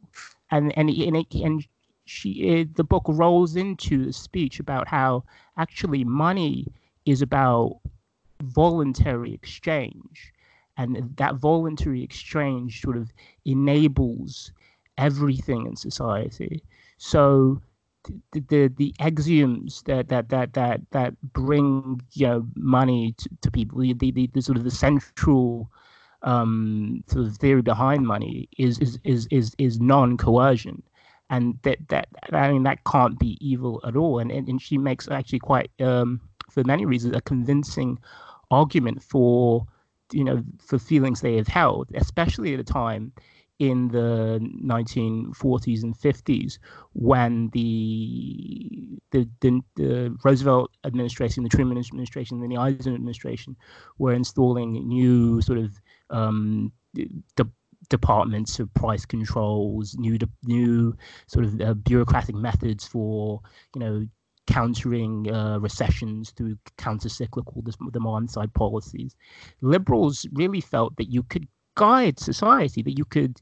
and 0.50 0.76
and 0.76 0.90
and, 0.90 1.16
it, 1.16 1.34
and 1.34 1.66
she 2.04 2.64
the 2.74 2.84
book 2.84 3.04
rolls 3.08 3.56
into 3.56 4.04
the 4.04 4.12
speech 4.12 4.60
about 4.60 4.86
how 4.88 5.24
actually 5.56 6.04
money 6.04 6.66
is 7.06 7.22
about 7.22 7.80
voluntary 8.42 9.32
exchange. 9.32 10.32
And 10.76 11.16
that 11.16 11.36
voluntary 11.36 12.02
exchange 12.02 12.82
sort 12.82 12.98
of 12.98 13.10
enables 13.46 14.52
everything 14.98 15.66
in 15.66 15.76
society 15.76 16.62
so 16.98 17.60
the, 18.32 18.40
the 18.48 18.68
the 18.76 18.94
axioms 19.00 19.82
that 19.86 20.08
that 20.08 20.28
that 20.28 20.52
that 20.54 20.80
that 20.90 21.14
bring 21.32 22.00
you 22.12 22.26
know 22.26 22.46
money 22.54 23.14
to, 23.18 23.28
to 23.42 23.50
people 23.50 23.78
the, 23.80 23.92
the, 23.92 24.30
the 24.32 24.42
sort 24.42 24.56
of 24.56 24.64
the 24.64 24.70
central 24.70 25.70
um, 26.22 27.04
sort 27.08 27.26
of 27.26 27.36
theory 27.36 27.62
behind 27.62 28.06
money 28.06 28.48
is 28.58 28.78
is 28.78 28.98
is 29.04 29.26
is, 29.30 29.54
is 29.58 29.80
non-coercion 29.80 30.82
and 31.30 31.58
that 31.62 31.78
that 31.88 32.08
I 32.32 32.52
mean 32.52 32.62
that 32.64 32.84
can't 32.84 33.18
be 33.18 33.36
evil 33.40 33.80
at 33.84 33.96
all. 33.96 34.18
And 34.18 34.30
and, 34.30 34.48
and 34.48 34.60
she 34.60 34.78
makes 34.78 35.08
actually 35.08 35.40
quite 35.40 35.70
um, 35.80 36.20
for 36.50 36.62
many 36.64 36.86
reasons 36.86 37.16
a 37.16 37.20
convincing 37.20 37.98
argument 38.50 39.02
for 39.02 39.66
you 40.12 40.24
know 40.24 40.42
for 40.64 40.78
feelings 40.78 41.20
they 41.20 41.36
have 41.36 41.48
held, 41.48 41.88
especially 41.94 42.54
at 42.54 42.60
a 42.60 42.64
time 42.64 43.12
in 43.58 43.88
the 43.88 44.38
1940s 44.64 45.82
and 45.82 45.96
50s 45.96 46.58
when 46.92 47.48
the 47.52 48.98
the, 49.12 49.28
the, 49.40 49.60
the 49.76 50.16
Roosevelt 50.24 50.70
administration, 50.84 51.42
the 51.42 51.48
Truman 51.48 51.78
administration, 51.78 52.42
and 52.42 52.52
the 52.52 52.58
Eisenhower 52.58 52.96
administration 52.96 53.56
were 53.98 54.12
installing 54.12 54.86
new 54.86 55.40
sort 55.40 55.58
of 55.58 55.80
um, 56.10 56.72
the 56.92 57.48
departments 57.88 58.58
of 58.58 58.72
price 58.74 59.06
controls, 59.06 59.94
new 59.96 60.18
new 60.44 60.96
sort 61.26 61.44
of 61.44 61.60
uh, 61.60 61.74
bureaucratic 61.74 62.34
methods 62.34 62.86
for 62.86 63.40
you 63.74 63.80
know 63.80 64.06
countering 64.46 65.30
uh, 65.32 65.58
recessions 65.58 66.30
through 66.30 66.56
counter-cyclical 66.78 67.64
demand 67.90 68.30
side 68.30 68.52
policies. 68.54 69.16
Liberals 69.60 70.24
really 70.32 70.60
felt 70.60 70.96
that 70.96 71.10
you 71.10 71.24
could 71.24 71.48
guide 71.76 72.18
society, 72.18 72.82
that 72.82 72.98
you 72.98 73.04
could 73.04 73.40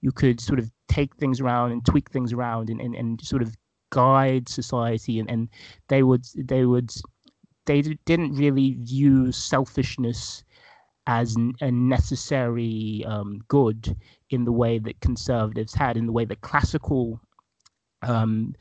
you 0.00 0.12
could 0.12 0.40
sort 0.40 0.58
of 0.58 0.70
take 0.88 1.16
things 1.16 1.40
around 1.40 1.72
and 1.72 1.84
tweak 1.84 2.10
things 2.10 2.32
around 2.32 2.70
and, 2.70 2.80
and, 2.80 2.94
and 2.94 3.20
sort 3.20 3.42
of 3.42 3.56
guide 3.90 4.48
society 4.48 5.18
and, 5.18 5.30
and 5.30 5.48
they 5.88 6.02
would 6.02 6.24
they 6.36 6.64
would 6.64 6.92
they 7.66 7.82
didn't 7.82 8.34
really 8.34 8.76
view 8.80 9.30
selfishness 9.30 10.42
as 11.06 11.36
a 11.60 11.70
necessary 11.70 13.02
um, 13.06 13.40
good 13.48 13.96
in 14.30 14.44
the 14.44 14.52
way 14.52 14.78
that 14.78 15.00
conservatives 15.00 15.74
had, 15.74 15.96
in 15.96 16.04
the 16.04 16.12
way 16.12 16.24
that 16.24 16.42
classical 16.42 17.18
um, 18.02 18.54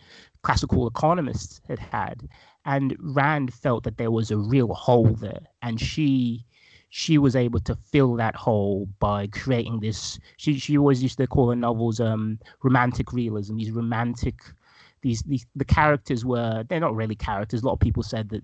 classical 0.44 0.88
economists 0.88 1.60
had 1.68 1.80
had. 1.80 2.28
And 2.66 2.96
Rand 3.00 3.54
felt 3.54 3.84
that 3.84 3.98
there 3.98 4.12
was 4.12 4.32
a 4.32 4.38
real 4.38 4.74
hole 4.74 5.14
there, 5.14 5.42
and 5.62 5.80
she 5.80 6.46
she 6.90 7.18
was 7.18 7.36
able 7.36 7.60
to 7.62 7.76
fill 7.76 8.16
that 8.16 8.36
hole 8.36 8.88
by 9.00 9.28
creating 9.28 9.80
this. 9.80 10.20
She 10.38 10.58
she 10.58 10.78
always 10.78 11.04
used 11.04 11.18
to 11.18 11.28
call 11.28 11.50
her 11.50 11.56
novels 11.56 12.00
um, 12.00 12.40
romantic 12.64 13.12
realism. 13.14 13.58
These 13.58 13.72
romantic, 13.72 14.36
these 15.02 15.22
these 15.24 15.46
the 15.56 15.66
characters 15.66 16.24
were 16.24 16.64
they're 16.70 16.80
not 16.80 16.96
really 16.96 17.16
characters. 17.16 17.62
A 17.62 17.66
lot 17.66 17.74
of 17.74 17.80
people 17.80 18.04
said 18.04 18.30
that 18.30 18.44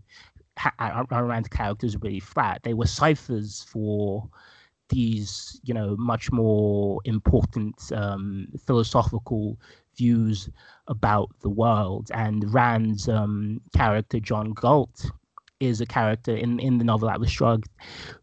ha- 0.57 1.05
romantic 1.09 1.53
characters 1.53 1.95
were 1.95 2.07
really 2.07 2.19
flat. 2.19 2.61
They 2.63 2.73
were 2.73 2.85
ciphers 2.85 3.65
for 3.69 4.29
these 4.89 5.59
you 5.63 5.73
know 5.73 5.95
much 5.97 6.31
more 6.31 6.99
important 7.05 7.91
um, 7.93 8.47
philosophical 8.65 9.57
views 9.95 10.49
about 10.87 11.29
the 11.41 11.49
world. 11.49 12.11
And 12.13 12.53
Rand's 12.53 13.07
um, 13.07 13.61
character, 13.73 14.19
John 14.19 14.51
Galt, 14.53 15.11
is 15.59 15.81
a 15.81 15.85
character 15.85 16.35
in, 16.35 16.59
in 16.59 16.77
the 16.77 16.83
novel 16.83 17.09
Atlas 17.09 17.31
Shrugged 17.31 17.69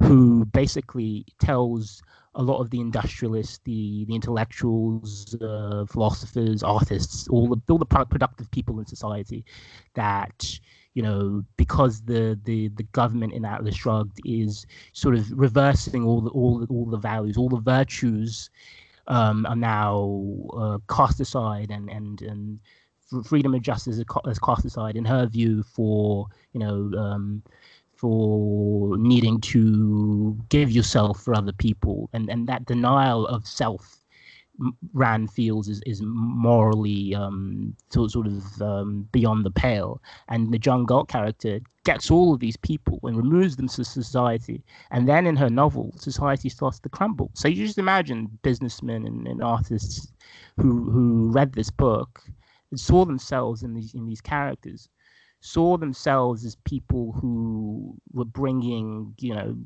who 0.02 0.44
basically 0.46 1.24
tells 1.40 2.02
a 2.34 2.42
lot 2.42 2.60
of 2.60 2.70
the 2.70 2.80
industrialists, 2.80 3.58
the 3.64 4.04
the 4.04 4.14
intellectuals, 4.14 5.34
uh, 5.42 5.84
philosophers, 5.86 6.62
artists, 6.62 7.26
all 7.28 7.48
the 7.48 7.60
all 7.68 7.78
the 7.78 7.86
productive 7.86 8.50
people 8.50 8.78
in 8.78 8.86
society, 8.86 9.44
that 9.94 10.58
you 10.94 11.02
know 11.02 11.42
because 11.56 12.02
the 12.02 12.38
the 12.44 12.68
the 12.68 12.84
government 12.92 13.32
in 13.32 13.44
Atlas 13.44 13.74
Shrugged 13.74 14.20
is 14.24 14.64
sort 14.92 15.16
of 15.16 15.30
reversing 15.32 16.04
all 16.04 16.20
the 16.20 16.30
all 16.30 16.60
the, 16.60 16.66
all 16.66 16.86
the 16.86 16.98
values, 16.98 17.36
all 17.36 17.48
the 17.48 17.60
virtues 17.60 18.48
um, 19.08 19.44
are 19.46 19.56
now 19.56 20.22
uh, 20.56 20.78
cast 20.88 21.20
aside 21.20 21.70
and 21.70 21.90
and 21.90 22.22
and 22.22 22.60
freedom 23.24 23.54
and 23.54 23.62
justice 23.62 23.98
is 23.98 24.38
cast 24.38 24.64
aside 24.64 24.96
in 24.96 25.04
her 25.04 25.26
view 25.26 25.62
for 25.62 26.26
you 26.52 26.60
know 26.60 26.90
um, 26.98 27.42
for 27.94 28.96
needing 28.98 29.40
to 29.40 30.38
give 30.48 30.70
yourself 30.70 31.22
for 31.22 31.34
other 31.34 31.52
people 31.52 32.08
and 32.12 32.28
and 32.30 32.46
that 32.46 32.64
denial 32.66 33.26
of 33.26 33.46
self 33.46 34.00
Rand 34.92 35.30
feels 35.30 35.68
is, 35.68 35.80
is 35.86 36.02
morally 36.02 37.14
um, 37.14 37.74
sort, 37.90 38.10
sort 38.10 38.26
of 38.26 38.62
um, 38.62 39.08
beyond 39.12 39.44
the 39.44 39.50
pale. 39.50 40.02
And 40.28 40.52
the 40.52 40.58
John 40.58 40.84
Galt 40.84 41.08
character 41.08 41.60
gets 41.84 42.10
all 42.10 42.34
of 42.34 42.40
these 42.40 42.56
people 42.56 43.00
and 43.02 43.16
removes 43.16 43.56
them 43.56 43.68
to 43.68 43.84
society. 43.84 44.62
And 44.90 45.08
then 45.08 45.26
in 45.26 45.36
her 45.36 45.48
novel, 45.48 45.92
society 45.96 46.48
starts 46.48 46.78
to 46.80 46.88
crumble. 46.88 47.30
So 47.34 47.48
you 47.48 47.64
just 47.66 47.78
imagine 47.78 48.38
businessmen 48.42 49.06
and, 49.06 49.26
and 49.26 49.42
artists 49.42 50.12
who, 50.58 50.90
who 50.90 51.30
read 51.30 51.54
this 51.54 51.70
book 51.70 52.22
saw 52.78 53.04
themselves 53.04 53.62
in 53.62 53.74
these, 53.74 53.94
in 53.94 54.06
these 54.06 54.20
characters, 54.20 54.88
saw 55.40 55.76
themselves 55.76 56.44
as 56.44 56.56
people 56.64 57.12
who 57.12 57.96
were 58.12 58.24
bringing, 58.24 59.14
you 59.18 59.34
know, 59.34 59.56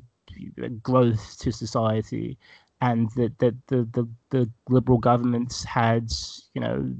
growth 0.81 1.37
to 1.39 1.51
society 1.51 2.37
and 2.81 3.09
that 3.11 3.37
the, 3.39 3.55
the, 3.67 3.87
the, 3.93 4.09
the 4.31 4.49
liberal 4.69 4.97
governments 4.97 5.63
had, 5.63 6.11
you 6.53 6.61
know, 6.61 6.93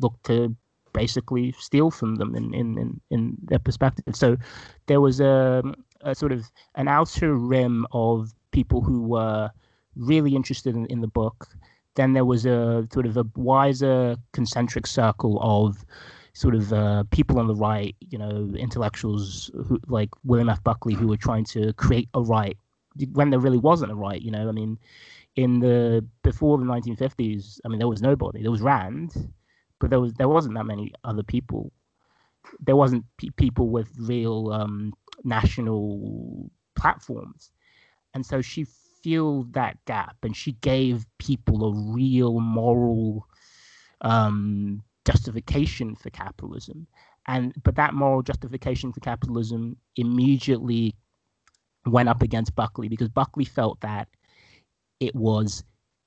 looked 0.00 0.24
to 0.24 0.54
basically 0.92 1.52
steal 1.58 1.90
from 1.90 2.16
them 2.16 2.34
in, 2.34 2.54
in, 2.54 2.78
in, 2.78 3.00
in 3.10 3.36
their 3.42 3.58
perspective. 3.58 4.16
So 4.16 4.36
there 4.86 5.00
was 5.00 5.20
a, 5.20 5.62
a 6.00 6.14
sort 6.14 6.32
of 6.32 6.50
an 6.74 6.88
outer 6.88 7.34
rim 7.34 7.86
of 7.92 8.32
people 8.50 8.80
who 8.80 9.02
were 9.02 9.50
really 9.94 10.34
interested 10.34 10.74
in, 10.74 10.86
in 10.86 11.00
the 11.00 11.06
book. 11.06 11.48
Then 11.96 12.12
there 12.12 12.24
was 12.24 12.46
a 12.46 12.86
sort 12.92 13.06
of 13.06 13.16
a 13.16 13.24
wiser 13.34 14.16
concentric 14.32 14.86
circle 14.86 15.38
of 15.42 15.84
sort 16.34 16.54
of 16.54 16.72
uh, 16.72 17.04
people 17.10 17.38
on 17.38 17.46
the 17.46 17.54
right, 17.54 17.96
you 18.00 18.18
know, 18.18 18.52
intellectuals 18.56 19.50
who, 19.66 19.80
like 19.88 20.10
William 20.22 20.50
F. 20.50 20.62
Buckley, 20.62 20.94
who 20.94 21.08
were 21.08 21.16
trying 21.16 21.44
to 21.46 21.72
create 21.74 22.08
a 22.14 22.20
right 22.20 22.56
when 23.12 23.30
there 23.30 23.40
really 23.40 23.58
wasn't 23.58 23.90
a 23.90 23.94
right. 23.94 24.20
You 24.20 24.30
know, 24.30 24.48
I 24.48 24.52
mean, 24.52 24.78
in 25.36 25.60
the 25.60 26.04
before 26.22 26.58
the 26.58 26.64
1950s, 26.64 27.60
I 27.64 27.68
mean, 27.68 27.78
there 27.78 27.88
was 27.88 28.02
nobody. 28.02 28.42
There 28.42 28.50
was 28.50 28.60
Rand, 28.60 29.32
but 29.80 29.90
there 29.90 30.00
was 30.00 30.14
there 30.14 30.28
wasn't 30.28 30.54
that 30.54 30.64
many 30.64 30.92
other 31.04 31.22
people. 31.22 31.72
There 32.60 32.76
wasn't 32.76 33.04
pe- 33.18 33.30
people 33.30 33.68
with 33.68 33.88
real 33.98 34.50
um, 34.52 34.92
national 35.24 36.50
platforms, 36.74 37.50
and 38.14 38.24
so 38.24 38.40
she 38.40 38.66
filled 39.06 39.52
that 39.52 39.78
gap, 39.84 40.16
and 40.24 40.36
she 40.36 40.52
gave 40.62 41.06
people 41.18 41.64
a 41.64 41.94
real 41.94 42.40
moral 42.40 43.28
um, 44.00 44.82
justification 45.04 45.94
for 45.94 46.10
capitalism. 46.10 46.88
And 47.28 47.54
but 47.62 47.76
that 47.76 47.94
moral 47.94 48.22
justification 48.22 48.92
for 48.92 48.98
capitalism 48.98 49.76
immediately 49.94 50.96
went 51.86 52.08
up 52.08 52.20
against 52.20 52.56
Buckley 52.56 52.88
because 52.88 53.08
Buckley 53.08 53.44
felt 53.44 53.80
that 53.80 54.08
it 54.98 55.14
was 55.14 55.62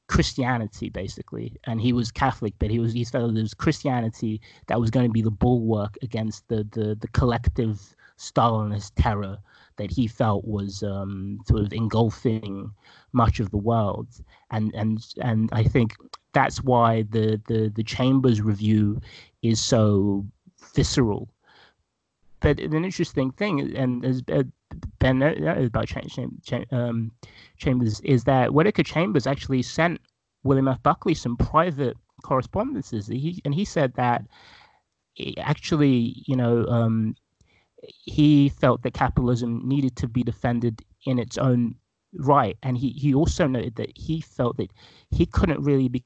Christianity 0.10 0.90
basically, 0.90 1.56
and 1.64 1.80
he 1.80 1.94
was 1.94 2.12
Catholic, 2.12 2.54
but 2.60 2.70
he 2.70 2.80
was 2.80 2.92
he 2.92 3.06
felt 3.06 3.38
it 3.38 3.42
was 3.42 3.54
Christianity 3.54 4.42
that 4.68 4.82
was 4.82 4.90
going 4.90 5.08
to 5.08 5.14
be 5.14 5.22
the 5.22 5.32
bulwark 5.32 5.98
against 6.02 6.46
the 6.50 6.68
the, 6.72 6.98
the 7.00 7.08
collective 7.10 7.96
Stalinist 8.18 8.92
terror 8.98 9.38
that 9.80 9.90
he 9.90 10.08
felt 10.08 10.46
was 10.46 10.84
um, 10.84 11.40
sort 11.48 11.62
of 11.62 11.74
engulfing 11.74 12.70
much 13.14 13.40
of 13.40 13.50
the 13.50 13.58
world, 13.58 14.08
and 14.52 14.72
and 14.76 15.04
and 15.22 15.50
I 15.52 15.64
think 15.64 15.96
that's 16.34 16.62
why 16.62 17.04
the 17.04 17.42
the 17.48 17.72
the 17.76 17.84
Chambers 17.84 18.42
review 18.42 19.02
is 19.42 19.60
so 19.60 20.26
visceral. 20.76 21.30
But 22.42 22.60
an 22.60 22.86
interesting 22.86 23.32
thing, 23.32 23.76
and 23.76 24.06
as 24.06 24.22
Ben 25.00 25.24
about 25.24 25.88
um, 26.72 27.12
Chambers 27.58 28.00
is 28.02 28.24
that 28.26 28.54
Whittaker 28.54 28.84
Chambers 28.84 29.26
actually 29.26 29.62
sent 29.62 30.00
William 30.44 30.68
F. 30.68 30.84
Buckley 30.84 31.16
some 31.16 31.36
private 31.36 31.98
correspondences. 32.22 33.08
He, 33.08 33.42
and 33.46 33.56
he 33.56 33.66
said 33.66 33.94
that 33.96 34.26
actually, 35.38 36.24
you 36.28 36.36
know, 36.36 36.66
um, 36.68 37.16
he 37.84 38.50
felt 38.50 38.84
that 38.84 38.94
capitalism 38.94 39.62
needed 39.68 39.96
to 39.98 40.08
be 40.08 40.24
defended 40.24 40.82
in 41.06 41.20
its 41.20 41.38
own 41.38 41.76
right. 42.14 42.58
And 42.64 42.78
he, 42.78 42.90
he 42.90 43.14
also 43.14 43.48
noted 43.48 43.76
that 43.76 43.92
he 43.96 44.22
felt 44.22 44.58
that 44.58 44.72
he 45.12 45.26
couldn't 45.26 45.64
really 45.64 45.88
be, 45.88 46.04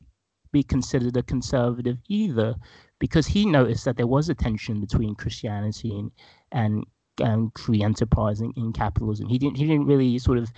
be 0.51 0.63
considered 0.63 1.17
a 1.17 1.23
conservative 1.23 1.97
either 2.07 2.55
because 2.99 3.27
he 3.27 3.45
noticed 3.45 3.85
that 3.85 3.97
there 3.97 4.07
was 4.07 4.29
a 4.29 4.35
tension 4.35 4.79
between 4.79 5.15
Christianity 5.15 5.97
and, 5.97 6.11
and 6.51 6.85
um, 7.21 7.51
free 7.57 7.83
enterprise 7.83 8.41
in, 8.41 8.53
in, 8.55 8.73
capitalism. 8.73 9.27
He 9.27 9.37
didn't 9.37 9.57
he 9.57 9.67
didn't 9.67 9.85
really 9.85 10.17
sort 10.17 10.37
of 10.37 10.51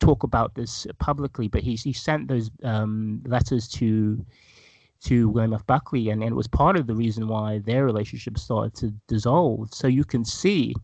talk 0.00 0.22
about 0.22 0.54
this 0.54 0.86
publicly, 0.98 1.48
but 1.48 1.62
he 1.62 1.76
he 1.76 1.92
sent 1.92 2.28
those 2.28 2.50
um, 2.64 3.22
letters 3.26 3.68
to 3.68 4.24
to 5.04 5.28
William 5.28 5.54
F. 5.54 5.66
Buckley, 5.66 6.10
and, 6.10 6.22
and 6.22 6.32
it 6.32 6.36
was 6.36 6.48
part 6.48 6.76
of 6.76 6.86
the 6.86 6.94
reason 6.94 7.28
why 7.28 7.58
their 7.58 7.84
relationship 7.84 8.38
started 8.38 8.74
to 8.76 8.92
dissolve. 9.08 9.72
So 9.72 9.86
you 9.86 10.04
can 10.04 10.24
see. 10.24 10.74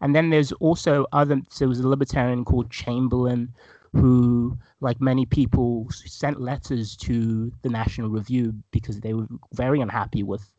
And 0.00 0.14
then 0.14 0.30
there's 0.30 0.52
also 0.52 1.06
other. 1.12 1.40
So 1.50 1.60
there 1.60 1.68
was 1.68 1.80
a 1.80 1.88
libertarian 1.88 2.44
called 2.44 2.70
Chamberlain, 2.70 3.54
who, 3.92 4.58
like 4.80 5.00
many 5.00 5.24
people, 5.26 5.88
sent 5.90 6.40
letters 6.40 6.96
to 6.98 7.50
the 7.62 7.68
National 7.68 8.10
Review 8.10 8.52
because 8.72 9.00
they 9.00 9.14
were 9.14 9.26
very 9.54 9.80
unhappy 9.80 10.22
with 10.22 10.52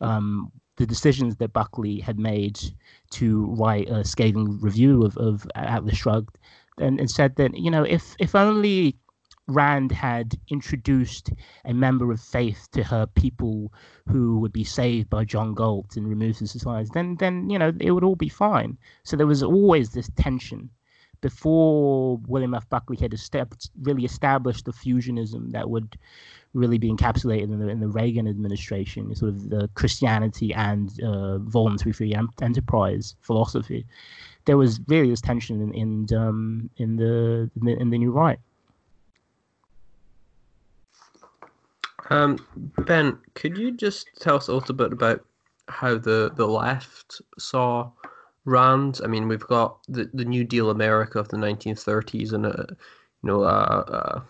um, 0.00 0.50
the 0.76 0.86
decisions 0.86 1.36
that 1.36 1.52
Buckley 1.52 2.00
had 2.00 2.18
made 2.18 2.58
to 3.10 3.46
write 3.58 3.88
a 3.90 4.02
scathing 4.04 4.58
review 4.60 5.04
of, 5.04 5.16
of 5.18 5.46
Atlas 5.54 5.98
Shrugged, 5.98 6.38
and, 6.78 6.98
and 6.98 7.10
said 7.10 7.36
that 7.36 7.54
you 7.56 7.70
know 7.70 7.82
if 7.82 8.16
if 8.18 8.34
only 8.34 8.96
Rand 9.50 9.92
had 9.92 10.38
introduced 10.48 11.30
a 11.64 11.74
member 11.74 12.12
of 12.12 12.20
faith 12.20 12.68
to 12.72 12.82
her 12.84 13.06
people 13.06 13.72
who 14.08 14.38
would 14.38 14.52
be 14.52 14.64
saved 14.64 15.10
by 15.10 15.24
John 15.24 15.54
Galt 15.54 15.96
and 15.96 16.08
removed 16.08 16.38
from 16.38 16.46
society, 16.46 16.90
then 16.92 17.16
then 17.16 17.50
you 17.50 17.58
know 17.58 17.72
it 17.80 17.90
would 17.90 18.04
all 18.04 18.16
be 18.16 18.28
fine. 18.28 18.78
So 19.04 19.16
there 19.16 19.26
was 19.26 19.42
always 19.42 19.90
this 19.90 20.10
tension 20.16 20.70
before 21.20 22.18
William 22.26 22.54
F. 22.54 22.68
Buckley 22.68 22.96
had 22.96 23.14
really 23.82 24.04
established 24.04 24.64
the 24.64 24.72
fusionism 24.72 25.52
that 25.52 25.68
would 25.68 25.98
really 26.54 26.78
be 26.78 26.90
encapsulated 26.90 27.44
in 27.44 27.58
the, 27.58 27.68
in 27.68 27.80
the 27.80 27.88
Reagan 27.88 28.26
administration, 28.26 29.14
sort 29.14 29.30
of 29.30 29.50
the 29.50 29.68
Christianity 29.74 30.52
and 30.54 30.90
uh, 31.02 31.38
voluntary 31.38 31.92
free 31.92 32.14
enterprise 32.42 33.14
philosophy. 33.20 33.86
There 34.46 34.56
was 34.56 34.80
really 34.88 35.10
this 35.10 35.20
tension 35.20 35.60
in 35.60 35.74
in, 35.74 36.18
um, 36.18 36.70
in 36.76 36.96
the, 36.96 37.50
in 37.56 37.66
the 37.66 37.76
in 37.80 37.90
the 37.90 37.98
new 37.98 38.10
right. 38.10 38.40
Um, 42.10 42.38
ben, 42.86 43.18
could 43.34 43.56
you 43.56 43.70
just 43.70 44.08
tell 44.20 44.36
us 44.36 44.48
a 44.48 44.54
little 44.54 44.74
bit 44.74 44.92
about 44.92 45.24
how 45.68 45.96
the 45.96 46.32
the 46.34 46.46
left 46.46 47.22
saw 47.38 47.90
Rand. 48.44 49.00
I 49.04 49.06
mean, 49.06 49.28
we've 49.28 49.46
got 49.46 49.78
the, 49.88 50.10
the 50.12 50.24
New 50.24 50.44
Deal 50.44 50.70
America 50.70 51.18
of 51.18 51.28
the 51.28 51.36
1930s 51.36 52.32
and 52.32 52.46
a 52.46 52.66
you 53.22 53.26
know 53.26 53.44
a, 53.44 54.24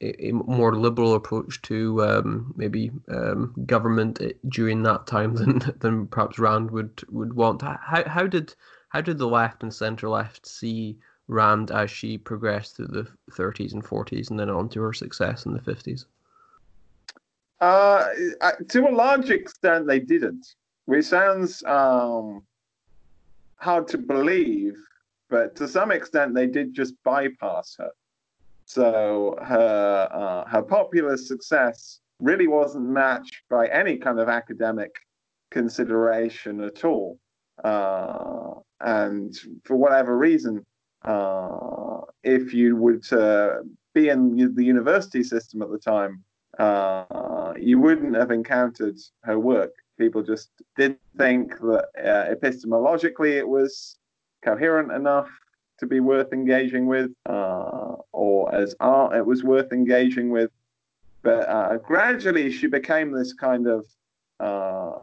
a, 0.00 0.28
a 0.28 0.32
more 0.32 0.74
liberal 0.74 1.14
approach 1.14 1.60
to 1.62 2.02
um, 2.02 2.54
maybe 2.56 2.90
um, 3.10 3.54
government 3.66 4.20
during 4.48 4.82
that 4.84 5.06
time 5.06 5.34
than 5.40 5.60
than 5.80 6.06
perhaps 6.06 6.38
Rand 6.38 6.70
would 6.70 7.04
would 7.10 7.34
want. 7.34 7.62
How 7.62 8.04
how 8.06 8.26
did 8.26 8.54
how 8.88 9.00
did 9.00 9.18
the 9.18 9.28
left 9.28 9.62
and 9.62 9.72
centre 9.72 10.08
left 10.08 10.46
see 10.46 10.98
Rand 11.28 11.70
as 11.70 11.90
she 11.90 12.16
progressed 12.16 12.76
through 12.76 12.86
the 12.86 13.06
30s 13.32 13.74
and 13.74 13.84
40s 13.84 14.30
and 14.30 14.40
then 14.40 14.48
on 14.48 14.70
to 14.70 14.80
her 14.80 14.94
success 14.94 15.44
in 15.44 15.52
the 15.52 15.60
50s? 15.60 16.06
Uh, 17.60 18.06
to 18.68 18.88
a 18.88 18.94
large 18.94 19.30
extent, 19.30 19.86
they 19.86 19.98
didn't, 19.98 20.46
which 20.86 21.06
sounds 21.06 21.62
um, 21.64 22.42
hard 23.56 23.88
to 23.88 23.98
believe, 23.98 24.76
but 25.28 25.56
to 25.56 25.66
some 25.66 25.90
extent, 25.90 26.34
they 26.34 26.46
did 26.46 26.72
just 26.72 26.94
bypass 27.04 27.74
her. 27.78 27.90
So 28.64 29.36
her 29.42 30.08
uh, 30.12 30.48
her 30.48 30.62
popular 30.62 31.16
success 31.16 32.00
really 32.20 32.46
wasn't 32.46 32.84
matched 32.84 33.42
by 33.48 33.66
any 33.68 33.96
kind 33.96 34.20
of 34.20 34.28
academic 34.28 34.94
consideration 35.50 36.60
at 36.62 36.84
all. 36.84 37.18
Uh, 37.64 38.54
and 38.80 39.36
for 39.64 39.76
whatever 39.76 40.16
reason, 40.16 40.64
uh, 41.02 42.00
if 42.22 42.52
you 42.52 42.76
would 42.76 43.04
be 43.94 44.10
in 44.10 44.54
the 44.54 44.64
university 44.64 45.24
system 45.24 45.62
at 45.62 45.70
the 45.70 45.78
time, 45.78 46.22
uh, 46.58 47.52
you 47.56 47.78
wouldn't 47.78 48.16
have 48.16 48.30
encountered 48.30 48.98
her 49.22 49.38
work. 49.38 49.72
People 49.98 50.22
just 50.22 50.50
didn't 50.76 51.00
think 51.16 51.58
that 51.60 51.86
uh, 51.98 52.34
epistemologically 52.34 53.36
it 53.36 53.48
was 53.48 53.98
coherent 54.44 54.92
enough 54.92 55.28
to 55.78 55.86
be 55.86 56.00
worth 56.00 56.32
engaging 56.32 56.86
with, 56.86 57.10
uh, 57.26 57.94
or 58.12 58.52
as 58.54 58.74
art 58.80 59.16
it 59.16 59.24
was 59.24 59.44
worth 59.44 59.72
engaging 59.72 60.30
with. 60.30 60.50
But 61.22 61.48
uh, 61.48 61.76
gradually 61.78 62.50
she 62.50 62.66
became 62.66 63.12
this 63.12 63.32
kind 63.32 63.66
of 63.68 63.86
uh, 64.40 64.98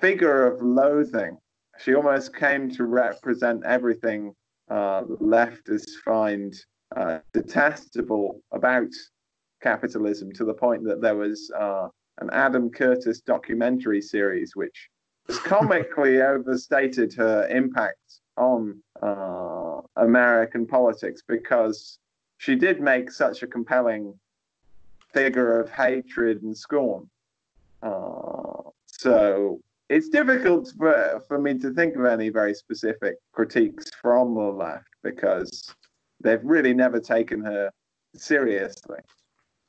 figure 0.00 0.46
of 0.46 0.60
loathing. 0.62 1.38
She 1.78 1.94
almost 1.94 2.34
came 2.34 2.70
to 2.72 2.84
represent 2.84 3.64
everything 3.64 4.34
leftists 4.70 5.94
find 6.04 6.54
detestable 7.32 8.40
about 8.52 8.88
capitalism 9.62 10.32
to 10.32 10.44
the 10.44 10.54
point 10.54 10.84
that 10.84 11.00
there 11.00 11.16
was 11.16 11.50
uh, 11.58 11.88
an 12.18 12.30
Adam 12.32 12.70
Curtis 12.70 13.20
documentary 13.20 14.00
series 14.00 14.54
which 14.54 14.88
comically 15.28 16.22
overstated 16.34 17.12
her 17.14 17.46
impact 17.48 18.20
on 18.36 18.80
uh, 19.02 19.80
American 19.96 20.66
politics 20.66 21.22
because 21.26 21.98
she 22.38 22.54
did 22.54 22.80
make 22.80 23.10
such 23.10 23.42
a 23.42 23.46
compelling 23.46 24.14
figure 25.12 25.58
of 25.60 25.70
hatred 25.70 26.42
and 26.42 26.56
scorn. 26.56 27.08
Uh, 27.82 28.62
so 28.86 29.60
it's 29.88 30.08
difficult 30.08 30.72
for, 30.76 31.22
for 31.28 31.38
me 31.38 31.58
to 31.58 31.72
think 31.72 31.96
of 31.96 32.04
any 32.04 32.28
very 32.28 32.54
specific 32.54 33.16
critiques 33.32 33.90
from 34.02 34.34
the 34.34 34.40
left 34.40 34.88
because 35.02 35.74
they've 36.20 36.44
really 36.44 36.74
never 36.74 37.00
taken 37.00 37.40
her 37.44 37.70
seriously. 38.14 38.98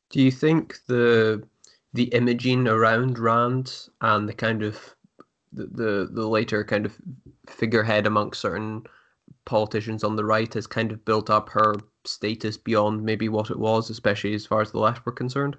Do 0.10 0.22
you 0.22 0.32
think 0.32 0.78
the 0.88 1.44
the 1.94 2.06
imaging 2.06 2.68
around 2.68 3.18
Rand 3.18 3.88
and 4.02 4.28
the 4.28 4.34
kind 4.34 4.64
of 4.64 4.96
the, 5.52 5.66
the, 5.66 6.10
the 6.12 6.28
later 6.28 6.64
kind 6.64 6.86
of 6.86 6.96
figurehead 7.48 8.06
amongst 8.06 8.42
certain 8.42 8.84
politicians 9.46 10.04
on 10.04 10.16
the 10.16 10.26
right 10.26 10.54
has 10.54 10.68
kind 10.68 10.92
of 10.92 11.04
built 11.06 11.30
up 11.30 11.50
her 11.50 11.76
status 12.06 12.58
beyond 12.58 13.04
maybe 13.04 13.30
what 13.30 13.50
it 13.50 13.58
was, 13.58 13.90
especially 13.90 14.34
as 14.34 14.46
far 14.46 14.62
as 14.62 14.72
the 14.72 14.80
left 14.80 15.06
were 15.06 15.12
concerned? 15.12 15.58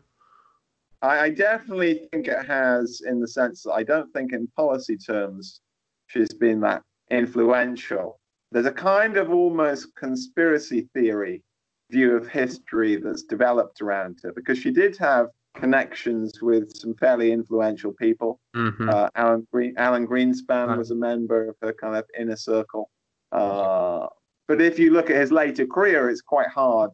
I, 1.03 1.21
I 1.21 1.31
definitely 1.31 2.09
think 2.13 2.29
it 2.29 2.47
has, 2.47 3.03
in 3.07 3.21
the 3.21 3.29
sense 3.29 3.63
that 3.63 3.73
I 3.73 3.83
don't 3.83 4.13
think, 4.13 4.33
in 4.33 4.47
policy 4.49 4.97
terms, 4.97 5.61
she's 6.07 6.33
been 6.33 6.61
that 6.61 6.83
influential. 7.11 8.21
There's 8.53 8.67
a 8.67 8.73
kind 8.73 9.17
of 9.17 9.31
almost 9.31 9.95
conspiracy 9.95 10.89
theory 10.95 11.43
view 11.91 12.17
of 12.17 12.29
history 12.29 12.97
that's 12.97 13.23
developed 13.23 13.81
around 13.81 14.19
her 14.23 14.33
because 14.33 14.59
she 14.59 14.71
did 14.71 14.97
have 14.97 15.29
connections 15.55 16.41
with 16.43 16.75
some 16.77 16.95
fairly 16.95 17.33
influential 17.33 17.93
people. 17.93 18.41
Mm-hmm. 18.55 18.89
Uh, 18.89 19.09
Alan, 19.15 19.47
Green, 19.53 19.75
Alan 19.77 20.07
Greenspan 20.07 20.69
right. 20.69 20.79
was 20.79 20.91
a 20.91 20.95
member 20.95 21.49
of 21.49 21.57
her 21.63 21.73
kind 21.73 21.97
of 21.97 22.05
inner 22.19 22.37
circle. 22.37 22.91
Uh, 23.33 24.07
but 24.47 24.61
if 24.61 24.79
you 24.79 24.93
look 24.93 25.11
at 25.11 25.17
his 25.17 25.33
later 25.33 25.67
career, 25.67 26.09
it's 26.09 26.23
quite 26.23 26.49
hard 26.49 26.93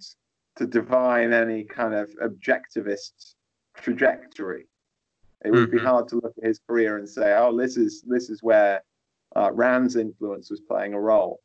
to 0.57 0.67
divine 0.67 1.33
any 1.33 1.65
kind 1.65 1.95
of 1.95 2.11
objectivist 2.23 3.35
trajectory. 3.77 4.67
It 5.45 5.51
would 5.51 5.69
mm-hmm. 5.69 5.79
be 5.79 5.83
hard 5.83 6.09
to 6.09 6.17
look 6.17 6.35
at 6.39 6.47
his 6.47 6.61
career 6.67 6.97
and 6.97 7.09
say, 7.09 7.35
"Oh, 7.37 7.57
this 7.57 7.77
is 7.77 8.03
this 8.07 8.31
is 8.31 8.43
where 8.43 8.83
uh, 9.37 9.51
Rand's 9.53 9.97
influence 9.97 10.51
was 10.51 10.61
playing 10.61 10.95
a 10.95 11.01
role." 11.01 11.41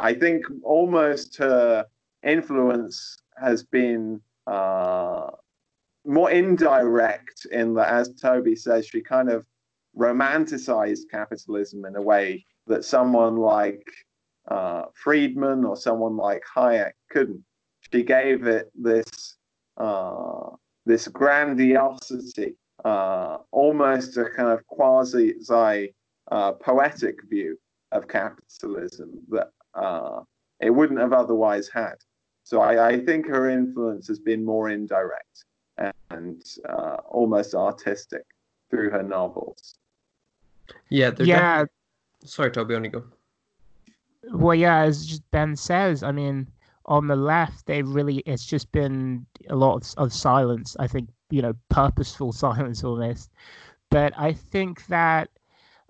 I 0.00 0.14
think 0.14 0.44
almost 0.62 1.36
her 1.36 1.86
influence 2.22 3.18
has 3.36 3.62
been 3.62 4.20
uh, 4.46 5.30
more 6.06 6.30
indirect 6.30 7.46
in 7.52 7.74
that, 7.74 7.92
as 7.92 8.14
Toby 8.14 8.56
says, 8.56 8.86
she 8.86 9.02
kind 9.02 9.30
of 9.30 9.44
romanticized 9.96 11.10
capitalism 11.10 11.84
in 11.84 11.96
a 11.96 12.02
way 12.02 12.44
that 12.66 12.84
someone 12.84 13.36
like 13.36 13.86
uh, 14.48 14.84
Friedman 14.94 15.64
or 15.64 15.76
someone 15.76 16.16
like 16.16 16.42
Hayek 16.56 16.92
couldn't. 17.10 17.44
She 17.92 18.02
gave 18.02 18.46
it 18.46 18.70
this 18.74 19.36
uh, 19.76 20.50
this 20.86 21.08
grandiosity, 21.08 22.56
uh, 22.84 23.38
almost 23.50 24.16
a 24.16 24.24
kind 24.30 24.48
of 24.48 24.66
quasi 24.66 25.34
uh, 26.30 26.52
poetic 26.52 27.16
view 27.28 27.58
of 27.92 28.08
capitalism 28.08 29.10
that 29.28 29.50
uh, 29.74 30.20
it 30.60 30.70
wouldn't 30.70 31.00
have 31.00 31.12
otherwise 31.12 31.68
had. 31.68 31.94
So 32.44 32.60
I, 32.60 32.88
I, 32.88 33.00
think 33.00 33.26
her 33.26 33.48
influence 33.48 34.08
has 34.08 34.18
been 34.18 34.44
more 34.44 34.70
indirect 34.70 35.44
and 36.10 36.42
uh, 36.68 36.96
almost 37.08 37.54
artistic 37.54 38.24
through 38.70 38.90
her 38.90 39.02
novels. 39.02 39.76
Yeah, 40.88 41.12
yeah. 41.18 41.64
Sorry, 42.24 42.50
Toby, 42.50 42.74
only 42.74 42.88
go. 42.88 43.04
Well, 44.32 44.54
yeah, 44.54 44.82
as 44.82 45.20
Ben 45.30 45.56
says, 45.56 46.02
I 46.02 46.12
mean, 46.12 46.46
on 46.86 47.06
the 47.06 47.16
left, 47.16 47.66
they 47.66 47.82
really 47.82 48.18
it's 48.26 48.44
just 48.44 48.70
been 48.72 49.26
a 49.48 49.56
lot 49.56 49.76
of, 49.76 49.94
of 49.96 50.12
silence. 50.12 50.76
I 50.78 50.86
think 50.86 51.08
you 51.30 51.42
know 51.42 51.54
purposeful 51.68 52.32
silence 52.46 52.84
almost. 52.84 53.30
But 53.90 54.12
I 54.16 54.32
think 54.32 54.86
that 54.86 55.30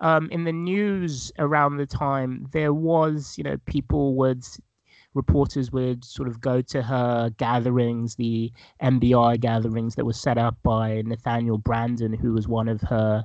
um, 0.01 0.29
in 0.31 0.45
the 0.45 0.53
news 0.53 1.31
around 1.39 1.77
the 1.77 1.87
time, 1.87 2.49
there 2.53 2.75
was 2.75 3.35
you 3.37 3.45
know 3.45 3.57
people 3.67 4.15
would 4.17 4.45
reporters 5.15 5.73
would 5.73 6.05
sort 6.05 6.29
of 6.29 6.41
go 6.41 6.63
to 6.63 6.83
her 6.83 7.31
gatherings, 7.31 8.15
the 8.15 8.53
NBI 8.83 9.41
gatherings 9.41 9.95
that 9.97 10.05
were 10.05 10.13
set 10.13 10.39
up 10.39 10.57
by 10.63 11.03
Nathaniel 11.05 11.59
Branden, 11.59 12.19
who 12.19 12.33
was 12.33 12.47
one 12.47 12.69
of 12.69 12.81
her, 12.83 13.25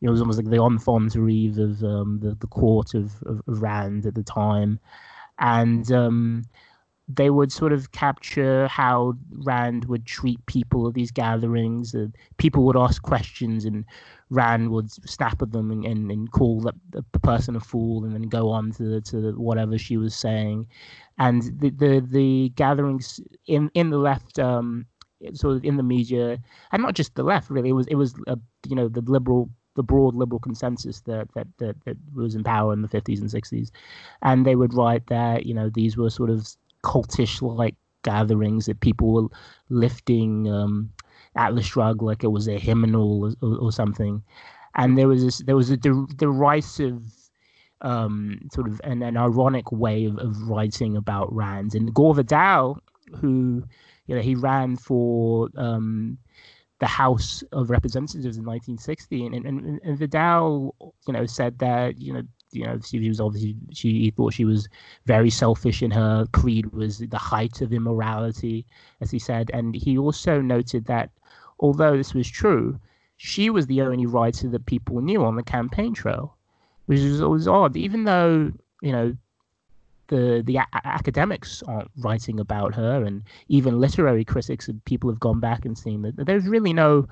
you 0.00 0.06
know, 0.06 0.10
it 0.10 0.12
was 0.12 0.20
almost 0.20 0.38
like 0.38 0.50
the 0.50 0.62
enfant 0.62 1.14
of 1.14 1.84
um, 1.84 2.20
the, 2.22 2.36
the 2.40 2.46
court 2.46 2.94
of, 2.94 3.22
of, 3.24 3.42
Rand 3.46 4.06
at 4.06 4.14
the 4.14 4.22
time. 4.22 4.80
And 5.38 5.90
um, 5.92 6.44
they 7.06 7.28
would 7.28 7.52
sort 7.52 7.72
of 7.72 7.92
capture 7.92 8.66
how 8.68 9.14
Rand 9.30 9.86
would 9.86 10.06
treat 10.06 10.44
people 10.46 10.88
at 10.88 10.94
these 10.94 11.10
gatherings. 11.10 11.94
People 12.38 12.64
would 12.64 12.76
ask 12.76 13.02
questions, 13.02 13.64
and 13.64 13.84
Rand 14.30 14.70
would 14.70 14.90
snap 15.08 15.42
at 15.42 15.50
them 15.50 15.70
and, 15.70 15.84
and, 15.84 16.10
and 16.10 16.30
call 16.30 16.60
the, 16.60 16.72
the 16.90 17.18
person 17.20 17.56
a 17.56 17.60
fool, 17.60 18.04
and 18.04 18.14
then 18.14 18.22
go 18.22 18.50
on 18.50 18.72
to 18.72 19.00
to 19.00 19.32
whatever 19.32 19.76
she 19.76 19.96
was 19.96 20.14
saying. 20.14 20.66
And 21.18 21.42
the 21.60 21.70
the, 21.70 22.06
the 22.08 22.52
gatherings 22.54 23.20
in 23.46 23.70
in 23.74 23.90
the 23.90 23.98
left, 23.98 24.38
um, 24.38 24.86
sort 25.34 25.56
of 25.56 25.64
in 25.64 25.76
the 25.76 25.82
media, 25.82 26.38
and 26.72 26.82
not 26.82 26.94
just 26.94 27.14
the 27.16 27.24
left, 27.24 27.50
really. 27.50 27.70
It 27.70 27.74
was 27.74 27.86
it 27.88 27.96
was 27.96 28.14
uh, 28.28 28.36
you 28.68 28.76
know 28.76 28.88
the 28.88 29.02
liberal 29.02 29.50
the 29.76 29.82
broad 29.82 30.14
liberal 30.14 30.40
consensus 30.40 31.00
that, 31.02 31.28
that 31.34 31.46
that 31.58 31.76
that 31.84 31.96
was 32.14 32.34
in 32.34 32.44
power 32.44 32.72
in 32.72 32.82
the 32.82 32.88
50s 32.88 33.20
and 33.20 33.30
60s 33.30 33.70
and 34.22 34.44
they 34.44 34.56
would 34.56 34.74
write 34.74 35.06
that 35.06 35.46
you 35.46 35.54
know 35.54 35.70
these 35.70 35.96
were 35.96 36.10
sort 36.10 36.28
of 36.28 36.46
cultish 36.82 37.40
like 37.40 37.76
gatherings 38.02 38.66
that 38.66 38.80
people 38.80 39.12
were 39.12 39.28
lifting 39.68 40.50
um, 40.50 40.90
Atlas 41.36 41.66
Shrugged 41.66 42.02
like 42.02 42.24
it 42.24 42.28
was 42.28 42.48
a 42.48 42.58
hymnal 42.58 43.34
or, 43.42 43.56
or 43.56 43.72
something, 43.72 44.22
and 44.74 44.98
there 44.98 45.08
was 45.08 45.22
this 45.22 45.38
there 45.38 45.56
was 45.56 45.70
a 45.70 45.76
der- 45.76 46.06
derisive 46.16 47.02
um, 47.82 48.48
sort 48.52 48.68
of 48.68 48.80
an, 48.84 49.02
an 49.02 49.16
ironic 49.16 49.72
way 49.72 50.04
of, 50.04 50.18
of 50.18 50.48
writing 50.48 50.96
about 50.96 51.32
Rand. 51.34 51.74
And 51.74 51.92
Gore 51.94 52.14
Vidal, 52.14 52.78
who 53.16 53.64
you 54.06 54.14
know 54.14 54.20
he 54.20 54.34
ran 54.34 54.76
for 54.76 55.48
um, 55.56 56.18
the 56.80 56.86
House 56.86 57.42
of 57.52 57.70
Representatives 57.70 58.36
in 58.36 58.44
1960, 58.44 59.26
and, 59.26 59.34
and, 59.34 59.80
and 59.82 59.98
Vidal, 59.98 60.74
you 61.06 61.12
know, 61.12 61.26
said 61.26 61.58
that 61.58 61.98
you 61.98 62.12
know 62.12 62.22
you 62.52 62.64
know 62.64 62.78
she 62.84 63.08
was 63.08 63.20
obviously 63.20 63.56
she 63.72 64.10
thought 64.10 64.34
she 64.34 64.44
was 64.44 64.68
very 65.06 65.30
selfish 65.30 65.82
in 65.82 65.90
her 65.90 66.26
creed 66.32 66.72
was 66.72 66.98
the 66.98 67.18
height 67.18 67.60
of 67.60 67.72
immorality 67.72 68.66
as 69.00 69.10
he 69.10 69.18
said. 69.18 69.50
And 69.54 69.74
he 69.74 69.96
also 69.96 70.40
noted 70.40 70.86
that 70.86 71.10
although 71.60 71.96
this 71.96 72.14
was 72.14 72.28
true 72.28 72.78
she 73.16 73.50
was 73.50 73.66
the 73.66 73.82
only 73.82 74.06
writer 74.06 74.48
that 74.48 74.66
people 74.66 75.00
knew 75.00 75.24
on 75.24 75.36
the 75.36 75.42
campaign 75.42 75.94
trail 75.94 76.36
which 76.86 77.00
was 77.00 77.20
always 77.22 77.46
odd 77.46 77.76
even 77.76 78.04
though 78.04 78.52
you 78.82 78.92
know 78.92 79.16
the 80.08 80.42
the 80.44 80.56
a- 80.56 80.66
academics 80.84 81.62
aren't 81.68 81.90
writing 81.98 82.40
about 82.40 82.74
her 82.74 83.04
and 83.04 83.22
even 83.48 83.80
literary 83.80 84.24
critics 84.24 84.66
and 84.68 84.84
people 84.84 85.08
have 85.08 85.20
gone 85.20 85.38
back 85.38 85.64
and 85.64 85.78
seen 85.78 86.02
that 86.02 86.26
there's 86.26 86.48
really 86.48 86.72
no 86.72 87.06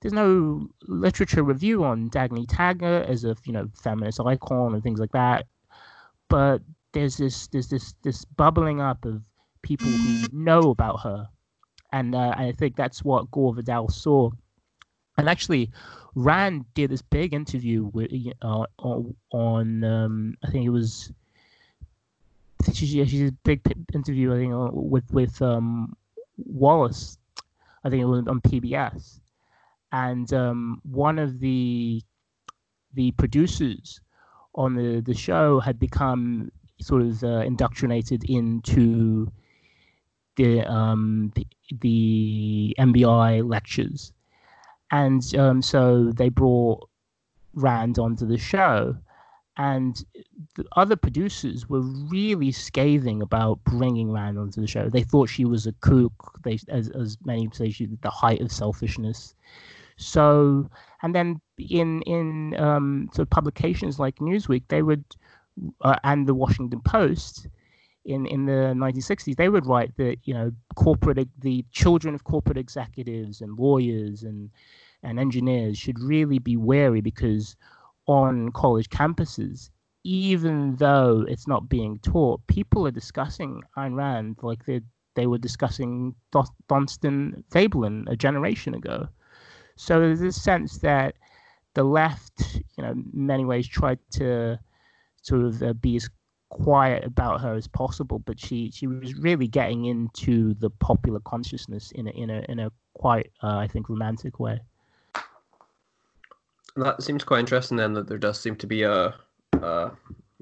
there's 0.00 0.12
no 0.12 0.68
literature 0.86 1.42
review 1.42 1.84
on 1.84 2.10
Dagny 2.10 2.46
Taggart 2.48 3.08
as 3.08 3.24
a 3.24 3.36
you 3.44 3.52
know 3.52 3.68
feminist 3.74 4.20
icon 4.20 4.74
and 4.74 4.82
things 4.82 5.00
like 5.00 5.12
that. 5.12 5.46
But 6.28 6.62
there's 6.92 7.16
this 7.16 7.48
there's 7.48 7.68
this 7.68 7.94
this 8.02 8.24
bubbling 8.24 8.80
up 8.80 9.04
of 9.04 9.22
people 9.62 9.88
who 9.88 10.26
know 10.32 10.70
about 10.70 11.00
her, 11.00 11.28
and 11.92 12.14
uh, 12.14 12.34
I 12.36 12.52
think 12.52 12.76
that's 12.76 13.04
what 13.04 13.30
Gore 13.30 13.54
Vidal 13.54 13.88
saw. 13.88 14.30
And 15.16 15.28
actually, 15.28 15.70
Rand 16.14 16.64
did 16.74 16.90
this 16.90 17.02
big 17.02 17.34
interview 17.34 17.90
with 17.92 18.10
uh, 18.42 18.64
on 19.32 19.84
um, 19.84 20.36
I 20.44 20.50
think 20.50 20.66
it 20.66 20.70
was 20.70 21.12
she, 22.72 22.86
she 22.86 23.04
did 23.04 23.32
a 23.32 23.36
big 23.44 23.60
interview 23.94 24.34
I 24.34 24.38
think 24.38 24.52
uh, 24.52 24.70
with 24.72 25.10
with 25.12 25.40
um, 25.42 25.96
Wallace. 26.36 27.18
I 27.84 27.90
think 27.90 28.02
it 28.02 28.06
was 28.06 28.26
on 28.26 28.40
PBS 28.40 29.20
and 29.92 30.32
um, 30.32 30.80
one 30.84 31.18
of 31.18 31.40
the 31.40 32.02
the 32.94 33.10
producers 33.12 34.00
on 34.54 34.74
the 34.74 35.00
the 35.00 35.14
show 35.14 35.60
had 35.60 35.78
become 35.78 36.50
sort 36.80 37.02
of 37.02 37.22
uh, 37.24 37.40
indoctrinated 37.40 38.24
into 38.28 39.30
the 40.38 40.62
um, 40.62 41.32
the, 41.34 41.46
the 41.80 42.74
NBI 42.78 43.46
lectures, 43.46 44.12
and 44.90 45.22
um, 45.36 45.60
so 45.60 46.12
they 46.12 46.30
brought 46.30 46.88
Rand 47.54 47.98
onto 47.98 48.24
the 48.24 48.38
show, 48.38 48.96
and 49.58 50.02
the 50.54 50.64
other 50.76 50.96
producers 50.96 51.68
were 51.68 51.82
really 51.82 52.52
scathing 52.52 53.20
about 53.20 53.62
bringing 53.64 54.12
Rand 54.12 54.38
onto 54.38 54.60
the 54.60 54.66
show. 54.66 54.88
They 54.88 55.02
thought 55.02 55.28
she 55.28 55.44
was 55.44 55.66
a 55.66 55.72
kook. 55.72 56.40
They, 56.44 56.58
as 56.68 56.88
as 56.90 57.18
many 57.24 57.50
say, 57.52 57.70
she 57.70 57.86
the 58.00 58.10
height 58.10 58.40
of 58.40 58.52
selfishness. 58.52 59.34
So, 59.96 60.70
and 61.02 61.12
then 61.14 61.40
in 61.58 62.02
in 62.02 62.54
um, 62.60 63.10
sort 63.12 63.26
of 63.26 63.30
publications 63.30 63.98
like 63.98 64.16
Newsweek, 64.16 64.62
they 64.68 64.82
would 64.82 65.04
uh, 65.82 65.96
and 66.04 66.28
the 66.28 66.34
Washington 66.34 66.80
Post 66.80 67.48
in 68.08 68.26
in 68.26 68.46
the 68.46 68.74
1960s, 68.74 69.36
they 69.36 69.50
would 69.50 69.66
write 69.66 69.96
that 69.98 70.16
you 70.24 70.34
know 70.34 70.50
corporate 70.74 71.28
the 71.40 71.64
children 71.70 72.14
of 72.14 72.24
corporate 72.24 72.56
executives 72.58 73.40
and 73.42 73.58
lawyers 73.58 74.22
and 74.22 74.50
and 75.02 75.20
engineers 75.20 75.78
should 75.78 76.00
really 76.00 76.38
be 76.38 76.56
wary 76.56 77.00
because 77.00 77.54
on 78.06 78.50
college 78.52 78.88
campuses, 78.88 79.70
even 80.02 80.76
though 80.76 81.24
it's 81.28 81.46
not 81.46 81.68
being 81.68 81.98
taught, 81.98 82.44
people 82.46 82.86
are 82.86 82.90
discussing 82.90 83.62
Ayn 83.76 83.94
Rand 83.94 84.38
like 84.42 84.64
they 84.64 84.80
they 85.14 85.26
were 85.26 85.38
discussing 85.38 86.14
Thorstein 86.68 87.44
Veblen 87.52 88.06
a 88.08 88.16
generation 88.16 88.74
ago. 88.74 89.08
So 89.76 90.00
there's 90.00 90.20
this 90.20 90.40
sense 90.42 90.78
that 90.78 91.14
the 91.74 91.84
left, 91.84 92.62
you 92.76 92.82
know, 92.84 92.92
in 92.92 93.04
many 93.12 93.44
ways 93.44 93.68
tried 93.68 93.98
to 94.12 94.58
sort 95.22 95.42
of 95.42 95.62
uh, 95.62 95.72
be 95.74 95.96
as 95.96 96.08
quiet 96.50 97.04
about 97.04 97.40
her 97.40 97.54
as 97.54 97.66
possible, 97.66 98.18
but 98.20 98.38
she 98.38 98.70
she 98.70 98.86
was 98.86 99.14
really 99.14 99.46
getting 99.46 99.84
into 99.86 100.54
the 100.54 100.70
popular 100.70 101.20
consciousness 101.20 101.92
in 101.92 102.08
a 102.08 102.10
in 102.10 102.30
a 102.30 102.44
in 102.48 102.58
a 102.58 102.72
quite 102.94 103.30
uh, 103.42 103.56
I 103.56 103.66
think 103.68 103.88
romantic 103.88 104.40
way. 104.40 104.60
That 106.76 107.02
seems 107.02 107.24
quite 107.24 107.40
interesting. 107.40 107.76
Then 107.76 107.92
that 107.94 108.08
there 108.08 108.18
does 108.18 108.40
seem 108.40 108.56
to 108.56 108.66
be 108.66 108.82
a, 108.82 109.14
a 109.54 109.90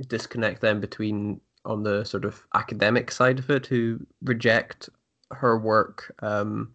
disconnect 0.08 0.60
then 0.60 0.80
between 0.80 1.40
on 1.64 1.82
the 1.82 2.04
sort 2.04 2.24
of 2.24 2.42
academic 2.54 3.10
side 3.10 3.38
of 3.38 3.50
it 3.50 3.66
who 3.66 3.98
reject 4.22 4.88
her 5.32 5.58
work 5.58 6.14
um, 6.20 6.72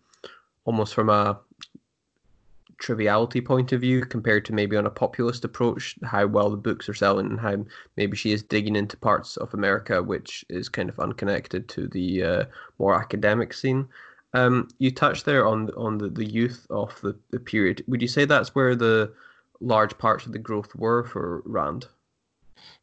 almost 0.65 0.93
from 0.93 1.09
a 1.09 1.39
triviality 2.81 3.39
point 3.39 3.71
of 3.71 3.79
view 3.79 4.01
compared 4.05 4.43
to 4.45 4.53
maybe 4.53 4.75
on 4.75 4.85
a 4.85 4.89
populist 4.89 5.45
approach, 5.45 5.95
how 6.03 6.25
well 6.25 6.49
the 6.49 6.57
books 6.57 6.89
are 6.89 6.93
selling 6.93 7.27
and 7.27 7.39
how 7.39 7.63
maybe 7.95 8.17
she 8.17 8.33
is 8.33 8.43
digging 8.43 8.75
into 8.75 8.97
parts 8.97 9.37
of 9.37 9.53
America 9.53 10.03
which 10.03 10.43
is 10.49 10.67
kind 10.67 10.89
of 10.89 10.99
unconnected 10.99 11.69
to 11.69 11.87
the 11.87 12.23
uh, 12.23 12.43
more 12.79 12.95
academic 12.95 13.53
scene. 13.53 13.87
Um, 14.33 14.67
you 14.79 14.91
touched 14.91 15.25
there 15.25 15.45
on 15.45 15.69
on 15.77 15.97
the, 15.97 16.09
the 16.09 16.25
youth 16.25 16.65
of 16.69 16.99
the, 17.01 17.15
the 17.31 17.39
period. 17.39 17.83
Would 17.87 18.01
you 18.01 18.07
say 18.07 18.25
that's 18.25 18.55
where 18.55 18.75
the 18.75 19.13
large 19.59 19.97
parts 19.97 20.25
of 20.25 20.31
the 20.31 20.39
growth 20.39 20.73
were 20.75 21.03
for 21.03 21.43
Rand? 21.45 21.87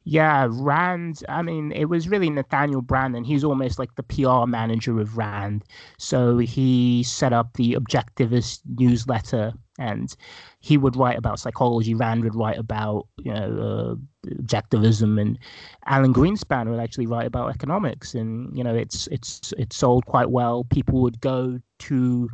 Yeah, 0.05 0.49
Rand. 0.51 1.23
I 1.29 1.43
mean, 1.43 1.73
it 1.73 1.87
was 1.87 2.09
really 2.09 2.31
Nathaniel 2.31 2.83
Branden. 2.83 3.27
He's 3.27 3.45
almost 3.45 3.79
like 3.79 3.95
the 3.97 4.03
PR 4.03 4.47
manager 4.47 4.99
of 5.01 5.19
Rand. 5.19 5.65
So 5.99 6.39
he 6.39 7.03
set 7.03 7.33
up 7.33 7.53
the 7.55 7.75
Objectivist 7.75 8.61
newsletter, 8.79 9.53
and 9.79 10.15
he 10.61 10.79
would 10.79 10.97
write 10.97 11.19
about 11.19 11.41
psychology. 11.41 11.95
Rand 11.95 12.25
would 12.25 12.35
write 12.35 12.59
about 12.59 13.07
you 13.19 13.33
know 13.33 13.99
uh, 14.27 14.31
objectivism, 14.43 15.21
and 15.21 15.39
Alan 15.87 16.15
Greenspan 16.15 16.71
would 16.71 16.81
actually 16.81 17.07
write 17.07 17.27
about 17.27 17.51
economics. 17.51 18.15
And 18.15 18.57
you 18.57 18.65
know, 18.65 18.75
it's 18.75 19.09
it's 19.09 19.53
it's 19.59 19.77
sold 19.77 20.07
quite 20.07 20.31
well. 20.31 20.65
People 20.65 21.03
would 21.03 21.21
go 21.21 21.61
to 21.81 22.31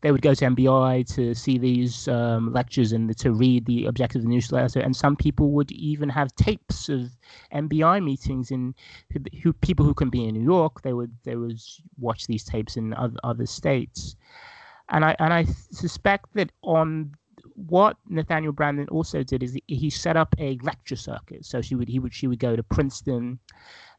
they 0.00 0.12
would 0.12 0.22
go 0.22 0.34
to 0.34 0.44
NBI 0.44 1.06
to 1.14 1.34
see 1.34 1.58
these 1.58 2.08
um, 2.08 2.52
lectures 2.52 2.92
and 2.92 3.16
to 3.18 3.32
read 3.32 3.66
the 3.66 3.86
Objective 3.86 4.24
newsletter. 4.24 4.80
And 4.80 4.94
some 4.94 5.16
people 5.16 5.50
would 5.52 5.72
even 5.72 6.08
have 6.08 6.34
tapes 6.36 6.88
of 6.88 7.10
NBI 7.52 8.02
meetings 8.02 8.50
in 8.50 8.74
who, 9.42 9.52
people 9.52 9.84
who 9.84 9.94
can 9.94 10.10
be 10.10 10.26
in 10.26 10.34
New 10.34 10.44
York. 10.44 10.82
They 10.82 10.92
would 10.92 11.12
they 11.24 11.36
would 11.36 11.60
watch 11.98 12.26
these 12.26 12.44
tapes 12.44 12.76
in 12.76 12.94
other, 12.94 13.16
other 13.24 13.46
states. 13.46 14.16
And 14.90 15.04
I 15.04 15.16
and 15.18 15.32
I 15.32 15.44
suspect 15.44 16.26
that 16.34 16.52
on 16.62 17.14
what 17.66 17.96
Nathaniel 18.08 18.52
Branden 18.52 18.88
also 18.90 19.22
did 19.22 19.42
is 19.42 19.58
he 19.66 19.90
set 19.90 20.16
up 20.16 20.34
a 20.38 20.58
lecture 20.62 20.96
circuit. 20.96 21.44
So 21.44 21.60
she 21.60 21.74
would 21.74 21.88
he 21.88 21.98
would 21.98 22.14
she 22.14 22.26
would 22.26 22.38
go 22.38 22.54
to 22.54 22.62
Princeton 22.62 23.38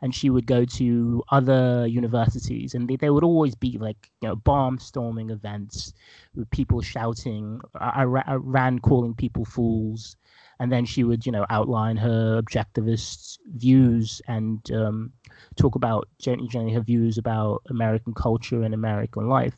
and 0.01 0.15
she 0.15 0.29
would 0.29 0.45
go 0.45 0.65
to 0.65 1.23
other 1.29 1.85
universities 1.87 2.73
and 2.73 2.87
they, 2.87 2.95
there 2.95 3.13
would 3.13 3.23
always 3.23 3.55
be 3.55 3.77
like 3.77 4.09
you 4.21 4.27
know 4.27 4.35
barnstorming 4.35 5.31
events 5.31 5.93
with 6.35 6.49
people 6.51 6.81
shouting 6.81 7.59
Rand 8.05 8.81
calling 8.81 9.13
people 9.13 9.45
fools 9.45 10.15
and 10.59 10.71
then 10.71 10.85
she 10.85 11.03
would 11.03 11.25
you 11.25 11.31
know 11.31 11.45
outline 11.49 11.97
her 11.97 12.41
objectivist 12.41 13.39
views 13.55 14.21
and 14.27 14.71
um, 14.71 15.11
talk 15.55 15.75
about 15.75 16.07
generally, 16.19 16.47
generally 16.47 16.73
her 16.73 16.81
views 16.81 17.17
about 17.17 17.61
american 17.69 18.13
culture 18.13 18.63
and 18.63 18.73
american 18.73 19.27
life. 19.27 19.55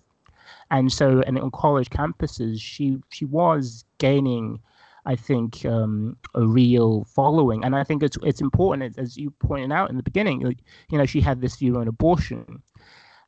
And 0.69 0.91
so 0.91 1.21
and 1.27 1.37
on 1.39 1.51
college 1.51 1.89
campuses 1.89 2.59
she 2.59 2.97
she 3.09 3.25
was 3.25 3.83
gaining 3.97 4.59
I 5.05 5.15
think, 5.15 5.65
um, 5.65 6.17
a 6.35 6.45
real 6.45 7.03
following. 7.05 7.63
And 7.63 7.75
I 7.75 7.83
think 7.83 8.03
it's 8.03 8.17
it's 8.23 8.41
important, 8.41 8.97
as 8.97 9.17
you 9.17 9.31
pointed 9.31 9.71
out 9.71 9.89
in 9.89 9.97
the 9.97 10.03
beginning. 10.03 10.41
You 10.89 10.97
know, 10.97 11.05
she 11.05 11.21
had 11.21 11.41
this 11.41 11.55
view 11.55 11.77
on 11.77 11.87
abortion, 11.87 12.61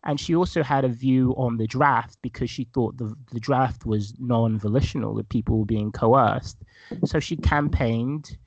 and 0.03 0.19
she 0.19 0.35
also 0.35 0.63
had 0.63 0.85
a 0.85 0.89
view 0.89 1.33
on 1.37 1.57
the 1.57 1.67
draft 1.67 2.17
because 2.21 2.49
she 2.49 2.65
thought 2.65 2.97
the 2.97 3.15
the 3.31 3.39
draft 3.39 3.85
was 3.85 4.13
non-volitional, 4.19 5.15
that 5.15 5.29
people 5.29 5.59
were 5.59 5.65
being 5.65 5.91
coerced. 5.91 6.57
So 7.05 7.19
she 7.19 7.35
campaigned 7.37 8.37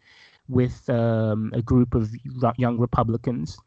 with 0.49 0.89
um, 0.89 1.51
a 1.55 1.63
group 1.63 1.95
of 1.95 2.11
young 2.57 2.79
Republicans 2.79 3.59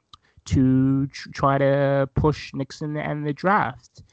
to 0.45 1.07
tr- 1.07 1.29
try 1.33 1.57
to 1.57 2.09
push 2.15 2.53
Nixon 2.53 2.95
and 2.97 3.25
the 3.25 3.33
draft. 3.33 4.03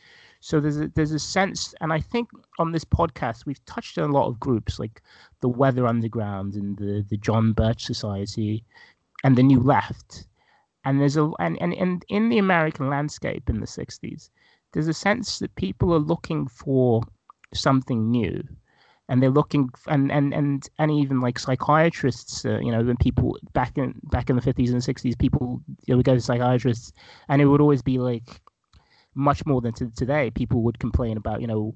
So 0.47 0.61
there's 0.61 0.77
a, 0.79 0.87
there's 0.95 1.11
a 1.11 1.19
sense, 1.19 1.75
and 1.81 1.93
I 1.93 1.99
think 1.99 2.29
on 2.61 2.71
this 2.71 2.85
podcast 2.85 3.47
we've 3.47 3.65
touched 3.65 3.99
on 3.99 4.11
a 4.11 4.13
lot 4.13 4.29
of 4.29 4.39
groups 4.39 4.79
like 4.79 5.03
the 5.41 5.49
Weather 5.49 5.89
Underground 5.89 6.55
and 6.55 6.77
the 6.77 7.05
the 7.11 7.17
John 7.17 7.53
Birch 7.53 7.85
Society, 7.85 8.63
and 9.25 9.35
the 9.35 9.43
New 9.43 9.59
Left, 9.59 10.29
and 10.85 11.01
there's 11.01 11.17
a 11.17 11.29
and 11.41 11.61
and, 11.61 11.75
and 11.75 12.05
in 12.09 12.29
the 12.29 12.39
American 12.39 12.89
landscape 12.89 13.51
in 13.51 13.59
the 13.59 13.67
'60s, 13.67 14.31
there's 14.73 14.87
a 14.87 14.95
sense 14.95 15.41
that 15.41 15.53
people 15.57 15.93
are 15.93 15.99
looking 16.13 16.47
for 16.47 17.03
something 17.53 18.09
new. 18.09 18.41
And 19.09 19.21
they're 19.21 19.31
looking 19.41 19.71
and 19.89 20.13
and 20.13 20.33
and 20.33 20.69
and 20.79 20.91
even 20.93 21.21
like 21.21 21.41
psychiatrists 21.41 22.45
uh, 22.45 22.59
you 22.61 22.71
know 22.71 22.83
when 22.85 22.97
people 22.99 23.37
back 23.53 23.79
in 23.79 24.01
back 24.05 24.31
in 24.31 24.37
the 24.37 24.43
50s 24.43 24.71
and 24.71 24.83
60s 24.83 25.19
people 25.19 25.61
you 25.87 25.93
know, 25.93 25.97
would 25.97 26.07
go 26.07 26.15
to 26.15 26.21
psychiatrists 26.21 26.93
and 27.29 27.41
it 27.41 27.47
would 27.47 27.61
always 27.61 27.83
be 27.83 27.99
like 27.99 28.41
much 29.17 29.45
more 29.47 29.61
than 29.61 29.73
to 29.75 29.91
today. 29.97 30.31
People 30.31 30.63
would 30.63 30.79
complain 30.79 31.17
about, 31.17 31.41
you 31.41 31.47
know, 31.47 31.75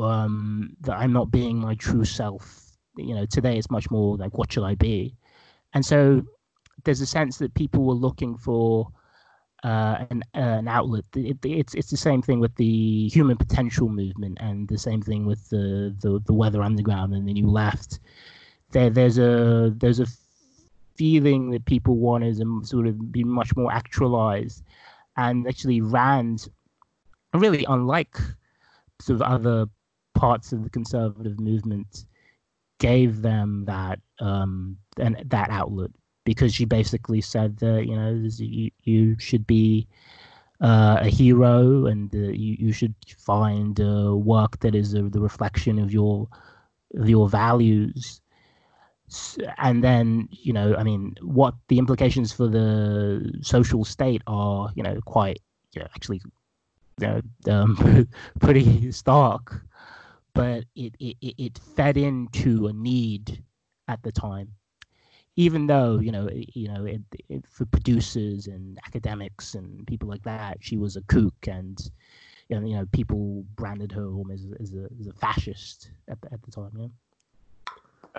um, 0.00 0.76
that 0.80 0.96
I'm 0.96 1.12
not 1.12 1.30
being 1.30 1.58
my 1.58 1.74
true 1.74 2.04
self. 2.04 2.72
You 2.96 3.14
know, 3.14 3.26
today 3.26 3.58
it's 3.58 3.70
much 3.70 3.90
more 3.90 4.16
like 4.16 4.36
what 4.38 4.52
should 4.52 4.64
I 4.64 4.74
be, 4.74 5.14
and 5.74 5.84
so 5.84 6.22
there's 6.84 7.00
a 7.00 7.06
sense 7.06 7.38
that 7.38 7.54
people 7.54 7.84
were 7.84 7.94
looking 7.94 8.36
for 8.36 8.88
uh, 9.64 10.04
an, 10.10 10.22
uh, 10.34 10.38
an 10.38 10.68
outlet. 10.68 11.04
It, 11.14 11.38
it's 11.44 11.74
it's 11.74 11.90
the 11.90 11.96
same 11.96 12.22
thing 12.22 12.40
with 12.40 12.54
the 12.56 13.08
human 13.08 13.36
potential 13.36 13.88
movement, 13.88 14.38
and 14.40 14.68
the 14.68 14.78
same 14.78 15.02
thing 15.02 15.26
with 15.26 15.48
the 15.50 15.94
the, 16.00 16.20
the 16.26 16.32
weather 16.32 16.62
underground 16.62 17.14
and 17.14 17.28
the 17.28 17.32
new 17.32 17.48
left. 17.48 18.00
There 18.72 18.90
there's 18.90 19.18
a 19.18 19.72
there's 19.76 20.00
a 20.00 20.06
feeling 20.96 21.50
that 21.50 21.64
people 21.64 21.96
wanted 21.96 22.36
to 22.38 22.60
sort 22.64 22.86
of 22.86 23.12
be 23.12 23.24
much 23.24 23.54
more 23.56 23.72
actualized, 23.72 24.64
and 25.18 25.46
actually 25.46 25.82
Rand, 25.82 26.48
really 27.34 27.66
unlike 27.68 28.16
sort 29.00 29.16
of 29.16 29.22
other 29.22 29.66
parts 30.14 30.52
of 30.52 30.64
the 30.64 30.70
conservative 30.70 31.38
movement, 31.38 32.06
gave 32.78 33.20
them 33.20 33.64
that 33.66 34.00
um 34.20 34.78
and 34.96 35.22
that 35.26 35.50
outlet. 35.50 35.90
Because 36.24 36.54
she 36.54 36.64
basically 36.64 37.20
said 37.20 37.58
that 37.58 37.86
you 37.86 37.96
know 37.96 38.28
you, 38.38 38.70
you 38.84 39.18
should 39.18 39.46
be 39.46 39.88
uh, 40.60 40.98
a 41.00 41.08
hero 41.08 41.86
and 41.86 42.14
uh, 42.14 42.18
you, 42.18 42.56
you 42.58 42.72
should 42.72 42.94
find 43.16 43.80
uh, 43.80 44.14
work 44.14 44.58
that 44.60 44.74
is 44.74 44.92
the 44.92 45.20
reflection 45.20 45.78
of 45.78 45.92
your 45.92 46.28
of 46.94 47.08
your 47.08 47.28
values 47.28 48.20
and 49.58 49.82
then 49.82 50.28
you 50.30 50.52
know 50.52 50.74
i 50.76 50.82
mean 50.82 51.14
what 51.22 51.54
the 51.68 51.78
implications 51.78 52.32
for 52.32 52.46
the 52.46 53.32
social 53.42 53.84
state 53.84 54.22
are 54.26 54.70
you 54.74 54.82
know 54.82 55.00
quite 55.06 55.40
you 55.74 55.80
know, 55.80 55.88
actually 55.94 56.20
you 57.00 57.06
know, 57.06 57.52
um, 57.52 58.08
pretty 58.40 58.90
stark. 58.92 59.62
But 60.34 60.64
it, 60.76 60.94
it 61.00 61.16
it 61.20 61.58
fed 61.76 61.96
into 61.96 62.68
a 62.68 62.72
need 62.72 63.42
at 63.88 64.02
the 64.02 64.12
time. 64.12 64.52
Even 65.36 65.66
though 65.66 65.98
you 65.98 66.12
know 66.12 66.28
you 66.32 66.68
know 66.68 66.84
it, 66.84 67.00
it, 67.28 67.44
for 67.48 67.64
producers 67.66 68.46
and 68.46 68.78
academics 68.86 69.54
and 69.54 69.86
people 69.86 70.08
like 70.08 70.22
that 70.24 70.58
she 70.60 70.76
was 70.76 70.96
a 70.96 71.02
kook 71.02 71.34
and 71.46 71.90
you 72.48 72.58
know, 72.58 72.66
you 72.66 72.76
know 72.76 72.86
people 72.92 73.44
branded 73.54 73.92
her 73.92 74.06
almost 74.06 74.44
as, 74.44 74.70
as, 74.70 74.74
a, 74.74 74.88
as 75.00 75.06
a 75.06 75.12
fascist 75.12 75.90
at 76.08 76.20
the, 76.20 76.32
at 76.32 76.42
the 76.42 76.50
time 76.50 76.70
yeah 76.76 76.86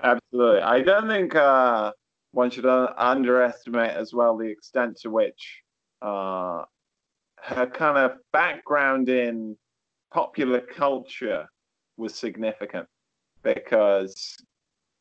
absolutely 0.03 0.61
i 0.61 0.81
don't 0.81 1.07
think 1.07 1.35
uh, 1.35 1.91
one 2.31 2.49
should 2.49 2.65
underestimate 2.65 3.91
as 3.91 4.13
well 4.13 4.37
the 4.37 4.45
extent 4.45 4.97
to 4.97 5.09
which 5.09 5.61
uh, 6.01 6.63
her 7.41 7.67
kind 7.67 7.97
of 7.97 8.17
background 8.31 9.09
in 9.09 9.55
popular 10.11 10.59
culture 10.61 11.47
was 11.97 12.15
significant 12.15 12.87
because 13.43 14.37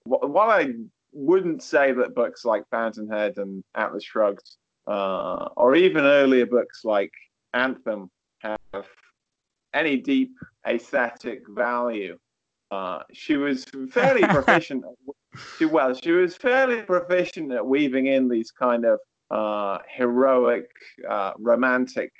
while 0.05 0.51
I 0.51 0.73
wouldn't 1.13 1.63
say 1.63 1.93
that 1.93 2.15
books 2.15 2.45
like 2.45 2.69
Fountainhead 2.71 3.39
and 3.39 3.63
Atlas 3.75 4.05
Shrugged, 4.05 4.49
uh, 4.87 5.49
or 5.57 5.75
even 5.75 6.05
earlier 6.05 6.47
books 6.47 6.85
like 6.85 7.13
Anthem, 7.55 8.11
have 8.41 8.87
any 9.75 9.97
deep 9.97 10.33
aesthetic 10.67 11.43
value. 11.49 12.19
Uh, 12.71 13.01
she 13.13 13.37
was 13.37 13.65
fairly 13.91 14.23
proficient. 14.23 14.85
she 15.59 15.65
well, 15.65 15.95
she 15.95 16.13
was 16.13 16.37
fairly 16.37 16.83
proficient 16.83 17.53
at 17.53 17.67
weaving 17.67 18.07
in 18.07 18.29
these 18.29 18.51
kind 18.51 18.85
of 18.85 18.99
uh, 19.31 19.79
heroic, 19.89 20.69
uh, 21.09 21.33
romantic 21.39 22.13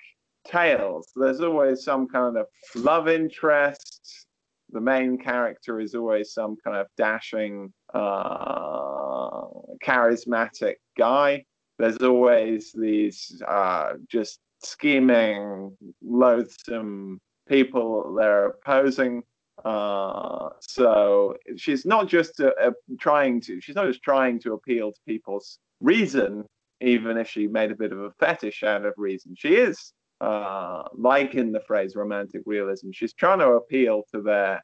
tales. 0.47 1.09
There's 1.15 1.41
always 1.41 1.85
some 1.85 2.09
kind 2.09 2.37
of 2.37 2.47
love 2.75 3.09
interest. 3.09 4.27
The 4.71 4.81
main 4.81 5.19
character 5.19 5.81
is 5.81 5.95
always 5.95 6.33
some 6.33 6.57
kind 6.63 6.77
of 6.77 6.87
dashing 6.97 7.73
uh, 7.95 9.41
charismatic 9.85 10.75
guy. 10.97 11.45
There's 11.79 11.99
always 11.99 12.73
these 12.73 13.41
uh, 13.47 13.95
just 14.09 14.41
scheming, 14.63 15.77
loathsome 16.03 17.21
people 17.49 18.15
they're 18.15 18.49
opposing. 18.49 19.23
Uh, 19.65 20.51
so 20.61 21.37
she's 21.57 21.85
not 21.85 22.09
just 22.09 22.41
a, 22.41 22.69
a 22.69 22.73
trying 22.99 23.41
to, 23.41 23.61
she's 23.61 23.75
not 23.75 23.87
just 23.87 24.03
trying 24.03 24.39
to 24.41 24.53
appeal 24.53 24.93
to 24.93 25.01
people's 25.07 25.59
reason, 25.81 26.45
even 26.81 27.17
if 27.17 27.29
she 27.29 27.47
made 27.47 27.71
a 27.71 27.77
bit 27.77 27.93
of 27.93 28.01
a 28.01 28.11
fetish 28.21 28.63
out 28.63 28.85
of 28.85 28.95
reason. 28.97 29.35
She 29.37 29.57
is, 29.57 29.93
uh, 30.21 30.85
like 30.95 31.35
in 31.35 31.53
the 31.53 31.61
phrase 31.61 31.97
romantic 31.97 32.43
realism, 32.47 32.91
she's 32.93 33.13
trying 33.13 33.41
to 33.41 33.51
appeal 33.51 34.05
to 34.13 34.23
their 34.23 34.63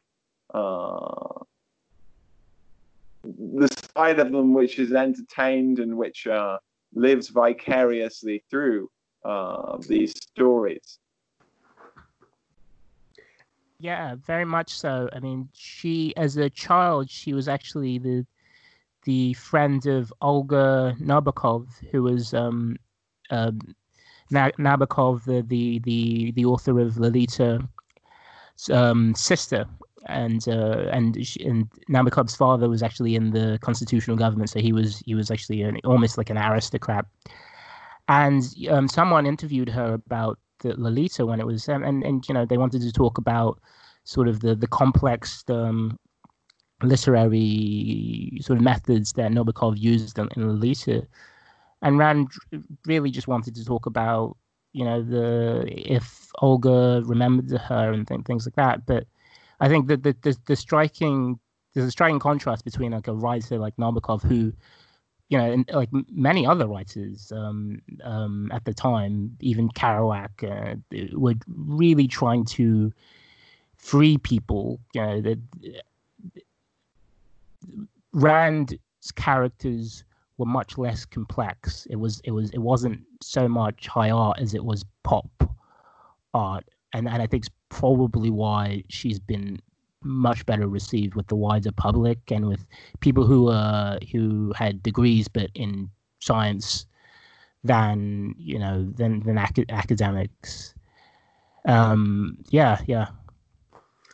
uh, 0.53 1.41
the 3.25 3.69
side 3.97 4.19
of 4.19 4.31
them 4.33 4.53
which 4.53 4.79
is 4.79 4.93
entertained 4.93 5.79
and 5.79 5.97
which 5.97 6.27
uh, 6.27 6.59
lives 6.95 7.29
vicariously 7.29 8.45
through 8.51 8.91
uh, 9.25 9.79
these 9.89 10.13
stories. 10.13 10.99
Yeah, 13.79 14.15
very 14.17 14.45
much 14.45 14.71
so. 14.71 15.09
I 15.13 15.21
mean, 15.21 15.49
she, 15.53 16.15
as 16.17 16.37
a 16.37 16.49
child, 16.51 17.11
she 17.11 17.33
was 17.35 17.49
actually 17.49 17.99
the 17.99 18.27
the 19.05 19.35
friend 19.35 19.85
of 19.87 20.13
Olga 20.23 20.97
Nabokov, 21.01 21.67
who 21.91 22.03
was 22.05 22.33
um, 22.33 22.77
um, 23.31 23.61
Nabokov, 24.33 25.25
the, 25.25 25.43
the 25.43 25.81
the 25.81 26.33
the 26.33 26.45
author 26.45 26.79
of 26.81 26.97
Lolita, 26.99 27.69
um, 28.71 29.15
sister, 29.15 29.67
and 30.07 30.47
uh, 30.49 30.89
and 30.93 31.17
and 31.41 31.71
Nabokov's 31.91 32.37
father 32.37 32.69
was 32.69 32.83
actually 32.83 33.17
in 33.17 33.31
the 33.31 33.59
constitutional 33.63 34.17
government, 34.17 34.51
so 34.51 34.61
he 34.61 34.73
was 34.73 34.99
he 35.07 35.15
was 35.15 35.31
actually 35.31 35.63
an, 35.63 35.79
almost 35.85 36.17
like 36.19 36.31
an 36.31 36.39
aristocrat. 36.39 37.07
And 38.09 38.43
um, 38.71 38.89
someone 38.89 39.27
interviewed 39.27 39.69
her 39.71 39.95
about 39.95 40.39
the 40.65 40.75
Lolita 40.81 41.27
when 41.27 41.41
it 41.41 41.47
was, 41.47 41.69
um, 41.69 41.85
and 41.85 42.03
and 42.03 42.27
you 42.29 42.35
know 42.35 42.47
they 42.47 42.57
wanted 42.57 42.83
to 42.83 42.93
talk 42.93 43.19
about 43.19 43.61
sort 44.05 44.29
of 44.29 44.41
the 44.41 44.55
the 44.55 44.67
complex 44.67 45.45
um, 45.49 45.99
literary 46.83 48.39
sort 48.41 48.59
of 48.59 48.65
methods 48.65 49.13
that 49.13 49.31
Nabokov 49.31 49.79
used 49.79 50.19
in, 50.19 50.29
in 50.37 50.49
Lolita, 50.49 51.07
and 51.83 51.99
Rand 51.99 52.29
really 52.87 53.11
just 53.11 53.29
wanted 53.29 53.55
to 53.55 53.65
talk 53.65 53.87
about 53.87 54.37
you 54.73 54.85
know 54.85 55.03
the 55.03 55.65
if 55.69 56.31
Olga 56.41 57.03
remembered 57.05 57.51
her 57.59 57.93
and 57.93 58.09
th- 58.09 58.23
things 58.23 58.47
like 58.47 58.57
that, 58.57 58.87
but 58.87 59.07
I 59.61 59.69
think 59.69 59.87
that 59.89 60.03
the, 60.03 60.17
the, 60.23 60.37
the 60.47 60.57
striking 60.57 61.39
there's 61.75 61.87
a 61.87 61.91
striking 61.91 62.21
contrast 62.21 62.65
between 62.65 62.93
like 62.93 63.09
a 63.09 63.15
writer 63.15 63.59
like 63.59 63.77
Nabokov 63.77 64.23
who 64.23 64.53
you 65.29 65.39
know, 65.39 65.51
and 65.51 65.71
like 65.73 65.89
many 66.11 66.47
other 66.47 66.67
writers 66.67 67.33
um, 67.33 67.81
um, 68.03 68.51
at 68.53 68.65
the 68.65 68.75
time, 68.75 69.37
even 69.41 69.69
Kerouac, 69.71 70.45
uh, 70.45 70.77
were 71.19 71.35
really 71.49 72.07
trying 72.07 72.45
to 72.47 72.93
free 73.77 74.19
people. 74.19 74.81
You 74.93 75.01
know, 75.03 75.21
that 75.23 75.39
Rand's 78.13 78.75
characters 79.17 80.05
were 80.37 80.47
much 80.47 80.77
less 80.77 81.05
complex. 81.05 81.87
It 81.91 81.97
was, 81.97 82.21
it 82.25 82.33
was, 82.33 82.51
it 82.51 82.59
wasn't 82.59 83.01
so 83.23 83.49
much 83.49 83.87
high 83.87 84.11
art 84.11 84.39
as 84.41 84.55
it 84.55 84.65
was 84.65 84.85
pop 85.05 85.31
art, 86.35 86.65
and 86.93 87.09
and 87.09 87.23
I 87.23 87.27
think 87.27 87.47
it's 87.47 87.55
probably 87.71 88.31
why 88.31 88.85
she's 88.89 89.19
been 89.19 89.61
much 90.05 90.45
better 90.47 90.69
received 90.69 91.15
with 91.15 91.27
the 91.29 91.35
wider 91.35 91.73
public 91.73 92.19
and 92.31 92.47
with 92.47 92.67
people 93.01 93.27
who 93.27 93.49
uh 93.49 93.99
who 94.13 94.53
had 94.57 94.83
degrees 94.83 95.29
but 95.29 95.51
in 95.55 95.91
science 96.21 96.87
than 97.63 98.35
you 98.39 98.59
know 98.59 98.85
than 98.97 99.21
than 99.21 99.39
ac- 99.39 99.67
academics. 99.69 100.75
Um 101.67 102.39
yeah 102.51 102.81
yeah. 102.87 103.09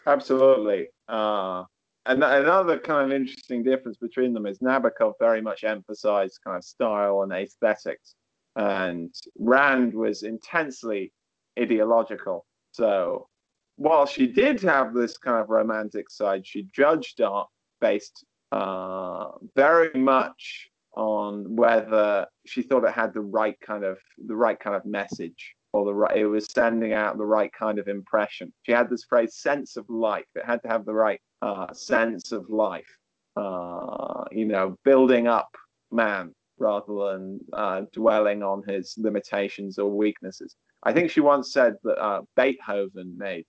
Absolutely. 0.06 0.88
Uh 1.08 1.64
and 2.06 2.24
another 2.24 2.78
kind 2.78 3.12
of 3.12 3.16
interesting 3.20 3.62
difference 3.62 3.98
between 3.98 4.32
them 4.32 4.46
is 4.46 4.58
Nabokov 4.60 5.14
very 5.18 5.42
much 5.42 5.64
emphasized 5.64 6.40
kind 6.44 6.56
of 6.56 6.64
style 6.64 7.22
and 7.22 7.32
aesthetics 7.32 8.14
and 8.56 9.14
Rand 9.38 9.94
was 9.94 10.22
intensely 10.22 11.12
ideological. 11.58 12.46
So 12.72 13.28
while 13.80 14.04
she 14.04 14.26
did 14.26 14.60
have 14.60 14.92
this 14.92 15.16
kind 15.16 15.38
of 15.38 15.48
romantic 15.48 16.10
side, 16.10 16.46
she 16.46 16.68
judged 16.70 17.22
art 17.22 17.48
based 17.80 18.26
uh, 18.52 19.30
very 19.56 19.98
much 19.98 20.68
on 20.96 21.56
whether 21.56 22.26
she 22.44 22.60
thought 22.60 22.84
it 22.84 22.92
had 22.92 23.14
the 23.14 23.22
right 23.22 23.58
kind 23.60 23.82
of 23.82 23.96
the 24.26 24.36
right 24.36 24.60
kind 24.60 24.76
of 24.76 24.84
message 24.84 25.54
or 25.72 25.86
the 25.86 25.94
right 25.94 26.14
it 26.14 26.26
was 26.26 26.46
sending 26.52 26.92
out 26.92 27.16
the 27.16 27.24
right 27.24 27.50
kind 27.58 27.78
of 27.78 27.88
impression. 27.88 28.52
She 28.64 28.72
had 28.72 28.90
this 28.90 29.04
phrase 29.04 29.36
"sense 29.36 29.78
of 29.78 29.88
life." 29.88 30.26
It 30.34 30.44
had 30.44 30.60
to 30.64 30.68
have 30.68 30.84
the 30.84 30.92
right 30.92 31.20
uh, 31.40 31.72
sense 31.72 32.32
of 32.32 32.50
life. 32.50 32.98
Uh, 33.34 34.24
you 34.30 34.44
know, 34.44 34.76
building 34.84 35.26
up 35.26 35.48
man 35.90 36.34
rather 36.58 37.12
than 37.12 37.40
uh, 37.54 37.80
dwelling 37.94 38.42
on 38.42 38.62
his 38.68 38.94
limitations 38.98 39.78
or 39.78 39.90
weaknesses. 39.90 40.54
I 40.82 40.92
think 40.92 41.10
she 41.10 41.20
once 41.20 41.50
said 41.50 41.76
that 41.84 41.98
uh, 41.98 42.20
Beethoven 42.36 43.16
made 43.16 43.46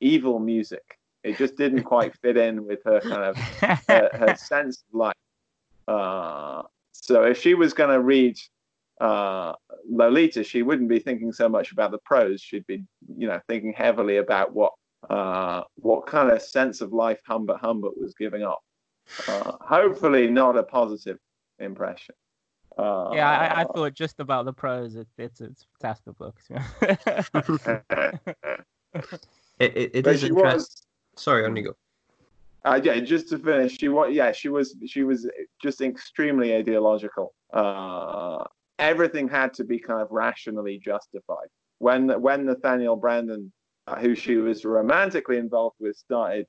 evil 0.00 0.38
music 0.38 0.98
It 1.22 1.38
just 1.38 1.56
didn't 1.56 1.84
quite 1.84 2.16
fit 2.22 2.36
in 2.36 2.66
with 2.66 2.80
her 2.84 3.00
kind 3.00 3.24
of 3.24 3.36
her, 3.88 4.10
her 4.12 4.36
sense 4.38 4.84
of 4.88 4.94
life. 4.94 5.14
Uh, 5.86 6.62
so 6.92 7.24
if 7.24 7.40
she 7.40 7.54
was 7.54 7.74
going 7.74 7.90
to 7.90 8.00
read 8.00 8.38
uh, 9.00 9.52
Lolita, 9.88 10.44
she 10.44 10.62
wouldn't 10.62 10.88
be 10.88 10.98
thinking 10.98 11.32
so 11.32 11.48
much 11.48 11.72
about 11.72 11.90
the 11.90 11.98
prose. 11.98 12.40
She'd 12.40 12.66
be, 12.66 12.84
you 13.16 13.26
know, 13.26 13.40
thinking 13.48 13.72
heavily 13.72 14.18
about 14.18 14.54
what 14.54 14.72
uh, 15.10 15.62
what 15.76 16.06
kind 16.06 16.30
of 16.30 16.40
sense 16.40 16.80
of 16.80 16.92
life 16.92 17.20
Humbert 17.26 17.58
Humbert 17.60 17.98
was 17.98 18.14
giving 18.14 18.42
off. 18.42 18.62
Uh, 19.28 19.52
hopefully, 19.60 20.28
not 20.28 20.56
a 20.56 20.62
positive 20.62 21.18
impression. 21.58 22.14
Uh, 22.78 23.10
yeah, 23.12 23.30
I, 23.30 23.60
I, 23.60 23.64
thought 23.64 23.94
just 23.94 24.18
about 24.18 24.46
the 24.46 24.52
prose. 24.52 24.96
It, 24.96 25.06
it's 25.18 25.40
it's 25.40 25.62
a 25.62 25.66
fantastic 25.80 26.18
book. 26.18 26.40
It 29.58 29.76
it, 29.76 29.90
it 29.94 30.06
is 30.06 30.24
interesting. 30.24 30.84
Sorry, 31.16 31.44
on 31.44 31.56
you 31.56 31.62
go. 31.62 31.76
Uh, 32.64 32.80
yeah, 32.82 32.98
just 33.00 33.28
to 33.28 33.38
finish, 33.38 33.78
she 33.78 33.88
was 33.88 34.10
yeah, 34.12 34.32
she 34.32 34.48
was 34.48 34.76
she 34.86 35.04
was 35.04 35.28
just 35.62 35.80
extremely 35.80 36.56
ideological. 36.56 37.34
Uh, 37.52 38.42
everything 38.78 39.28
had 39.28 39.52
to 39.54 39.64
be 39.64 39.78
kind 39.78 40.00
of 40.00 40.10
rationally 40.10 40.78
justified. 40.78 41.48
When 41.78 42.08
when 42.20 42.46
Nathaniel 42.46 42.98
Branden, 42.98 43.50
uh, 43.86 43.96
who 43.96 44.14
she 44.14 44.36
was 44.36 44.64
romantically 44.64 45.36
involved 45.36 45.76
with, 45.78 45.96
started 45.96 46.46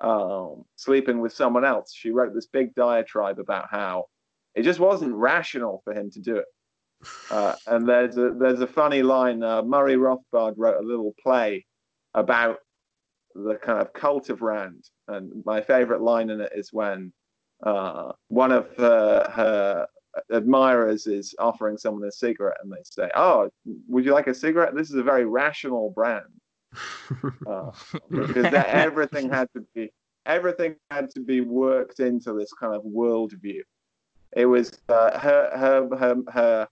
um, 0.00 0.64
sleeping 0.76 1.20
with 1.20 1.34
someone 1.34 1.64
else, 1.64 1.92
she 1.94 2.10
wrote 2.10 2.34
this 2.34 2.46
big 2.46 2.74
diatribe 2.74 3.38
about 3.38 3.66
how 3.70 4.06
it 4.54 4.62
just 4.62 4.80
wasn't 4.80 5.14
rational 5.14 5.82
for 5.84 5.92
him 5.92 6.10
to 6.10 6.20
do 6.20 6.36
it. 6.36 6.46
Uh, 7.30 7.54
and 7.66 7.86
there's 7.88 8.16
a 8.16 8.30
there's 8.38 8.60
a 8.60 8.66
funny 8.66 9.02
line. 9.02 9.42
Uh, 9.42 9.62
Murray 9.62 9.96
Rothbard 9.96 10.54
wrote 10.56 10.82
a 10.82 10.86
little 10.86 11.14
play 11.22 11.66
about 12.14 12.58
the 13.34 13.56
kind 13.62 13.80
of 13.80 13.92
cult 13.92 14.28
of 14.28 14.42
Rand, 14.42 14.84
and 15.08 15.30
my 15.44 15.60
favorite 15.60 16.00
line 16.00 16.30
in 16.30 16.40
it 16.40 16.52
is 16.54 16.72
when 16.72 17.12
uh, 17.64 18.12
one 18.28 18.52
of 18.52 18.68
her, 18.76 19.30
her 19.32 19.86
admirers 20.32 21.06
is 21.06 21.34
offering 21.38 21.76
someone 21.78 22.04
a 22.04 22.12
cigarette, 22.12 22.58
and 22.62 22.72
they 22.72 22.82
say, 22.82 23.10
"Oh, 23.14 23.50
would 23.88 24.04
you 24.04 24.12
like 24.12 24.26
a 24.26 24.34
cigarette? 24.34 24.74
This 24.74 24.90
is 24.90 24.96
a 24.96 25.02
very 25.02 25.24
rational 25.24 25.90
brand." 25.90 26.26
Uh, 27.46 27.72
because 28.08 28.44
that, 28.44 28.68
everything 28.68 29.28
had 29.28 29.48
to 29.52 29.66
be 29.74 29.90
everything 30.24 30.76
had 30.92 31.10
to 31.10 31.20
be 31.20 31.40
worked 31.40 31.98
into 31.98 32.32
this 32.32 32.52
kind 32.52 32.74
of 32.74 32.82
worldview. 32.84 33.60
It 34.36 34.46
was 34.46 34.70
uh, 34.88 35.18
her 35.18 35.50
her 35.56 35.96
her 35.96 36.16
her 36.32 36.68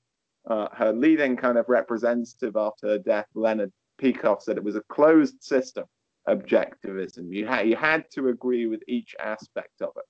uh, 0.49 0.69
her 0.73 0.93
leading 0.93 1.37
kind 1.37 1.59
of 1.59 1.69
representative 1.69 2.57
after 2.57 2.89
her 2.89 2.99
death, 2.99 3.27
Leonard 3.35 3.73
Peikoff, 4.01 4.43
said 4.43 4.57
it 4.57 4.65
was 4.65 4.77
a 4.77 4.83
closed 4.89 5.43
system 5.43 5.85
objectivism. 6.29 7.33
You 7.35 7.47
had 7.47 7.69
you 7.69 7.77
had 7.77 8.11
to 8.13 8.29
agree 8.29 8.67
with 8.67 8.83
each 8.87 9.17
aspect 9.21 9.81
of 9.81 9.91
it 9.97 10.05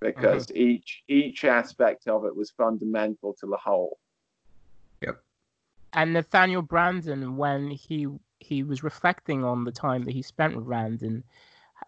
because 0.00 0.46
mm-hmm. 0.46 0.62
each 0.62 1.02
each 1.08 1.44
aspect 1.44 2.08
of 2.08 2.24
it 2.24 2.34
was 2.34 2.50
fundamental 2.50 3.34
to 3.40 3.46
the 3.46 3.56
whole. 3.56 3.98
Yep. 5.02 5.20
And 5.92 6.12
Nathaniel 6.12 6.62
Branden, 6.62 7.36
when 7.36 7.70
he 7.70 8.06
he 8.38 8.62
was 8.62 8.82
reflecting 8.82 9.44
on 9.44 9.64
the 9.64 9.72
time 9.72 10.04
that 10.04 10.12
he 10.12 10.22
spent 10.22 10.56
with 10.56 10.66
Rand 10.66 11.02
and 11.02 11.22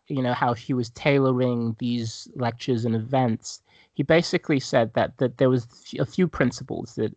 you 0.09 0.23
know 0.23 0.35
how 0.35 0.55
he 0.55 0.75
was 0.75 0.91
tailoring 0.91 1.77
these 1.79 2.29
lectures 2.35 2.85
and 2.85 2.95
events, 2.95 3.63
he 3.95 4.03
basically 4.03 4.61
said 4.61 4.93
that 4.95 5.17
that 5.19 5.39
there 5.39 5.51
was 5.51 5.67
a 5.99 6.07
few 6.07 6.27
principles 6.27 6.95
that 6.97 7.17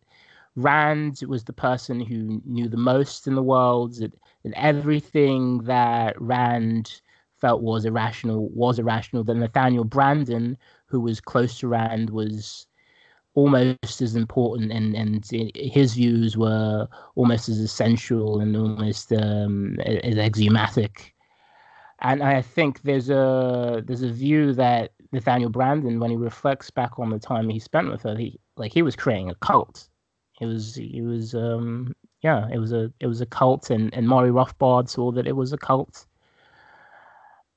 Rand 0.55 1.21
was 1.27 1.43
the 1.43 1.53
person 1.53 1.99
who 1.99 2.41
knew 2.45 2.67
the 2.67 2.77
most 2.77 3.27
in 3.27 3.35
the 3.35 3.43
world, 3.43 3.95
that, 3.95 4.13
everything 4.55 5.59
that 5.63 6.19
Rand 6.21 7.01
felt 7.39 7.61
was 7.61 7.85
irrational 7.85 8.49
was 8.49 8.79
irrational. 8.79 9.23
That 9.23 9.35
Nathaniel 9.35 9.85
Branden, 9.85 10.57
who 10.85 10.99
was 10.99 11.21
close 11.21 11.59
to 11.59 11.67
Rand, 11.67 12.09
was 12.09 12.67
almost 13.33 14.01
as 14.01 14.15
important, 14.15 14.71
and, 14.71 14.95
and 14.95 15.25
his 15.55 15.93
views 15.93 16.37
were 16.37 16.87
almost 17.15 17.49
as 17.49 17.59
essential 17.59 18.39
and 18.41 18.55
almost 18.57 19.13
um, 19.13 19.79
as 19.79 20.17
axiomatic. 20.17 21.13
And 22.01 22.23
I 22.23 22.41
think 22.41 22.81
there's 22.81 23.09
a 23.09 23.83
there's 23.85 24.01
a 24.01 24.11
view 24.11 24.53
that 24.53 24.91
Nathaniel 25.11 25.51
Branden 25.51 25.99
when 25.99 26.09
he 26.09 26.17
reflects 26.17 26.71
back 26.71 26.97
on 26.97 27.11
the 27.11 27.19
time 27.19 27.47
he 27.47 27.59
spent 27.59 27.91
with 27.91 28.01
her, 28.03 28.17
he 28.17 28.39
like 28.57 28.73
he 28.73 28.81
was 28.81 28.95
creating 28.95 29.29
a 29.29 29.35
cult. 29.35 29.87
It 30.41 30.47
was 30.47 30.75
it 30.77 31.03
was 31.03 31.35
um 31.35 31.95
yeah, 32.21 32.47
it 32.51 32.57
was 32.57 32.73
a 32.73 32.91
it 32.99 33.07
was 33.07 33.21
a 33.21 33.27
cult, 33.27 33.69
and 33.69 33.93
and 33.93 34.07
Murray 34.07 34.31
Rothbard 34.31 34.89
saw 34.89 35.11
that 35.11 35.27
it 35.27 35.35
was 35.35 35.53
a 35.53 35.57
cult. 35.57 36.05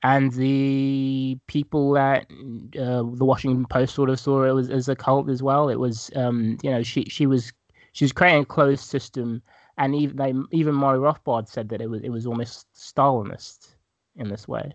And 0.03 0.31
the 0.33 1.39
people 1.47 1.97
at 1.97 2.25
uh, 2.79 3.01
the 3.01 3.25
Washington 3.25 3.65
Post 3.65 3.95
sort 3.95 4.11
of 4.11 4.19
saw 4.19 4.43
it 4.43 4.51
was 4.51 4.69
as 4.69 4.87
a 4.87 4.95
cult 4.95 5.29
as 5.31 5.41
well. 5.41 5.67
It 5.67 5.79
was, 5.79 6.11
um, 6.15 6.59
you 6.61 6.69
know, 6.69 6.83
she 6.83 7.05
she 7.05 7.25
was 7.25 7.51
she 7.93 8.05
was 8.05 8.11
creating 8.11 8.43
a 8.43 8.45
closed 8.45 8.83
system, 8.83 9.41
and 9.79 9.95
even 9.95 10.15
they 10.15 10.33
even 10.55 10.75
Murray 10.75 10.99
Rothbard 10.99 11.47
said 11.47 11.69
that 11.69 11.81
it 11.81 11.89
was 11.89 12.03
it 12.03 12.09
was 12.09 12.27
almost 12.27 12.67
Stalinist 12.75 13.75
in 14.15 14.29
this 14.29 14.47
way. 14.47 14.71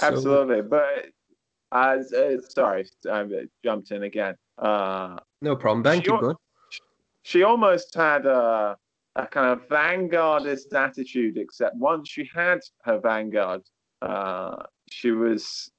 Absolutely, 0.00 0.62
so, 0.62 0.68
but 0.68 1.06
as 1.72 2.12
uh, 2.14 2.40
sorry, 2.48 2.86
I 3.10 3.26
jumped 3.62 3.90
in 3.90 4.04
again. 4.04 4.36
Uh, 4.58 5.16
no 5.46 5.56
problem, 5.56 5.82
Ben. 5.82 6.00
Keep 6.00 6.20
going. 6.20 6.36
She 7.22 7.42
almost 7.42 7.94
had 7.94 8.26
a, 8.26 8.76
a 9.16 9.26
kind 9.26 9.48
of 9.52 9.68
vanguardist 9.68 10.72
attitude, 10.74 11.38
except 11.38 11.76
once 11.76 12.08
she 12.08 12.28
had 12.32 12.60
her 12.84 12.98
vanguard, 13.00 13.62
uh, 14.02 14.56
she 14.90 15.10
was 15.10 15.70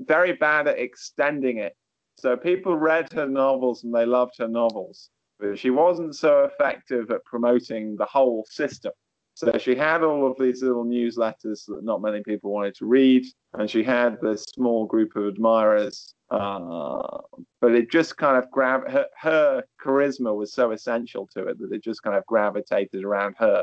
very 0.00 0.32
bad 0.32 0.66
at 0.66 0.78
extending 0.78 1.58
it. 1.58 1.74
So 2.18 2.36
people 2.36 2.76
read 2.76 3.12
her 3.12 3.28
novels 3.28 3.84
and 3.84 3.94
they 3.94 4.06
loved 4.06 4.34
her 4.38 4.48
novels, 4.48 5.10
but 5.38 5.58
she 5.58 5.70
wasn't 5.70 6.16
so 6.16 6.44
effective 6.44 7.10
at 7.10 7.24
promoting 7.24 7.96
the 7.96 8.06
whole 8.06 8.46
system. 8.48 8.92
So 9.36 9.58
she 9.58 9.74
had 9.76 10.02
all 10.02 10.26
of 10.26 10.38
these 10.38 10.62
little 10.62 10.86
newsletters 10.86 11.66
that 11.66 11.84
not 11.84 12.00
many 12.00 12.22
people 12.22 12.50
wanted 12.50 12.74
to 12.76 12.86
read, 12.86 13.26
and 13.52 13.68
she 13.68 13.82
had 13.82 14.18
this 14.22 14.44
small 14.44 14.86
group 14.86 15.14
of 15.14 15.26
admirers. 15.26 16.14
Uh, 16.30 17.18
but 17.60 17.72
it 17.72 17.90
just 17.90 18.16
kind 18.16 18.42
of 18.42 18.50
grabbed 18.50 18.90
her, 18.90 19.04
her 19.20 19.62
charisma 19.78 20.34
was 20.34 20.54
so 20.54 20.70
essential 20.70 21.28
to 21.34 21.48
it 21.48 21.58
that 21.58 21.70
it 21.70 21.84
just 21.84 22.02
kind 22.02 22.16
of 22.16 22.24
gravitated 22.24 23.04
around 23.04 23.34
her. 23.38 23.62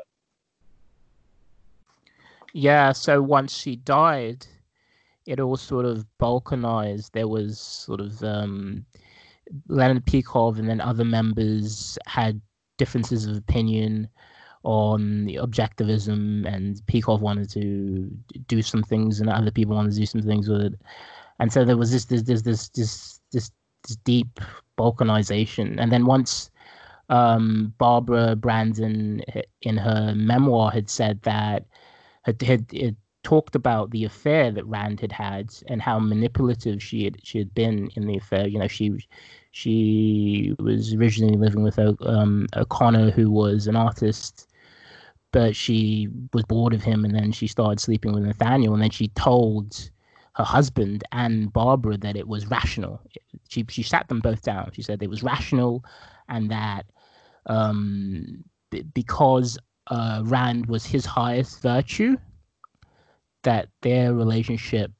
Yeah, 2.53 2.91
so 2.91 3.19
once 3.19 3.57
she 3.57 3.77
died, 3.77 4.45
it 5.25 5.39
all 5.39 5.57
sort 5.57 5.85
of 5.85 6.05
balkanized. 6.19 7.13
There 7.13 7.27
was 7.27 7.59
sort 7.59 7.99
of 7.99 8.23
um, 8.23 8.85
Leonard 9.69 10.05
Peikoff 10.05 10.59
and 10.59 10.69
then 10.69 10.81
other 10.81 11.03
members 11.03 11.97
had 12.05 12.39
differences 12.77 13.25
of 13.25 13.35
opinion 13.35 14.07
on 14.63 15.27
objectivism, 15.27 16.47
and 16.47 16.81
Peikoff 16.87 17.19
wanted 17.19 17.49
to 17.51 18.09
do 18.47 18.61
some 18.61 18.83
things, 18.83 19.19
and 19.19 19.29
other 19.29 19.51
people 19.51 19.75
wanted 19.75 19.93
to 19.93 19.99
do 19.99 20.05
some 20.05 20.21
things 20.21 20.47
with 20.49 20.61
it. 20.61 20.73
And 21.39 21.51
so 21.51 21.65
there 21.65 21.77
was 21.77 21.91
this 21.91 22.05
this 22.05 22.23
this 22.23 22.41
this 22.41 22.69
this 22.69 23.19
this, 23.31 23.51
this 23.87 23.97
deep 23.97 24.39
balkanization. 24.77 25.79
And 25.79 25.91
then 25.91 26.05
once 26.05 26.51
um, 27.09 27.73
Barbara 27.77 28.35
Branden, 28.35 29.21
in 29.61 29.77
her 29.77 30.13
memoir 30.15 30.71
had 30.71 30.89
said 30.89 31.21
that 31.23 31.65
had, 32.23 32.41
had, 32.41 32.65
had 32.71 32.95
talked 33.23 33.55
about 33.55 33.91
the 33.91 34.05
affair 34.05 34.51
that 34.51 34.65
Rand 34.65 34.99
had 34.99 35.11
had 35.11 35.53
and 35.67 35.81
how 35.81 35.99
manipulative 35.99 36.81
she 36.83 37.05
had 37.05 37.17
she 37.23 37.37
had 37.37 37.53
been 37.53 37.89
in 37.95 38.05
the 38.07 38.17
affair. 38.17 38.47
You 38.47 38.59
know, 38.59 38.67
she 38.67 38.97
she 39.51 40.55
was 40.59 40.93
originally 40.93 41.37
living 41.37 41.63
with 41.63 41.79
um, 41.79 42.47
O'Connor, 42.55 43.11
who 43.11 43.29
was 43.29 43.67
an 43.67 43.75
artist, 43.75 44.47
but 45.33 45.55
she 45.55 46.07
was 46.31 46.45
bored 46.45 46.73
of 46.73 46.83
him 46.83 47.03
and 47.03 47.13
then 47.13 47.33
she 47.33 47.47
started 47.47 47.79
sleeping 47.81 48.13
with 48.13 48.23
Nathaniel 48.23 48.73
and 48.73 48.83
then 48.83 48.91
she 48.91 49.09
told 49.09 49.89
her 50.35 50.43
husband 50.43 51.03
and 51.11 51.51
Barbara 51.51 51.97
that 51.97 52.15
it 52.15 52.27
was 52.27 52.47
rational. 52.47 53.01
She 53.49 53.65
she 53.69 53.83
sat 53.83 54.07
them 54.07 54.19
both 54.21 54.43
down. 54.43 54.71
She 54.73 54.83
said 54.83 55.03
it 55.03 55.09
was 55.09 55.23
rational 55.23 55.83
and 56.29 56.49
that 56.51 56.85
um, 57.47 58.43
b- 58.69 58.83
because 58.93 59.57
uh, 59.87 60.21
Rand 60.23 60.67
was 60.67 60.85
his 60.85 61.05
highest 61.05 61.61
virtue, 61.61 62.15
that 63.41 63.69
their 63.81 64.13
relationship 64.13 64.91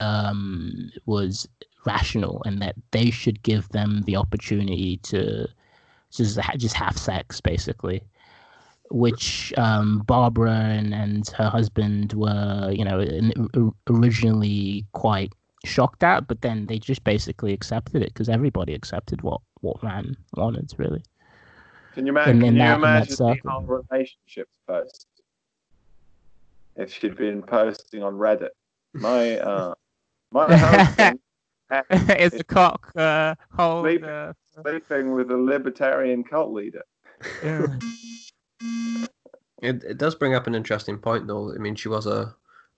um, 0.00 0.90
was 1.06 1.48
rational 1.84 2.40
and 2.46 2.62
that 2.62 2.76
they 2.92 3.10
should 3.10 3.42
give 3.42 3.68
them 3.70 4.02
the 4.06 4.16
opportunity 4.16 4.98
to 4.98 5.46
just 6.12 6.38
just 6.56 6.76
have 6.76 6.96
sex 6.96 7.40
basically 7.40 8.02
which 8.92 9.52
um, 9.56 10.02
Barbara 10.06 10.52
and, 10.52 10.94
and 10.94 11.26
her 11.30 11.48
husband 11.48 12.12
were, 12.12 12.70
you 12.70 12.84
know, 12.84 13.72
originally 13.88 14.84
quite 14.92 15.32
shocked 15.64 16.02
at, 16.02 16.26
but 16.26 16.42
then 16.42 16.66
they 16.66 16.78
just 16.78 17.02
basically 17.04 17.52
accepted 17.52 18.02
it 18.02 18.12
because 18.12 18.28
everybody 18.28 18.74
accepted 18.74 19.22
what 19.22 19.40
what 19.60 19.82
Rand 19.82 20.16
wanted, 20.34 20.72
really. 20.76 21.02
Can 21.94 22.06
you, 22.06 22.12
imagine? 22.12 22.40
can 22.40 22.52
you 22.54 22.58
that, 22.58 22.78
imagine 22.78 23.16
the 23.18 23.36
whole 23.46 23.62
relationships 23.90 24.56
post? 24.66 25.06
if 26.76 26.92
she'd 26.92 27.16
been 27.16 27.42
posting 27.42 28.02
on 28.02 28.14
Reddit. 28.14 28.50
My 28.94 29.38
uh, 29.38 29.74
my 30.30 30.56
husband 30.56 31.20
is 32.18 32.32
the 32.32 32.44
cock 32.44 32.90
uh, 32.96 33.34
hold? 33.52 33.84
Sleep- 33.84 34.04
Uh, 34.04 34.32
sleeping 34.62 35.12
with 35.12 35.30
a 35.30 35.36
libertarian 35.36 36.24
cult 36.24 36.52
leader. 36.52 36.82
yeah. 37.42 37.66
It, 39.62 39.84
it 39.84 39.98
does 39.98 40.14
bring 40.14 40.34
up 40.34 40.46
an 40.46 40.54
interesting 40.54 40.98
point, 40.98 41.26
though. 41.26 41.54
I 41.54 41.58
mean, 41.58 41.76
she 41.76 41.88
was 41.88 42.06
a 42.06 42.34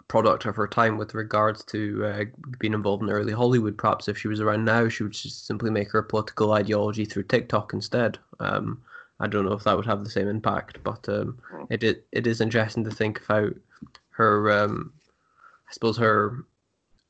product 0.08 0.44
of 0.44 0.56
her 0.56 0.68
time 0.68 0.98
with 0.98 1.14
regards 1.14 1.64
to 1.64 2.04
uh, 2.04 2.24
being 2.58 2.74
involved 2.74 3.02
in 3.02 3.10
early 3.10 3.32
Hollywood. 3.32 3.78
Perhaps 3.78 4.08
if 4.08 4.18
she 4.18 4.28
was 4.28 4.40
around 4.40 4.64
now, 4.64 4.88
she 4.88 5.02
would 5.02 5.12
just 5.12 5.46
simply 5.46 5.70
make 5.70 5.90
her 5.90 6.02
political 6.02 6.52
ideology 6.52 7.04
through 7.04 7.22
TikTok 7.24 7.72
instead. 7.72 8.18
Um, 8.40 8.82
I 9.20 9.26
don't 9.26 9.46
know 9.46 9.52
if 9.52 9.64
that 9.64 9.76
would 9.76 9.86
have 9.86 10.04
the 10.04 10.10
same 10.10 10.28
impact, 10.28 10.78
but 10.84 11.08
um, 11.08 11.38
it, 11.70 11.82
it 11.82 12.06
it 12.12 12.26
is 12.26 12.40
interesting 12.40 12.84
to 12.84 12.90
think 12.90 13.22
about 13.24 13.54
her. 14.10 14.50
Um, 14.50 14.92
I 15.68 15.72
suppose 15.72 15.96
her 15.96 16.44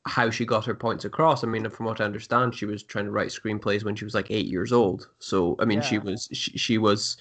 how 0.07 0.29
she 0.29 0.45
got 0.45 0.65
her 0.65 0.75
points 0.75 1.03
across. 1.03 1.43
I 1.43 1.47
mean, 1.47 1.67
from 1.69 1.87
what 1.87 1.99
I 1.99 2.05
understand, 2.05 2.53
she 2.53 2.65
was 2.67 2.83
trying 2.83 3.05
to 3.05 3.11
write 3.11 3.29
screenplays 3.29 3.83
when 3.83 3.95
she 3.95 4.05
was 4.05 4.13
like 4.13 4.29
eight 4.29 4.45
years 4.45 4.71
old. 4.71 5.09
So 5.19 5.55
I 5.59 5.65
mean, 5.65 5.81
she 5.81 5.97
was 5.97 6.29
she, 6.31 6.57
she 6.57 6.77
was 6.77 7.17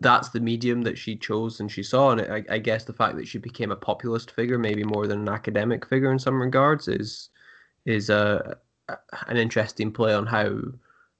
that's 0.00 0.30
the 0.30 0.40
medium 0.40 0.82
that 0.82 0.98
she 0.98 1.16
chose 1.16 1.60
and 1.60 1.70
she 1.70 1.82
saw 1.82 2.10
and 2.10 2.20
I, 2.20 2.44
I 2.50 2.58
guess 2.58 2.84
the 2.84 2.92
fact 2.92 3.16
that 3.16 3.26
she 3.28 3.38
became 3.38 3.70
a 3.70 3.76
populist 3.76 4.30
figure 4.30 4.58
maybe 4.58 4.84
more 4.84 5.06
than 5.06 5.20
an 5.20 5.28
academic 5.28 5.86
figure 5.86 6.12
in 6.12 6.18
some 6.18 6.40
regards 6.40 6.88
is 6.88 7.30
is 7.86 8.10
a, 8.10 8.56
an 9.28 9.36
interesting 9.36 9.92
play 9.92 10.12
on 10.12 10.26
how 10.26 10.58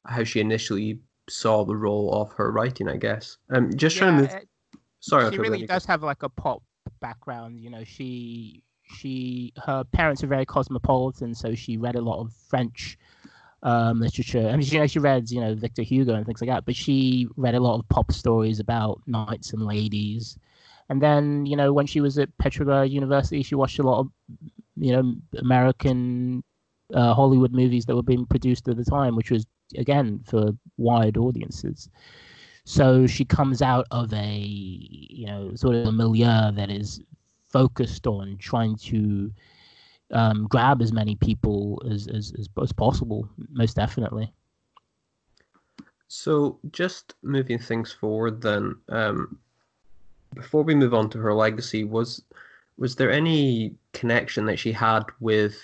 how 0.07 0.25
she 0.25 0.41
initially 0.41 0.99
saw 1.29 1.65
the 1.65 1.77
role 1.77 2.13
of 2.15 2.33
her 2.33 2.51
writing 2.53 2.89
i 2.89 2.97
guess. 2.97 3.39
Um 3.51 3.75
just 3.77 3.97
trying 3.97 4.17
to 4.17 4.23
move 4.23 4.31
it- 4.31 4.49
sorry 5.01 5.31
she 5.31 5.39
really 5.39 5.67
does 5.67 5.85
have 5.87 6.03
like 6.03 6.23
a 6.23 6.29
pop 6.29 6.63
background 7.01 7.61
you 7.61 7.71
know 7.71 7.85
she 7.85 8.63
she 8.83 9.53
her 9.65 9.85
parents 9.85 10.23
are 10.23 10.27
very 10.27 10.45
cosmopolitan 10.45 11.35
so 11.35 11.55
she 11.55 11.77
read 11.77 11.95
a 11.95 12.01
lot 12.01 12.21
of 12.21 12.33
french 12.49 12.99
um 13.65 14.01
literature. 14.01 14.49
I 14.49 14.53
mean 14.57 14.63
she, 14.63 14.75
you 14.75 14.81
know, 14.81 14.87
she 14.87 14.99
read 14.99 15.31
you 15.31 15.41
know 15.41 15.55
victor 15.55 15.83
hugo 15.83 16.15
and 16.15 16.27
things 16.27 16.41
like 16.41 16.51
that 16.51 16.65
but 16.67 16.77
she 16.77 17.29
read 17.37 17.55
a 17.55 17.61
lot 17.61 17.79
of 17.79 17.89
pop 17.89 18.13
stories 18.13 18.61
about 18.61 19.01
knights 19.07 19.53
and 19.53 19.63
ladies. 19.63 20.39
And 20.91 21.03
then 21.03 21.47
you 21.47 21.57
know 21.57 21.73
when 21.73 21.87
she 21.87 22.01
was 22.01 22.19
at 22.19 22.37
petrograd 22.39 22.91
university 22.91 23.43
she 23.43 23.55
watched 23.55 23.79
a 23.79 23.83
lot 23.83 24.01
of 24.01 24.09
you 24.77 24.93
know 24.93 25.15
american 25.39 26.43
uh, 26.93 27.15
hollywood 27.15 27.53
movies 27.53 27.87
that 27.87 27.97
were 27.97 28.03
being 28.03 28.27
produced 28.27 28.69
at 28.69 28.77
the 28.77 28.85
time 28.85 29.17
which 29.17 29.31
was 29.31 29.47
again 29.77 30.21
for 30.27 30.53
wide 30.77 31.17
audiences. 31.17 31.89
So 32.65 33.07
she 33.07 33.25
comes 33.25 33.63
out 33.63 33.87
of 33.91 34.13
a 34.13 34.37
you 34.37 35.27
know 35.27 35.55
sort 35.55 35.77
of 35.77 35.87
a 35.87 35.93
milieu 35.93 36.53
that 36.53 36.71
is 36.71 37.01
focused 37.49 38.07
on 38.07 38.37
trying 38.39 38.77
to 38.77 39.33
um, 40.15 40.47
grab 40.49 40.81
as 40.81 40.93
many 40.93 41.17
people 41.17 41.83
as, 41.91 42.07
as, 42.09 42.33
as, 42.39 42.49
as 42.63 42.73
possible 42.73 43.29
most 43.51 43.75
definitely 43.77 44.33
So, 46.09 46.59
just 46.71 47.15
moving 47.23 47.59
things 47.59 47.93
forward, 47.93 48.41
then, 48.41 48.77
um, 48.89 49.39
before 50.35 50.63
we 50.63 50.75
move 50.75 50.95
on 50.95 51.11
to 51.11 51.19
her 51.19 51.35
legacy, 51.35 51.85
was 51.85 52.23
was 52.77 52.97
there 52.97 53.11
any 53.11 53.75
connection 53.93 54.47
that 54.47 54.59
she 54.59 54.73
had 54.73 55.05
with 55.21 55.57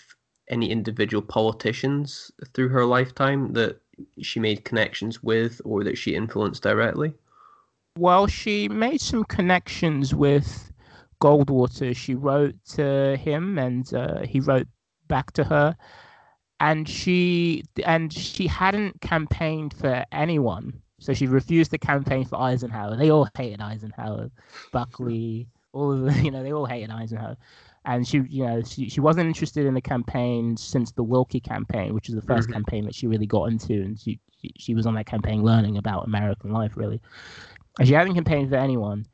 any 0.48 0.70
individual 0.70 1.22
politicians 1.22 2.30
through 2.54 2.68
her 2.68 2.84
lifetime 2.84 3.52
that 3.52 3.80
she 4.22 4.40
made 4.40 4.64
connections 4.64 5.22
with, 5.22 5.60
or 5.64 5.84
that 5.84 5.98
she 5.98 6.14
influenced 6.14 6.62
directly? 6.62 7.14
well 7.98 8.26
she 8.26 8.68
made 8.68 9.00
some 9.00 9.24
connections 9.24 10.14
with 10.14 10.69
goldwater 11.20 11.94
she 11.96 12.14
wrote 12.14 12.54
to 12.74 13.16
him 13.16 13.58
and 13.58 13.92
uh, 13.94 14.22
he 14.22 14.40
wrote 14.40 14.68
back 15.08 15.32
to 15.32 15.44
her. 15.44 15.76
And 16.60 16.88
she 16.88 17.64
and 17.86 18.12
she 18.12 18.46
hadn't 18.46 19.00
campaigned 19.00 19.72
for 19.74 20.04
anyone. 20.12 20.80
So 20.98 21.14
she 21.14 21.26
refused 21.26 21.70
to 21.70 21.78
campaign 21.78 22.26
for 22.26 22.38
eisenhower. 22.38 22.96
They 22.96 23.10
all 23.10 23.28
hated 23.36 23.60
eisenhower 23.62 24.30
buckley 24.72 25.48
all 25.72 25.92
of 25.92 26.02
the 26.02 26.12
you 26.24 26.30
know 26.30 26.42
they 26.42 26.52
all 26.52 26.66
hated 26.66 26.90
eisenhower. 26.90 27.36
And 27.86 28.06
she 28.06 28.18
you 28.28 28.44
know 28.46 28.62
she, 28.62 28.90
she 28.90 29.00
wasn't 29.00 29.26
interested 29.28 29.64
in 29.66 29.72
the 29.74 29.80
campaign 29.80 30.56
since 30.58 30.92
the 30.92 31.02
Willkie 31.02 31.40
campaign 31.40 31.94
which 31.94 32.08
is 32.10 32.14
the 32.14 32.20
1st 32.22 32.48
Mhm. 32.48 32.52
campaign 32.52 32.84
that 32.84 32.94
she 32.94 33.06
really 33.06 33.26
got 33.26 33.44
into. 33.44 33.72
And 33.72 33.98
she, 33.98 34.20
she 34.38 34.52
she 34.58 34.74
was 34.74 34.86
on 34.86 34.94
that 34.96 35.06
campaign 35.06 35.42
learning 35.42 35.78
about 35.78 36.06
american 36.06 36.52
life 36.52 36.76
really. 36.76 37.00
And 37.78 37.88
she 37.88 37.94
hadn't 37.94 38.14
campaigned 38.14 38.50
for 38.50 38.56
anyone 38.56 39.06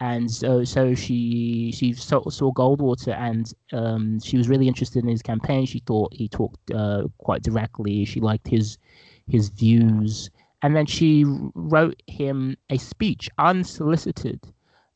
and 0.00 0.30
so 0.30 0.62
so 0.62 0.94
she 0.94 1.72
she 1.74 1.92
saw, 1.94 2.28
saw 2.28 2.52
Goldwater 2.52 3.16
and 3.16 3.52
um, 3.72 4.20
she 4.20 4.36
was 4.36 4.48
really 4.48 4.68
interested 4.68 5.02
in 5.02 5.08
his 5.08 5.22
campaign. 5.22 5.64
She 5.66 5.80
thought 5.80 6.12
he 6.12 6.28
talked 6.28 6.70
uh, 6.70 7.04
quite 7.18 7.42
directly. 7.42 8.04
She 8.04 8.20
liked 8.20 8.46
his 8.46 8.78
his 9.26 9.48
views, 9.48 10.30
and 10.62 10.76
then 10.76 10.86
she 10.86 11.24
wrote 11.54 12.02
him 12.06 12.56
a 12.70 12.78
speech 12.78 13.30
unsolicited. 13.38 14.40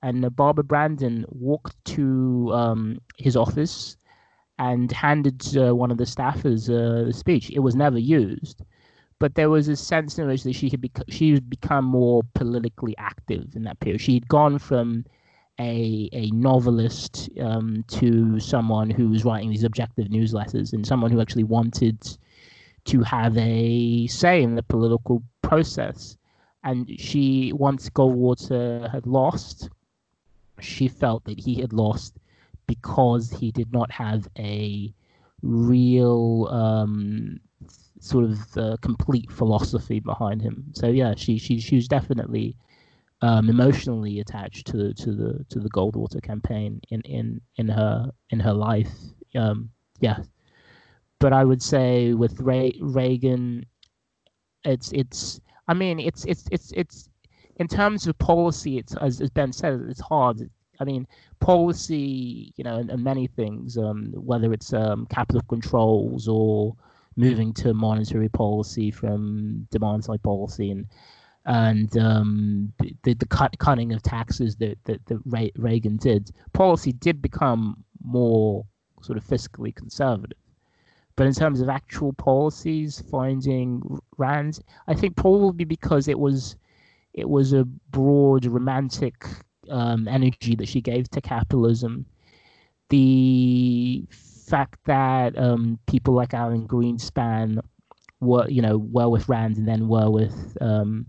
And 0.03 0.34
Barbara 0.34 0.64
Branden 0.64 1.24
walked 1.28 1.76
to 1.96 2.51
um, 2.55 3.01
his 3.18 3.36
office 3.36 3.96
and 4.59 4.90
handed 4.92 5.57
uh, 5.57 5.74
one 5.74 5.90
of 5.90 5.98
the 5.98 6.05
staffers 6.05 6.68
uh, 6.68 7.05
the 7.05 7.12
speech. 7.12 7.51
It 7.51 7.59
was 7.59 7.74
never 7.74 7.98
used, 7.98 8.62
but 9.20 9.34
there 9.34 9.50
was 9.50 9.68
a 9.68 9.76
sense 9.76 10.18
in 10.18 10.26
which 10.26 10.42
that 10.42 10.54
she 10.54 10.68
had 10.70 10.80
bec- 10.80 11.04
she 11.08 11.34
had 11.34 11.48
become 11.48 11.84
more 11.84 12.22
politically 12.34 12.96
active 12.98 13.54
in 13.54 13.62
that 13.62 13.78
period. 13.78 14.00
She 14.00 14.14
had 14.14 14.26
gone 14.26 14.58
from 14.58 15.04
a 15.60 16.08
a 16.12 16.30
novelist 16.30 17.28
um, 17.40 17.84
to 17.88 18.40
someone 18.40 18.90
who 18.90 19.10
was 19.10 19.24
writing 19.24 19.50
these 19.50 19.62
objective 19.62 20.08
newsletters 20.08 20.72
and 20.72 20.86
someone 20.86 21.12
who 21.12 21.20
actually 21.20 21.44
wanted 21.44 22.00
to 22.86 23.02
have 23.02 23.36
a 23.36 24.06
say 24.08 24.42
in 24.42 24.56
the 24.56 24.62
political 24.62 25.22
process. 25.42 26.16
And 26.64 26.90
she, 26.98 27.52
once 27.54 27.88
Goldwater 27.88 28.90
had 28.90 29.06
lost, 29.06 29.70
she 30.60 30.88
felt 30.88 31.24
that 31.24 31.40
he 31.40 31.54
had 31.60 31.72
lost 31.72 32.18
because 32.66 33.30
he 33.30 33.50
did 33.50 33.72
not 33.72 33.90
have 33.90 34.28
a 34.38 34.92
real 35.42 36.48
um, 36.50 37.40
sort 38.01 38.24
of 38.24 38.57
uh, 38.57 38.76
complete 38.80 39.30
philosophy 39.30 40.01
behind 40.01 40.42
him. 40.42 40.64
So 40.72 40.88
yeah, 40.88 41.14
she 41.16 41.38
she 41.38 41.61
she 41.61 41.76
was 41.76 41.86
definitely 41.86 42.57
um, 43.22 43.48
emotionally 43.48 44.20
attached 44.20 44.66
to 44.68 44.76
the 44.76 44.94
to 44.94 45.12
the 45.12 45.44
to 45.51 45.61
the 45.61 45.70
Goldwater 45.70 46.22
campaign 46.22 46.80
in 46.90 47.03
in 47.03 47.40
in 47.57 47.68
her 47.68 48.11
in 48.30 48.40
her 48.40 48.55
life. 48.55 48.92
Um, 49.36 49.70
yeah, 50.01 50.18
but 51.18 51.32
I 51.32 51.44
would 51.44 51.62
say 51.62 52.14
with 52.14 52.40
Ray, 52.40 52.72
Reagan, 52.80 53.66
it's 54.64 54.90
it's 54.92 55.40
I 55.68 55.74
mean 55.74 56.01
it's 56.01 56.24
it's 56.24 56.48
it's 56.51 56.72
it's 56.72 57.11
in 57.57 57.68
terms 57.68 58.07
of 58.07 58.18
policy. 58.18 58.78
It's 58.78 58.96
as, 58.96 59.20
as 59.20 59.30
Ben 59.30 59.53
said, 59.53 59.86
it's 59.88 60.01
hard. 60.01 60.51
I 60.80 60.84
mean, 60.84 61.07
policy, 61.40 62.55
you 62.57 62.64
know, 62.64 62.76
and, 62.76 62.90
and 62.90 63.05
many 63.05 63.26
things, 63.26 63.76
um, 63.76 64.14
whether 64.14 64.51
it's 64.55 64.72
um, 64.72 65.07
capital 65.11 65.42
controls 65.42 66.26
or 66.26 66.74
moving 67.16 67.52
to 67.54 67.74
monetary 67.74 68.28
policy 68.28 68.90
from 68.90 69.66
demand 69.70 70.04
side 70.04 70.22
policy 70.22 70.70
and 70.70 70.86
and 71.46 71.96
um, 71.96 72.72
the 73.02 73.14
the 73.14 73.26
cut, 73.26 73.58
cutting 73.58 73.92
of 73.92 74.02
taxes 74.02 74.56
that 74.56 74.78
that, 74.84 75.04
that 75.06 75.18
Re- 75.24 75.52
Reagan 75.56 75.96
did, 75.96 76.30
policy 76.52 76.92
did 76.92 77.22
become 77.22 77.84
more 78.04 78.64
sort 79.02 79.16
of 79.16 79.24
fiscally 79.24 79.74
conservative. 79.74 80.36
But 81.16 81.26
in 81.26 81.34
terms 81.34 81.61
of 81.61 81.68
actual 81.68 82.12
policies, 82.12 83.02
finding 83.11 83.98
Rand, 84.16 84.61
I 84.86 84.94
think 84.94 85.16
probably 85.16 85.64
because 85.64 86.08
it 86.08 86.18
was 86.18 86.56
it 87.14 87.28
was 87.28 87.52
a 87.52 87.64
broad 87.64 88.46
romantic 88.46 89.26
um, 89.68 90.08
energy 90.08 90.54
that 90.56 90.68
she 90.68 90.80
gave 90.80 91.11
to 91.11 91.20
capitalism. 91.20 92.06
The 92.90 94.04
fact 94.51 94.78
that 94.86 95.38
um, 95.38 95.78
people 95.86 96.14
like 96.14 96.34
Alan 96.34 96.66
Greenspan 96.66 97.61
were, 98.20 98.48
you 98.48 98.62
know, 98.62 98.78
were 98.78 99.09
with 99.09 99.28
Rand 99.28 99.57
and 99.57 99.66
then 99.66 99.88
were 99.88 100.11
with 100.11 100.57
um, 100.61 101.07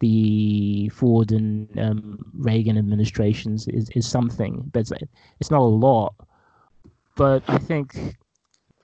the 0.00 0.88
Ford 0.90 1.32
and 1.32 1.78
um, 1.78 2.18
Reagan 2.34 2.78
administrations 2.78 3.68
is, 3.68 3.90
is 3.90 4.06
something, 4.06 4.70
but 4.72 4.80
it's, 4.80 4.92
it's 5.40 5.50
not 5.50 5.60
a 5.60 5.74
lot. 5.88 6.14
But 7.16 7.42
I 7.48 7.58
think 7.58 8.16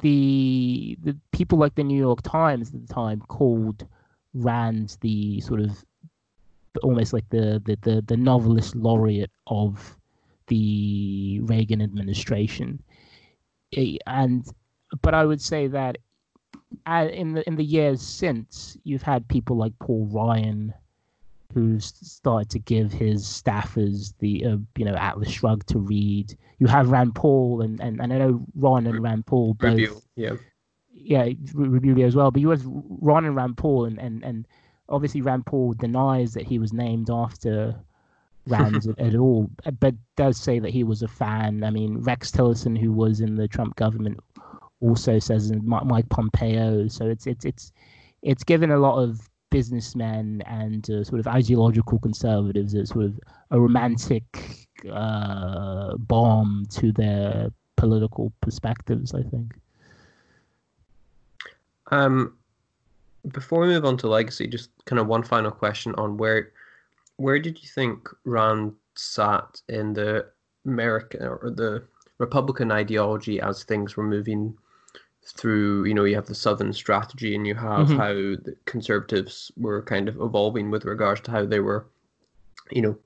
the 0.01 0.99
the 1.03 1.17
people 1.33 1.57
like 1.59 1.77
the 1.77 1.85
New 1.85 1.99
York 1.99 2.23
Times 2.23 2.75
at 2.75 2.87
the 2.87 2.93
time 2.93 3.21
called 3.29 3.87
Rand 4.35 4.97
the 5.01 5.41
sort 5.41 5.61
of 5.61 5.85
almost 6.83 7.13
like 7.13 7.29
the 7.31 7.63
the, 7.65 7.79
the, 7.83 8.03
the 8.03 8.17
novelist 8.17 8.75
laureate 8.75 9.31
of 9.47 9.97
the 10.49 11.41
Reagan 11.45 11.81
administration. 11.81 12.83
Eh, 13.77 13.97
And 14.07 14.47
but 15.03 15.15
I 15.15 15.25
would 15.25 15.41
say 15.41 15.67
that 15.69 15.99
uh, 16.87 17.09
in 17.13 17.33
the 17.35 17.47
in 17.47 17.57
the 17.57 17.65
years 17.65 18.01
since, 18.03 18.77
you've 18.85 19.03
had 19.03 19.27
people 19.29 19.57
like 19.57 19.73
Paul 19.79 20.07
Ryan 20.07 20.73
who 21.53 21.79
started 21.79 22.51
to 22.51 22.59
give 22.59 22.93
his 22.93 23.25
staffers 23.25 24.13
the 24.19 24.45
uh, 24.45 24.57
you 24.77 24.85
know 24.85 24.95
Atlas 24.95 25.31
Shrugged 25.31 25.69
to 25.69 25.79
read. 25.79 26.37
You 26.59 26.67
have 26.67 26.91
Rand 26.91 27.15
Paul 27.15 27.63
and, 27.63 27.81
and, 27.81 28.01
and 28.01 28.13
I 28.13 28.19
know 28.19 28.45
Ron 28.55 28.87
and 28.87 29.03
Rand 29.03 29.27
Paul 29.27 29.55
both. 29.55 29.71
Review, 29.73 30.03
yeah. 30.17 30.35
Yeah, 30.93 31.29
Rubio 31.53 32.07
as 32.07 32.17
well. 32.17 32.31
But 32.31 32.41
you 32.41 32.51
have 32.51 32.65
Ron 32.65 33.25
and 33.25 33.37
Rand 33.37 33.59
Paul, 33.59 33.85
and, 33.85 33.99
and, 33.99 34.25
and 34.25 34.47
obviously 34.89 35.21
Rand 35.21 35.45
Paul 35.47 35.75
denies 35.75 36.33
that 36.35 36.47
he 36.47 36.59
was 36.59 36.73
named 36.73 37.11
after 37.11 37.75
Rand 38.47 38.87
at, 38.87 38.99
at, 38.99 39.15
all, 39.15 39.51
but 39.81 39.95
does 40.17 40.37
say 40.39 40.59
that 40.59 40.71
he 40.71 40.85
was 40.85 41.03
a 41.03 41.09
fan. 41.09 41.65
I 41.65 41.71
mean, 41.71 41.99
Rex 41.99 42.31
Tillerson, 42.31 42.79
who 42.79 42.93
was 42.93 43.21
in 43.21 43.37
the 43.37 43.49
Trump 43.49 43.77
government, 43.77 44.21
also 44.81 45.19
says 45.19 45.53
Mike 45.63 46.09
Pompeo. 46.09 46.89
So 46.89 47.07
it's 47.07 47.27
it's 47.27 47.45
it's 47.45 47.73
it's 48.23 48.45
given 48.45 48.71
a 48.71 48.79
lot 48.79 49.03
of 49.03 49.29
businessmen 49.51 50.43
and 50.47 50.91
uh, 50.91 51.05
sort 51.05 51.21
of 51.21 51.29
ideological 51.29 51.99
conservatives 51.99 52.75
as 52.75 52.89
sort 52.89 53.05
of 53.05 53.21
a 53.51 53.61
romantic 53.61 54.25
uh, 54.91 55.97
balm 55.97 56.67
to 56.71 56.93
their 56.93 57.51
political 57.77 58.33
perspectives. 58.41 59.15
I 59.15 59.23
think. 59.23 59.55
Um, 61.91 62.35
before 63.29 63.61
we 63.61 63.69
move 63.69 63.85
on 63.85 63.97
to 63.99 64.09
legacy, 64.09 64.47
just 64.47 64.71
kind 64.85 64.99
of 64.99 65.07
one 65.07 65.23
final 65.23 65.51
question 65.51 65.95
on 65.97 66.17
where 66.17 66.51
where 67.17 67.39
did 67.39 67.63
you 67.63 67.69
think 67.69 68.09
Rand 68.25 68.75
sat 68.95 69.61
in 69.69 69.93
the 69.93 70.27
American 70.67 71.23
or 71.23 71.53
the 71.55 71.85
Republican 72.19 72.71
ideology 72.71 73.41
as 73.41 73.65
things 73.65 73.97
were 73.97 74.05
moving 74.05 74.57
through 75.27 75.85
you 75.85 75.95
know 75.95 76.05
you 76.05 76.15
have 76.15 76.27
the 76.27 76.35
southern 76.35 76.73
strategy 76.73 77.35
and 77.35 77.47
you 77.47 77.55
have 77.55 77.89
mm-hmm. 77.89 77.97
how 77.97 78.13
the 78.13 78.55
conservatives 78.67 79.51
were 79.57 79.83
kind 79.83 80.09
of 80.09 80.21
evolving 80.21 80.71
with 80.71 80.85
regards 80.85 81.21
to 81.23 81.31
how 81.31 81.45
they 81.47 81.61
were 81.61 81.87
you 82.71 82.83
know 82.83 82.97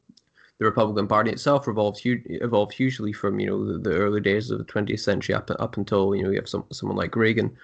the 0.59 0.65
republican 0.65 1.07
party 1.07 1.31
itself 1.31 1.69
evolved 1.69 2.01
evolved 2.05 2.73
hugely 2.73 3.13
from 3.13 3.39
you 3.39 3.47
know 3.47 3.73
the, 3.73 3.79
the 3.79 3.95
early 3.95 4.21
days 4.21 4.51
of 4.51 4.59
the 4.59 4.65
20th 4.65 5.01
century 5.01 5.35
up 5.35 5.49
up 5.61 5.77
until 5.77 6.15
you 6.15 6.25
know 6.25 6.31
you 6.31 6.37
have 6.37 6.49
some, 6.49 6.65
someone 6.73 6.97
like 6.97 7.15
reagan 7.15 7.57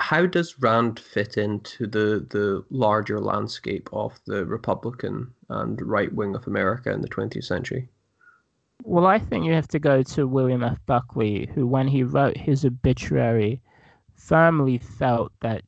how 0.00 0.26
does 0.26 0.58
rand 0.60 0.98
fit 0.98 1.36
into 1.36 1.86
the 1.86 2.26
the 2.30 2.64
larger 2.70 3.20
landscape 3.20 3.88
of 3.92 4.18
the 4.26 4.44
republican 4.46 5.32
and 5.48 5.80
right 5.82 6.12
wing 6.14 6.34
of 6.34 6.46
america 6.46 6.92
in 6.92 7.00
the 7.00 7.08
20th 7.08 7.44
century 7.44 7.88
well, 8.82 9.06
I 9.06 9.18
think 9.18 9.44
you 9.44 9.52
have 9.52 9.68
to 9.68 9.78
go 9.78 10.02
to 10.02 10.26
William 10.26 10.64
F. 10.64 10.78
Buckley, 10.86 11.50
who, 11.54 11.66
when 11.66 11.86
he 11.86 12.02
wrote 12.02 12.34
his 12.34 12.64
obituary, 12.64 13.60
firmly 14.20 14.78
felt 14.78 15.32
that 15.40 15.62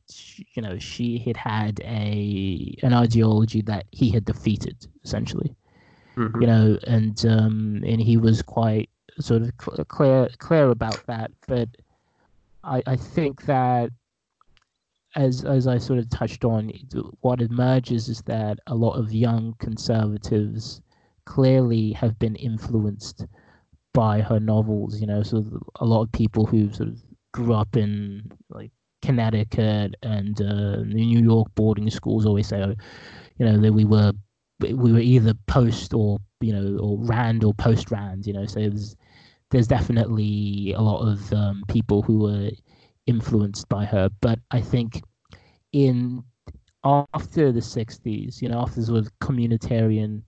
you 0.53 0.61
know 0.61 0.77
she 0.77 1.17
had 1.17 1.35
had 1.35 1.79
a 1.83 2.75
an 2.83 2.93
ideology 2.93 3.61
that 3.61 3.85
he 3.91 4.11
had 4.11 4.23
defeated 4.23 4.85
essentially 5.03 5.55
mm-hmm. 6.15 6.39
you 6.39 6.47
know 6.47 6.77
and 6.85 7.25
um 7.25 7.83
and 7.85 7.99
he 7.99 8.15
was 8.15 8.41
quite 8.43 8.89
sort 9.19 9.41
of 9.41 9.51
cl- 9.59 9.83
clear 9.85 10.29
clear 10.37 10.69
about 10.69 11.03
that 11.07 11.31
but 11.47 11.67
i 12.63 12.81
i 12.85 12.95
think 12.95 13.45
that 13.45 13.89
as 15.15 15.45
as 15.45 15.67
i 15.67 15.77
sort 15.77 15.99
of 15.99 16.09
touched 16.09 16.43
on 16.43 16.71
what 17.21 17.41
emerges 17.41 18.09
is 18.09 18.21
that 18.23 18.57
a 18.67 18.75
lot 18.75 18.93
of 18.93 19.13
young 19.13 19.53
conservatives 19.59 20.81
clearly 21.25 21.91
have 21.91 22.17
been 22.19 22.35
influenced 22.35 23.25
by 23.93 24.21
her 24.21 24.39
novels 24.39 24.99
you 24.99 25.07
know 25.07 25.21
so 25.23 25.43
a 25.79 25.85
lot 25.85 26.01
of 26.01 26.11
people 26.11 26.45
who 26.45 26.71
sort 26.73 26.89
of 26.89 27.01
grew 27.33 27.53
up 27.53 27.75
in 27.75 28.31
like 28.49 28.71
Connecticut 29.03 29.95
and 30.01 30.41
uh, 30.41 30.77
New 30.83 31.21
York 31.21 31.47
boarding 31.55 31.89
schools 31.89 32.25
always 32.25 32.47
say, 32.47 32.61
oh, 32.61 32.73
you 33.37 33.45
know, 33.45 33.57
that 33.59 33.73
we 33.73 33.83
were 33.83 34.13
we 34.61 34.93
were 34.93 34.99
either 34.99 35.33
post 35.45 35.93
or 35.93 36.19
you 36.39 36.53
know 36.53 36.77
or 36.79 36.97
Rand 36.99 37.43
or 37.43 37.53
post 37.53 37.91
Rand. 37.91 38.25
You 38.25 38.33
know, 38.33 38.45
so 38.45 38.61
there's 38.61 38.95
there's 39.51 39.67
definitely 39.67 40.73
a 40.73 40.81
lot 40.81 41.05
of 41.05 41.33
um, 41.33 41.63
people 41.67 42.01
who 42.01 42.19
were 42.19 42.49
influenced 43.05 43.67
by 43.69 43.85
her, 43.85 44.09
but 44.21 44.39
I 44.51 44.61
think 44.61 45.01
in 45.71 46.23
after 46.83 47.51
the 47.51 47.59
60s, 47.59 48.41
you 48.41 48.49
know, 48.49 48.59
after 48.59 48.81
sort 48.81 48.99
of 48.99 49.19
communitarian 49.19 50.21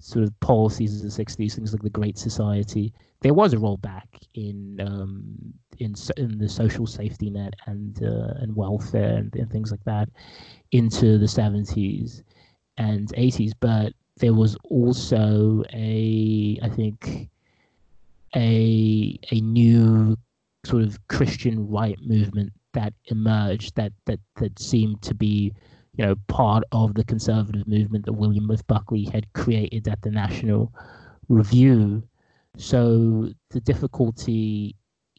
sort 0.00 0.24
of 0.24 0.40
policies 0.40 0.96
of 0.96 1.02
the 1.02 1.24
60s, 1.24 1.54
things 1.54 1.72
like 1.72 1.82
the 1.82 1.90
Great 1.90 2.16
Society, 2.16 2.92
there 3.20 3.34
was 3.34 3.52
a 3.52 3.58
rollback 3.58 4.06
in 4.34 4.80
um, 4.80 5.52
in 5.78 5.94
in 6.16 6.38
the 6.38 6.48
social 6.48 6.86
safety 6.86 7.30
net 7.30 7.54
and 7.66 8.02
uh, 8.02 8.34
and 8.40 8.56
welfare 8.56 9.16
and, 9.18 9.34
and, 9.36 9.50
things 9.50 9.70
like 9.70 9.84
that 9.84 10.08
into 10.72 11.18
the 11.18 11.26
70s 11.26 12.22
and 12.78 13.08
80s, 13.08 13.52
but 13.60 13.92
there 14.16 14.32
was 14.32 14.56
also 14.64 15.62
a 15.72 16.58
I 16.62 16.68
think 16.70 17.28
a 18.34 19.18
a 19.30 19.40
new 19.40 20.16
sort 20.64 20.82
of 20.82 20.98
Christian 21.08 21.68
right 21.68 21.98
movement 22.02 22.52
that 22.72 22.92
emerged 23.06 23.74
that 23.76 23.92
that 24.06 24.20
that 24.36 24.58
seemed 24.58 25.02
to 25.02 25.14
be 25.14 25.52
you 25.96 26.04
know 26.04 26.14
part 26.28 26.64
of 26.72 26.94
the 26.94 27.04
conservative 27.04 27.66
movement 27.66 28.04
that 28.04 28.12
William 28.12 28.50
F. 28.50 28.66
Buckley 28.66 29.04
had 29.04 29.32
created 29.32 29.88
at 29.88 30.00
the 30.02 30.10
National 30.10 30.72
Review 31.28 32.02
so 32.56 33.30
the 33.50 33.60
difficulty 33.60 34.76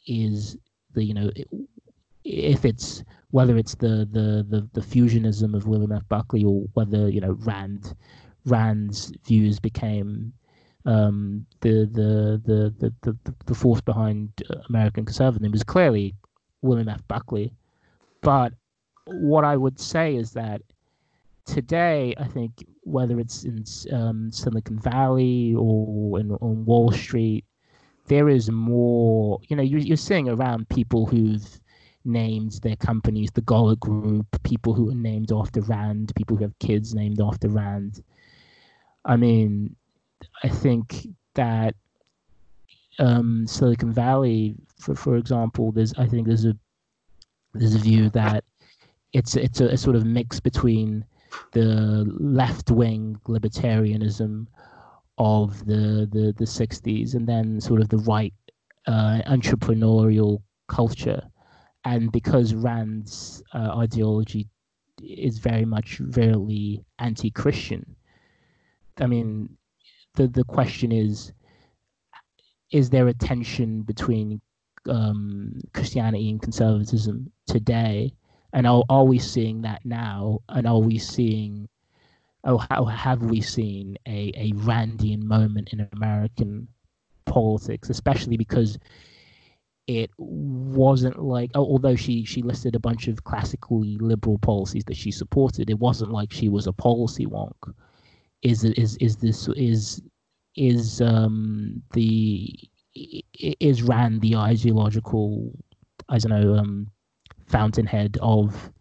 is 0.07 0.57
the 0.93 1.03
you 1.03 1.13
know 1.13 1.31
if 2.23 2.65
it's 2.65 3.03
whether 3.31 3.57
it's 3.57 3.75
the 3.75 4.07
the 4.11 4.45
the, 4.49 4.69
the 4.73 4.81
fusionism 4.81 5.55
of 5.55 5.67
William 5.67 5.91
F. 5.91 6.07
Buckley 6.07 6.43
or 6.43 6.63
whether 6.73 7.09
you 7.09 7.21
know 7.21 7.33
Rand 7.39 7.95
Rand's 8.45 9.11
views 9.25 9.59
became 9.59 10.33
um, 10.85 11.45
the, 11.61 11.89
the, 11.91 12.41
the 12.45 12.73
the 12.79 12.93
the 13.01 13.33
the 13.45 13.55
force 13.55 13.81
behind 13.81 14.29
American 14.69 15.05
conservatism 15.05 15.51
was 15.51 15.63
clearly 15.63 16.15
William 16.61 16.89
F. 16.89 17.01
Buckley, 17.07 17.53
but 18.21 18.53
what 19.05 19.43
I 19.43 19.57
would 19.57 19.79
say 19.79 20.15
is 20.15 20.31
that 20.31 20.61
today, 21.45 22.13
I 22.17 22.25
think 22.25 22.51
whether 22.83 23.19
it's 23.19 23.43
in 23.43 23.63
um, 23.91 24.31
Silicon 24.31 24.79
Valley 24.79 25.55
or 25.57 26.19
in, 26.19 26.31
on 26.31 26.65
Wall 26.65 26.91
Street, 26.91 27.45
there 28.07 28.29
is 28.29 28.49
more. 28.49 29.39
You 29.47 29.55
know, 29.55 29.63
you're, 29.63 29.79
you're 29.79 29.97
seeing 29.97 30.29
around 30.29 30.69
people 30.69 31.05
who've 31.05 31.59
named 32.03 32.53
their 32.63 32.75
companies 32.75 33.29
the 33.31 33.41
Golic 33.41 33.79
Group, 33.79 34.25
people 34.43 34.73
who 34.73 34.89
are 34.89 34.95
named 34.95 35.31
after 35.31 35.61
Rand, 35.61 36.13
people 36.15 36.35
who 36.37 36.43
have 36.43 36.57
kids 36.59 36.95
named 36.95 37.21
after 37.21 37.47
Rand. 37.47 38.03
I 39.05 39.15
mean, 39.15 39.75
I 40.43 40.49
think 40.49 41.07
that 41.35 41.75
um, 42.99 43.45
Silicon 43.47 43.91
Valley, 43.91 44.55
for 44.77 44.95
for 44.95 45.15
example, 45.17 45.71
there's 45.71 45.93
I 45.93 46.07
think 46.07 46.27
there's 46.27 46.45
a 46.45 46.55
there's 47.53 47.75
a 47.75 47.79
view 47.79 48.09
that 48.11 48.43
it's 49.13 49.35
it's 49.35 49.61
a, 49.61 49.67
a 49.67 49.77
sort 49.77 49.95
of 49.95 50.05
mix 50.05 50.39
between 50.39 51.05
the 51.51 52.05
left 52.19 52.71
wing 52.71 53.19
libertarianism 53.27 54.47
of 55.17 55.65
the, 55.65 56.09
the, 56.11 56.33
the 56.37 56.45
60s 56.45 57.13
and 57.13 57.27
then 57.27 57.61
sort 57.61 57.81
of 57.81 57.89
the 57.89 57.97
right 57.99 58.33
uh, 58.87 59.21
entrepreneurial 59.27 60.41
culture. 60.67 61.21
And 61.85 62.11
because 62.11 62.53
Rand's 62.53 63.43
uh, 63.53 63.77
ideology 63.77 64.47
is 65.01 65.39
very 65.39 65.65
much 65.65 65.97
very 65.99 66.83
anti 66.99 67.31
Christian, 67.31 67.95
I 68.99 69.07
mean, 69.07 69.57
the, 70.15 70.27
the 70.27 70.43
question 70.43 70.91
is 70.91 71.31
is 72.71 72.89
there 72.89 73.07
a 73.07 73.13
tension 73.13 73.81
between 73.81 74.39
um, 74.89 75.59
Christianity 75.73 76.29
and 76.29 76.41
conservatism 76.41 77.31
today? 77.45 78.13
And 78.53 78.65
are, 78.65 78.83
are 78.89 79.03
we 79.03 79.19
seeing 79.19 79.61
that 79.63 79.85
now? 79.85 80.39
And 80.47 80.65
are 80.65 80.79
we 80.79 80.97
seeing, 80.97 81.67
oh, 82.45 82.57
how 82.69 82.85
have 82.85 83.23
we 83.23 83.41
seen 83.41 83.97
a, 84.07 84.31
a 84.35 84.51
Randian 84.53 85.23
moment 85.23 85.73
in 85.73 85.87
American 85.93 86.67
politics, 87.25 87.89
especially 87.89 88.37
because 88.37 88.77
it 89.87 90.11
wasn't 90.17 91.21
like 91.21 91.51
oh, 91.55 91.65
although 91.65 91.95
she 91.95 92.23
she 92.23 92.41
listed 92.41 92.75
a 92.75 92.79
bunch 92.79 93.07
of 93.07 93.23
classically 93.23 93.97
liberal 93.99 94.37
policies 94.37 94.83
that 94.85 94.95
she 94.95 95.11
supported 95.11 95.69
it 95.69 95.79
wasn't 95.79 96.11
like 96.11 96.31
she 96.31 96.47
was 96.49 96.67
a 96.67 96.71
policy 96.71 97.25
wonk 97.25 97.73
is 98.41 98.63
is 98.63 98.97
is 98.97 99.17
this 99.17 99.47
is 99.49 100.01
is 100.55 101.01
um 101.01 101.81
the 101.93 102.53
is 103.39 103.83
rand 103.83 104.21
the 104.21 104.35
ideological 104.35 105.51
i 106.09 106.17
don't 106.17 106.31
know 106.31 106.55
um 106.55 106.87
fountainhead 107.47 108.17
of 108.21 108.71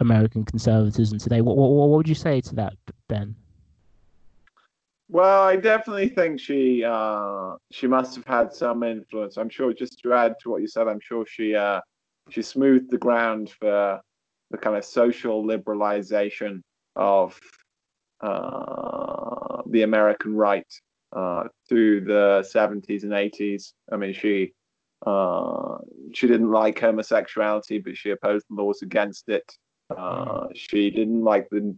American 0.00 0.44
conservatism 0.44 1.18
today. 1.18 1.40
What, 1.40 1.56
what, 1.56 1.70
what 1.70 1.88
would 1.90 2.08
you 2.08 2.14
say 2.14 2.40
to 2.42 2.54
that, 2.56 2.74
Ben? 3.08 3.34
Well, 5.10 5.42
I 5.42 5.56
definitely 5.56 6.10
think 6.10 6.38
she 6.38 6.84
uh, 6.84 7.54
she 7.72 7.86
must 7.86 8.14
have 8.16 8.26
had 8.26 8.52
some 8.52 8.82
influence. 8.82 9.38
I'm 9.38 9.48
sure. 9.48 9.72
Just 9.72 10.00
to 10.02 10.12
add 10.12 10.34
to 10.42 10.50
what 10.50 10.60
you 10.60 10.68
said, 10.68 10.86
I'm 10.86 11.00
sure 11.00 11.24
she 11.26 11.54
uh, 11.54 11.80
she 12.28 12.42
smoothed 12.42 12.90
the 12.90 12.98
ground 12.98 13.50
for 13.58 14.00
the 14.50 14.58
kind 14.58 14.76
of 14.76 14.84
social 14.84 15.42
liberalization 15.42 16.62
of 16.94 17.40
uh, 18.20 19.62
the 19.66 19.82
American 19.82 20.34
right 20.34 20.66
uh, 21.12 21.44
through 21.68 22.02
the 22.02 22.46
70s 22.54 23.02
and 23.02 23.12
80s. 23.12 23.72
I 23.92 23.96
mean, 23.96 24.12
she 24.12 24.52
uh, 25.06 25.78
she 26.12 26.26
didn't 26.26 26.50
like 26.50 26.80
homosexuality, 26.80 27.78
but 27.78 27.96
she 27.96 28.10
opposed 28.10 28.46
laws 28.50 28.82
against 28.82 29.28
it. 29.28 29.50
Uh, 29.96 30.48
she 30.54 30.90
didn't 30.90 31.22
like 31.22 31.48
the 31.50 31.74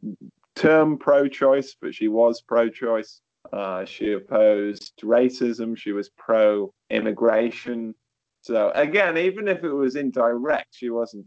term 0.57 0.99
pro-choice, 0.99 1.76
but 1.80 1.95
she 1.95 2.09
was 2.09 2.41
pro-choice. 2.41 3.20
Uh, 3.53 3.84
she 3.84 4.12
opposed 4.12 4.95
racism. 5.03 5.76
She 5.76 5.93
was 5.93 6.11
pro-immigration. 6.16 7.95
So 8.43 8.72
again, 8.74 9.18
even 9.18 9.49
if 9.49 9.64
it 9.64 9.72
was 9.72 9.97
indirect, 9.97 10.68
she 10.70 10.91
wasn't 10.91 11.26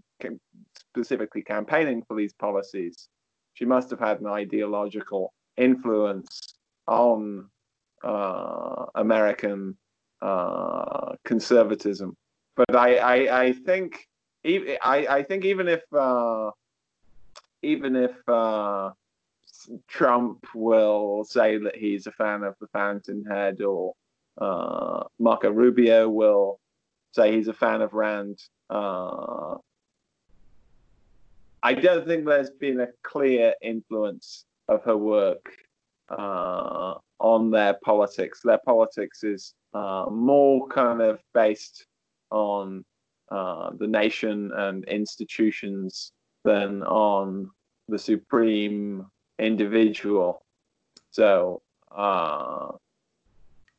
specifically 0.75 1.43
campaigning 1.43 2.03
for 2.07 2.17
these 2.17 2.33
policies. 2.33 3.07
She 3.53 3.65
must 3.65 3.89
have 3.91 3.99
had 3.99 4.19
an 4.19 4.27
ideological 4.27 5.33
influence 5.57 6.55
on 6.87 7.49
uh, 8.03 8.85
American 8.95 9.77
uh, 10.21 11.15
conservatism. 11.23 12.15
But 12.55 12.75
I, 12.75 12.97
I, 12.97 13.41
I 13.43 13.53
think, 13.53 14.07
I, 14.45 15.07
I 15.09 15.23
think 15.23 15.45
even 15.45 15.67
if, 15.67 15.81
uh, 15.93 16.51
even 17.61 17.95
if 17.95 18.11
uh, 18.27 18.91
Trump 19.87 20.45
will 20.53 21.23
say 21.23 21.57
that 21.57 21.75
he's 21.75 22.07
a 22.07 22.11
fan 22.11 22.43
of 22.43 22.55
the 22.59 22.67
Fountainhead, 22.67 23.61
or 23.61 23.93
uh, 24.39 25.03
Marco 25.19 25.49
Rubio 25.49 26.09
will 26.09 26.59
say 27.11 27.35
he's 27.35 27.47
a 27.47 27.53
fan 27.53 27.81
of 27.81 27.93
Rand. 27.93 28.39
I 31.63 31.73
don't 31.73 32.05
think 32.05 32.25
there's 32.25 32.49
been 32.49 32.81
a 32.81 32.87
clear 33.03 33.53
influence 33.61 34.45
of 34.67 34.83
her 34.83 34.97
work 34.97 35.45
uh, 36.09 36.95
on 37.19 37.51
their 37.51 37.75
politics. 37.85 38.41
Their 38.43 38.59
politics 38.65 39.23
is 39.23 39.53
uh, 39.73 40.05
more 40.11 40.67
kind 40.67 41.01
of 41.01 41.21
based 41.33 41.85
on 42.31 42.83
uh, 43.31 43.71
the 43.79 43.87
nation 43.87 44.51
and 44.53 44.83
institutions 44.85 46.11
than 46.43 46.83
on 46.83 47.49
the 47.87 47.97
supreme 47.97 49.07
individual. 49.39 50.43
So 51.11 51.61
uh, 51.95 52.73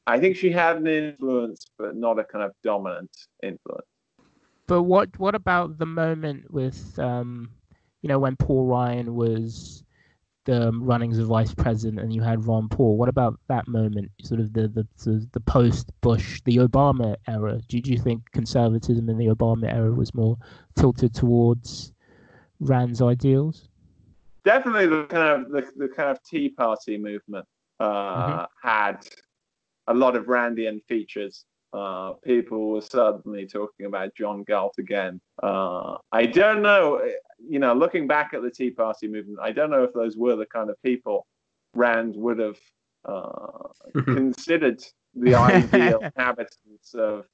I 0.07 0.19
think 0.19 0.37
she 0.37 0.51
had 0.51 0.79
an 0.79 0.87
influence, 0.87 1.67
but 1.79 1.97
not 1.97 2.19
a 2.19 2.25
kind 2.25 2.45
of 2.45 2.53
dominant 2.63 3.11
influence. 3.43 3.87
But 4.67 4.85
what 4.85 5.19
what 5.19 5.35
about 5.35 5.77
the 5.79 5.87
moment 5.87 6.51
with 6.51 6.99
um, 6.99 7.51
you 8.05 8.09
know 8.09 8.19
when 8.19 8.37
Paul 8.37 8.67
Ryan 8.67 9.15
was 9.15 9.83
the 10.45 10.71
runnings 10.75 11.19
of 11.19 11.27
vice 11.27 11.55
president 11.55 12.01
and 12.01 12.13
you 12.13 12.21
had 12.21 12.47
Ron 12.47 12.69
Paul. 12.69 12.99
What 12.99 13.09
about 13.09 13.41
that 13.49 13.67
moment, 13.67 14.11
sort 14.23 14.41
of 14.41 14.53
the 14.53 14.69
the 14.69 14.87
the, 15.03 15.27
the 15.33 15.41
post 15.41 15.91
Bush, 16.03 16.43
the 16.45 16.59
Obama 16.59 17.17
era? 17.27 17.63
Do, 17.67 17.81
do 17.81 17.91
you 17.91 17.99
think 17.99 18.31
conservatism 18.33 19.09
in 19.09 19.17
the 19.17 19.29
Obama 19.29 19.73
era 19.73 19.91
was 19.91 20.13
more 20.13 20.37
tilted 20.77 21.15
towards 21.15 21.95
Rand's 22.61 23.01
ideals? 23.01 23.71
Definitely, 24.45 24.87
the 24.89 25.05
kind 25.05 25.47
of 25.47 25.51
the, 25.51 25.67
the 25.75 25.89
kind 25.89 26.11
of 26.11 26.23
Tea 26.25 26.51
Party 26.51 26.99
movement 26.99 27.47
uh, 27.81 27.87
mm-hmm. 27.87 28.69
had 28.69 28.99
a 29.87 29.95
lot 29.95 30.15
of 30.15 30.27
Randian 30.27 30.85
features. 30.89 31.47
Uh, 31.75 32.13
people 32.23 32.71
were 32.71 32.81
suddenly 32.81 33.47
talking 33.47 33.87
about 33.87 34.15
John 34.15 34.45
Galt 34.45 34.75
again. 34.79 35.21
Uh, 35.43 35.97
I 36.13 36.27
don't 36.27 36.63
know, 36.63 37.05
you 37.39 37.59
know, 37.59 37.75
looking 37.75 38.07
back 38.07 38.33
at 38.33 38.43
the 38.43 38.51
Tea 38.51 38.71
Party 38.71 39.09
movement, 39.09 39.41
I 39.43 39.51
don't 39.51 39.71
know 39.71 39.83
if 39.83 39.93
those 39.93 40.17
were 40.17 40.37
the 40.37 40.47
kind 40.47 40.71
of 40.71 40.81
people 40.83 41.27
Rand 41.75 42.15
would 42.15 42.39
have 42.39 42.59
uh, 43.05 43.69
considered 44.05 44.85
the 45.15 45.35
ideal 45.35 45.99
inhabitants 46.17 46.95
of 46.95 47.27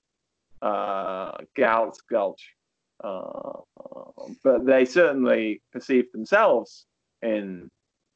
uh, 0.62 1.32
Galt's 1.55 2.01
Gulch. 2.01 2.55
Uh, 3.03 3.61
but 4.43 4.64
they 4.64 4.84
certainly 4.84 5.62
perceived 5.72 6.09
themselves 6.12 6.86
in 7.22 7.68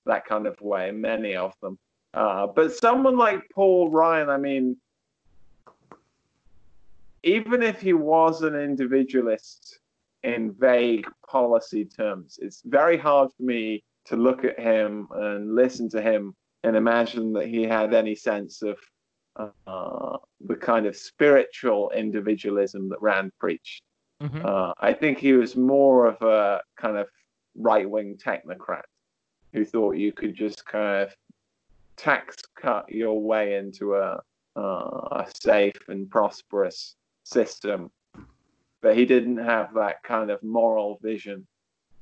that 0.06 0.24
kind 0.26 0.46
of 0.46 0.60
way, 0.60 0.90
many 0.90 1.36
of 1.36 1.52
them. 1.62 1.78
Uh, 2.12 2.46
but 2.46 2.74
someone 2.74 3.16
like 3.16 3.42
Paul 3.54 3.90
Ryan, 3.90 4.28
I 4.28 4.36
mean, 4.36 4.76
even 7.24 7.62
if 7.62 7.80
he 7.80 7.94
was 7.94 8.42
an 8.42 8.54
individualist 8.54 9.80
in 10.22 10.52
vague 10.52 11.06
policy 11.26 11.84
terms, 11.84 12.38
it's 12.40 12.62
very 12.64 12.96
hard 12.96 13.30
for 13.36 13.42
me 13.42 13.82
to 14.04 14.16
look 14.16 14.44
at 14.44 14.60
him 14.60 15.08
and 15.10 15.54
listen 15.54 15.88
to 15.88 16.02
him 16.02 16.34
and 16.62 16.76
imagine 16.76 17.32
that 17.32 17.46
he 17.46 17.62
had 17.62 17.94
any 17.94 18.14
sense 18.14 18.62
of 18.62 18.78
uh, 19.36 20.16
the 20.46 20.54
kind 20.54 20.86
of 20.86 20.94
spiritual 20.96 21.90
individualism 21.90 22.88
that 22.90 23.00
Rand 23.00 23.32
preached. 23.38 23.82
Mm-hmm. 24.22 24.44
Uh, 24.44 24.72
I 24.78 24.92
think 24.92 25.18
he 25.18 25.32
was 25.32 25.56
more 25.56 26.06
of 26.06 26.20
a 26.22 26.62
kind 26.76 26.96
of 26.96 27.08
right 27.56 27.88
wing 27.88 28.16
technocrat 28.22 28.84
who 29.52 29.64
thought 29.64 29.96
you 29.96 30.12
could 30.12 30.34
just 30.34 30.64
kind 30.66 31.02
of 31.02 31.14
tax 31.96 32.36
cut 32.60 32.88
your 32.90 33.20
way 33.20 33.56
into 33.56 33.94
a, 33.94 34.20
uh, 34.56 34.60
a 34.60 35.26
safe 35.42 35.88
and 35.88 36.10
prosperous 36.10 36.96
system, 37.24 37.90
but 38.80 38.96
he 38.96 39.04
didn't 39.04 39.38
have 39.38 39.74
that 39.74 40.02
kind 40.02 40.30
of 40.30 40.42
moral 40.42 40.98
vision 41.02 41.46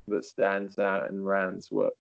that 0.07 0.25
stands 0.25 0.77
out 0.77 1.09
in 1.09 1.23
Rand's 1.23 1.71
work. 1.71 1.95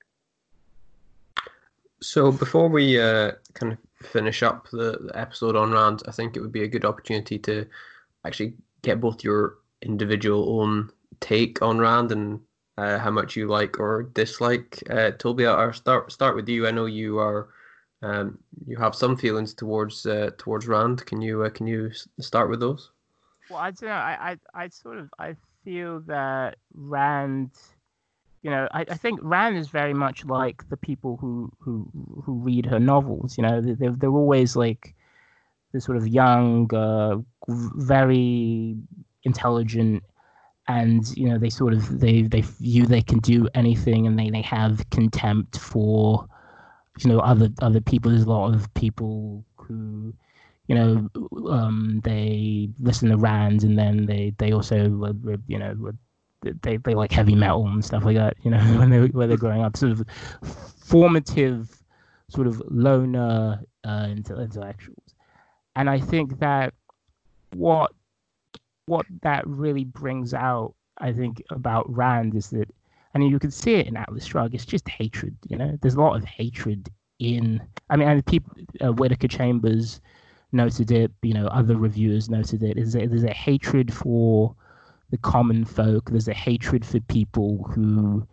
So 2.02 2.32
before 2.32 2.68
we 2.68 3.00
uh, 3.00 3.32
kind 3.54 3.72
of 3.72 3.78
finish 4.06 4.42
up 4.42 4.68
the, 4.70 4.98
the, 5.00 5.12
episode 5.14 5.54
on 5.54 5.70
Rand, 5.70 6.02
I 6.08 6.10
think 6.10 6.36
it 6.36 6.40
would 6.40 6.52
be 6.52 6.64
a 6.64 6.68
good 6.68 6.84
opportunity 6.84 7.38
to 7.38 7.64
actually 8.24 8.54
get 8.82 9.00
both 9.00 9.22
your 9.22 9.58
individual 9.82 10.60
own 10.60 10.90
take 11.20 11.62
on 11.62 11.78
Rand 11.78 12.10
and 12.10 12.40
uh, 12.76 12.98
how 12.98 13.10
much 13.10 13.36
you 13.36 13.46
like 13.46 13.78
or 13.78 14.04
dislike. 14.14 14.82
Uh, 14.90 15.12
Toby, 15.12 15.46
I'll 15.46 15.72
start 15.72 16.10
start 16.10 16.34
with 16.34 16.48
you. 16.48 16.66
I 16.66 16.72
know 16.72 16.86
you 16.86 17.18
are 17.18 17.50
um, 18.02 18.38
you 18.66 18.76
have 18.76 18.94
some 18.94 19.16
feelings 19.16 19.54
towards 19.54 20.04
uh, 20.04 20.30
towards 20.38 20.66
Rand. 20.66 21.06
Can 21.06 21.20
you 21.20 21.44
uh, 21.44 21.50
can 21.50 21.66
you 21.66 21.92
start 22.20 22.50
with 22.50 22.60
those? 22.60 22.90
Well, 23.52 23.60
I 23.60 23.70
don't 23.70 23.88
know. 23.90 23.94
I, 23.94 24.30
I, 24.54 24.64
I 24.64 24.68
sort 24.68 24.98
of 24.98 25.12
I 25.18 25.36
feel 25.62 26.00
that 26.06 26.56
Rand, 26.72 27.50
you 28.42 28.50
know, 28.50 28.66
I, 28.72 28.80
I 28.80 28.94
think 28.94 29.20
Rand 29.22 29.58
is 29.58 29.68
very 29.68 29.92
much 29.92 30.24
like 30.24 30.66
the 30.70 30.76
people 30.78 31.18
who 31.18 31.52
who 31.60 31.86
who 32.24 32.32
read 32.32 32.64
her 32.64 32.80
novels. 32.80 33.36
You 33.36 33.42
know, 33.42 33.60
they're 33.60 33.90
they're 33.90 34.10
always 34.10 34.56
like 34.56 34.94
the 35.74 35.82
sort 35.82 35.98
of 35.98 36.08
young, 36.08 36.74
uh, 36.74 37.18
very 37.48 38.76
intelligent, 39.24 40.02
and 40.66 41.06
you 41.14 41.28
know 41.28 41.36
they 41.36 41.50
sort 41.50 41.74
of 41.74 42.00
they 42.00 42.22
they 42.22 42.40
view 42.40 42.86
they 42.86 43.02
can 43.02 43.18
do 43.18 43.48
anything, 43.54 44.06
and 44.06 44.18
they 44.18 44.30
they 44.30 44.42
have 44.42 44.88
contempt 44.88 45.58
for 45.58 46.26
you 47.00 47.10
know 47.10 47.18
other 47.20 47.50
other 47.60 47.82
people. 47.82 48.10
There's 48.10 48.24
a 48.24 48.30
lot 48.30 48.54
of 48.54 48.72
people 48.72 49.44
who 49.56 50.14
you 50.66 50.74
know, 50.74 51.08
um, 51.50 52.00
they 52.04 52.68
listen 52.80 53.08
to 53.10 53.16
Rand, 53.16 53.64
and 53.64 53.78
then 53.78 54.06
they 54.06 54.34
they 54.38 54.52
also 54.52 55.14
you 55.48 55.58
know 55.58 55.92
they 56.60 56.76
they 56.76 56.94
like 56.94 57.12
heavy 57.12 57.34
metal 57.34 57.66
and 57.66 57.84
stuff 57.84 58.04
like 58.04 58.16
that. 58.16 58.36
You 58.42 58.50
know, 58.50 58.58
when 58.78 58.90
they 58.90 59.00
when 59.06 59.28
they're 59.28 59.38
growing 59.38 59.62
up, 59.62 59.76
sort 59.76 59.92
of 59.92 60.04
formative, 60.84 61.82
sort 62.28 62.46
of 62.46 62.62
loner 62.70 63.60
uh, 63.84 64.08
intellectuals, 64.10 65.14
and 65.76 65.90
I 65.90 65.98
think 65.98 66.38
that 66.40 66.74
what 67.54 67.92
what 68.86 69.06
that 69.22 69.46
really 69.46 69.84
brings 69.84 70.34
out, 70.34 70.74
I 70.98 71.12
think, 71.12 71.42
about 71.50 71.92
Rand 71.94 72.34
is 72.34 72.50
that, 72.50 72.68
and 73.14 73.26
you 73.28 73.38
can 73.38 73.50
see 73.50 73.74
it 73.74 73.86
in 73.86 73.96
Atlas 73.96 74.24
Shrugged. 74.24 74.54
It's 74.54 74.64
just 74.64 74.88
hatred. 74.88 75.36
You 75.48 75.56
know, 75.56 75.78
there's 75.80 75.94
a 75.94 76.00
lot 76.00 76.16
of 76.16 76.24
hatred 76.24 76.88
in. 77.18 77.62
I 77.90 77.96
mean, 77.96 78.08
and 78.08 78.24
people, 78.26 78.52
uh, 78.80 78.92
Whittaker 78.92 79.28
Chambers 79.28 80.00
noted 80.52 80.90
it. 80.90 81.10
You 81.22 81.34
know, 81.34 81.46
other 81.48 81.76
reviewers 81.76 82.28
noted 82.28 82.62
it. 82.62 82.78
A, 82.78 83.06
there's 83.06 83.24
a 83.24 83.32
hatred 83.32 83.92
for 83.92 84.54
the 85.10 85.18
common 85.18 85.64
folk. 85.64 86.10
There's 86.10 86.28
a 86.28 86.34
hatred 86.34 86.84
for 86.84 87.00
people 87.00 87.64
who 87.74 88.26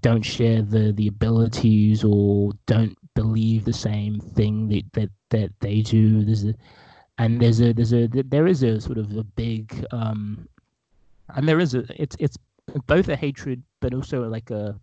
don't 0.00 0.22
share 0.22 0.62
the 0.62 0.92
the 0.92 1.08
abilities 1.08 2.04
or 2.04 2.52
don't 2.66 2.96
believe 3.14 3.64
the 3.64 3.72
same 3.72 4.20
thing 4.20 4.68
that 4.68 4.84
that, 4.92 5.10
that 5.30 5.50
they 5.60 5.82
do. 5.82 6.24
There's 6.24 6.44
a 6.44 6.54
and 7.18 7.40
there's 7.40 7.60
a 7.60 7.72
there's 7.72 7.92
a 7.92 8.06
there 8.06 8.46
is 8.46 8.62
a 8.62 8.80
sort 8.80 8.98
of 8.98 9.16
a 9.16 9.24
big 9.24 9.84
um 9.92 10.48
and 11.34 11.48
there 11.48 11.60
is 11.60 11.74
a 11.74 11.84
it's 12.00 12.16
it's 12.18 12.38
both 12.86 13.08
a 13.08 13.16
hatred 13.16 13.62
but 13.80 13.94
also 13.94 14.28
like 14.28 14.50
a 14.50 14.78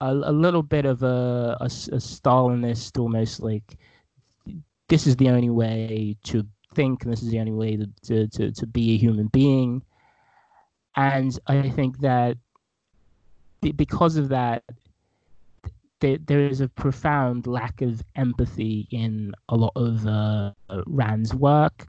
a, 0.00 0.10
a 0.10 0.32
little 0.32 0.62
bit 0.62 0.84
of 0.84 1.02
a, 1.02 1.56
a, 1.60 1.64
a 1.64 1.98
Stalinist 1.98 2.98
almost 2.98 3.40
like 3.40 3.78
this 4.94 5.08
is 5.08 5.16
the 5.16 5.28
only 5.28 5.50
way 5.50 6.16
to 6.22 6.46
think 6.76 7.02
and 7.02 7.12
this 7.12 7.20
is 7.20 7.30
the 7.30 7.40
only 7.40 7.50
way 7.50 7.76
to, 7.76 7.88
to, 8.04 8.28
to, 8.28 8.52
to 8.52 8.64
be 8.64 8.94
a 8.94 8.96
human 8.96 9.26
being. 9.26 9.82
And 10.94 11.36
i 11.48 11.68
think 11.68 11.98
that 11.98 12.36
because 13.76 14.16
of 14.16 14.28
that 14.28 14.62
there, 15.98 16.46
is 16.46 16.60
a 16.60 16.68
profound 16.68 17.48
lack 17.48 17.82
of 17.82 18.02
empathy 18.14 18.86
in 18.92 19.32
a 19.48 19.56
lot 19.56 19.72
of 19.74 20.06
uh, 20.06 20.52
Rand's 20.86 21.34
work, 21.34 21.86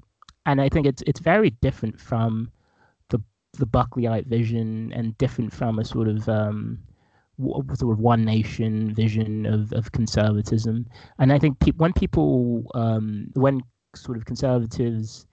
and 0.47 0.59
I 0.59 0.69
think 0.69 0.87
it's 0.87 1.03
it's 1.05 1.19
very 1.19 1.49
different 1.49 1.99
from 1.99 2.49
the 3.09 3.21
the 3.59 3.67
Buckleyite 3.67 4.25
vision 4.25 4.93
and 4.93 5.17
different 5.17 5.51
from 5.53 5.79
a 5.79 5.85
sort 5.85 6.07
of 6.07 6.29
um, 6.29 6.79
sort 7.39 7.93
of 7.93 7.99
one 7.99 8.23
nation 8.25 8.93
vision 8.93 9.45
of, 9.45 9.71
of 9.73 9.91
conservatism. 9.91 10.85
And 11.19 11.33
I 11.33 11.39
think 11.39 11.59
pe- 11.59 11.71
when 11.77 11.93
people 11.93 12.63
um, 12.75 13.27
when 13.33 13.61
sort 13.95 14.17
of 14.17 14.25
conservatives 14.25 15.27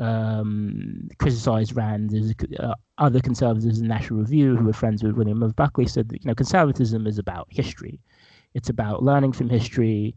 um, 0.00 1.08
criticized 1.18 1.76
Rand, 1.76 2.14
as 2.14 2.34
uh, 2.58 2.74
other 2.98 3.20
conservatives 3.20 3.80
in 3.80 3.88
National 3.88 4.20
Review 4.20 4.56
who 4.56 4.64
were 4.64 4.72
friends 4.72 5.02
with 5.02 5.16
William 5.16 5.42
F. 5.42 5.54
Buckley 5.56 5.86
said 5.86 6.08
that 6.08 6.22
you 6.24 6.28
know 6.28 6.34
conservatism 6.34 7.06
is 7.06 7.18
about 7.18 7.46
history. 7.50 8.00
It's 8.54 8.70
about 8.70 9.02
learning 9.02 9.32
from 9.32 9.48
history 9.48 10.14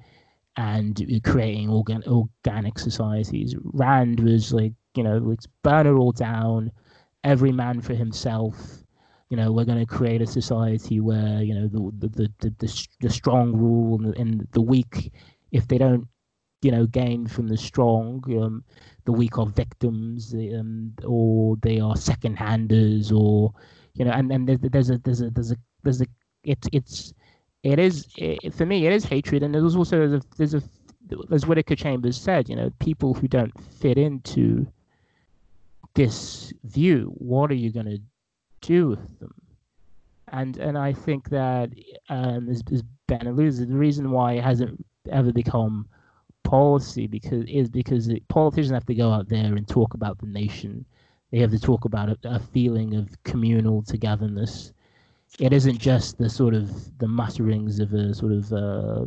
and 0.58 1.22
creating 1.24 1.70
organ- 1.70 2.04
organic 2.08 2.80
societies. 2.80 3.56
Rand 3.64 4.20
was 4.22 4.54
like, 4.54 4.74
you 4.96 5.04
know, 5.04 5.18
let's 5.18 5.48
burn 5.64 5.88
it 5.88 5.92
all 5.92 6.12
down, 6.12 6.72
every 7.24 7.52
man 7.52 7.82
for 7.82 7.94
himself. 7.94 8.85
You 9.30 9.38
know, 9.38 9.52
we're 9.52 9.66
going 9.66 9.80
to 9.80 9.86
create 9.86 10.22
a 10.22 10.28
society 10.28 11.00
where 11.00 11.42
you 11.42 11.56
know 11.56 11.68
the 11.68 12.08
the 12.08 12.32
the, 12.40 12.50
the, 12.60 12.88
the 13.02 13.10
strong 13.10 13.54
rule 13.54 13.98
and 13.98 14.14
the, 14.14 14.20
and 14.20 14.48
the 14.52 14.62
weak, 14.62 15.12
if 15.52 15.68
they 15.68 15.78
don't, 15.78 16.08
you 16.62 16.72
know, 16.72 16.86
gain 16.86 17.28
from 17.28 17.48
the 17.48 17.58
strong, 17.58 18.24
um, 18.42 18.64
the 19.06 19.12
weak 19.12 19.38
are 19.38 19.48
victims, 19.48 20.34
um, 20.34 20.94
or 21.04 21.56
they 21.62 21.80
are 21.80 21.96
second-handers, 21.96 23.12
or 23.12 23.52
you 23.96 24.06
know, 24.06 24.12
and 24.12 24.32
and 24.32 24.48
there's, 24.48 24.60
there's 24.62 24.90
a 24.92 24.98
there's 25.00 25.22
a 25.22 25.30
there's 25.32 25.52
a 25.52 25.58
there's 25.84 26.02
a 26.02 26.06
it's 26.44 26.68
it's 26.72 27.14
it 27.64 27.80
is 27.80 28.08
it, 28.18 28.54
for 28.54 28.66
me 28.66 28.86
it 28.86 28.94
is 28.94 29.04
hatred. 29.04 29.42
And 29.42 29.54
there's 29.54 29.76
also 29.76 29.98
there's 29.98 30.14
a, 30.14 30.22
there's 30.38 30.54
a 30.54 30.62
as 31.32 31.46
Whittaker 31.46 31.76
Chambers 31.76 32.20
said 32.20 32.50
you 32.50 32.56
know 32.56 32.72
people 32.80 33.14
who 33.14 33.28
don't 33.28 33.54
fit 33.62 33.98
into 33.98 34.68
this 35.94 36.52
view 36.64 37.14
what 37.18 37.52
are 37.52 37.56
you 37.56 37.72
going 37.72 37.86
to 37.86 38.00
do 38.66 38.90
with 38.90 39.20
them. 39.20 39.34
And 40.30 40.58
and 40.58 40.78
I 40.78 40.94
think 40.94 41.30
that 41.30 41.70
um, 42.10 42.50
as 42.50 42.64
Ben 43.08 43.28
alludes 43.28 43.60
the 43.60 43.68
reason 43.68 44.12
why 44.12 44.34
it 44.34 44.44
hasn't 44.44 44.84
ever 45.12 45.32
become 45.32 45.88
policy 46.44 47.08
because 47.08 47.46
is 47.48 47.70
because 47.70 48.08
it, 48.08 48.28
politicians 48.28 48.72
have 48.72 48.86
to 48.88 48.96
go 48.96 49.12
out 49.12 49.30
there 49.30 49.56
and 49.56 49.68
talk 49.68 49.94
about 49.94 50.18
the 50.20 50.28
nation. 50.28 50.86
They 51.32 51.40
have 51.40 51.52
to 51.52 51.60
talk 51.60 51.86
about 51.86 52.10
a, 52.10 52.18
a 52.24 52.40
feeling 52.40 52.96
of 52.96 53.24
communal 53.24 53.84
togetherness. 53.84 54.74
It 55.40 55.54
isn't 55.54 55.80
just 55.80 56.18
the 56.18 56.30
sort 56.30 56.54
of 56.54 56.98
the 56.98 57.08
mutterings 57.08 57.80
of 57.80 57.94
a 57.94 58.14
sort 58.14 58.32
of 58.32 58.54
uh, 58.54 59.06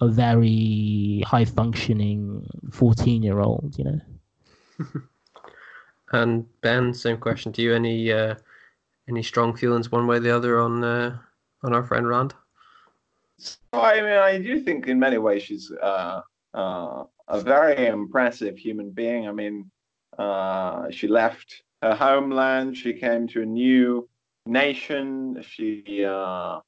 a 0.00 0.08
very 0.08 1.22
high 1.26 1.44
functioning 1.44 2.46
14 2.70 3.22
year 3.22 3.40
old 3.40 3.74
you 3.78 3.84
know? 3.84 4.00
And 6.12 6.46
ben 6.60 6.94
same 6.94 7.18
question 7.18 7.52
to 7.52 7.62
you. 7.62 7.74
Any 7.74 8.12
uh, 8.12 8.36
any 9.08 9.22
strong 9.22 9.56
feelings 9.56 9.90
one 9.90 10.06
way 10.06 10.16
or 10.16 10.20
the 10.20 10.34
other 10.34 10.58
on 10.58 10.84
uh, 10.84 11.16
on 11.62 11.72
our 11.72 11.84
friend 11.84 12.08
rand 12.08 12.34
so, 13.38 13.56
i 13.72 13.96
mean 14.00 14.18
i 14.18 14.38
do 14.38 14.60
think 14.60 14.86
in 14.86 14.98
many 14.98 15.18
ways 15.18 15.42
she's 15.42 15.70
uh, 15.82 16.20
uh, 16.54 17.04
a 17.28 17.40
very 17.40 17.86
impressive 17.86 18.56
human 18.56 18.90
being 18.90 19.28
i 19.28 19.32
mean 19.32 19.70
uh, 20.18 20.90
she 20.90 21.06
left 21.08 21.62
her 21.82 21.94
homeland 21.94 22.76
she 22.76 22.92
came 22.92 23.26
to 23.26 23.42
a 23.42 23.46
new 23.46 24.08
nation. 24.46 25.42
She 25.42 26.04
uh, 26.04 26.60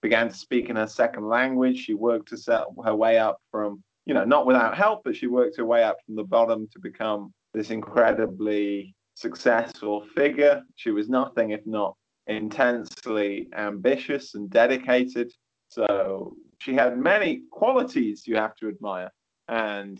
began 0.00 0.28
to 0.28 0.34
speak 0.34 0.68
in 0.68 0.76
her 0.76 0.86
second 0.86 1.28
language. 1.28 1.78
She 1.78 1.94
worked 1.94 2.36
set 2.38 2.64
her 2.84 2.94
way 2.94 3.18
up 3.18 3.40
from, 3.50 3.82
you 4.06 4.14
know, 4.14 4.24
not 4.24 4.46
without 4.46 4.76
help, 4.76 5.02
but 5.04 5.16
she 5.16 5.26
worked 5.26 5.56
her 5.56 5.64
way 5.64 5.82
up 5.82 5.96
from 6.04 6.16
the 6.16 6.24
bottom 6.24 6.68
to 6.72 6.78
become 6.78 7.32
this 7.54 7.70
incredibly 7.70 8.94
successful 9.22 10.04
figure. 10.14 10.62
She 10.74 10.90
was 10.90 11.08
nothing 11.08 11.50
if 11.52 11.64
not 11.64 11.96
intensely 12.26 13.48
ambitious 13.56 14.34
and 14.34 14.50
dedicated. 14.50 15.32
So 15.68 16.34
she 16.58 16.74
had 16.74 16.98
many 16.98 17.42
qualities 17.50 18.24
you 18.26 18.36
have 18.36 18.54
to 18.56 18.68
admire. 18.68 19.10
And 19.48 19.98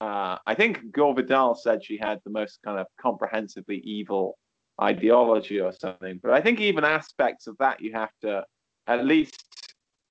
uh, 0.00 0.38
I 0.46 0.54
think 0.54 0.92
Gore 0.92 1.14
Vidal 1.14 1.54
said 1.54 1.84
she 1.84 1.98
had 1.98 2.18
the 2.24 2.30
most 2.30 2.60
kind 2.64 2.78
of 2.78 2.86
comprehensively 3.00 3.78
evil 3.78 4.38
ideology 4.80 5.60
or 5.60 5.72
something. 5.72 6.20
But 6.22 6.32
I 6.32 6.40
think 6.40 6.60
even 6.60 6.84
aspects 6.84 7.46
of 7.46 7.56
that 7.58 7.80
you 7.80 7.92
have 7.92 8.10
to 8.22 8.44
at 8.86 9.04
least 9.04 9.36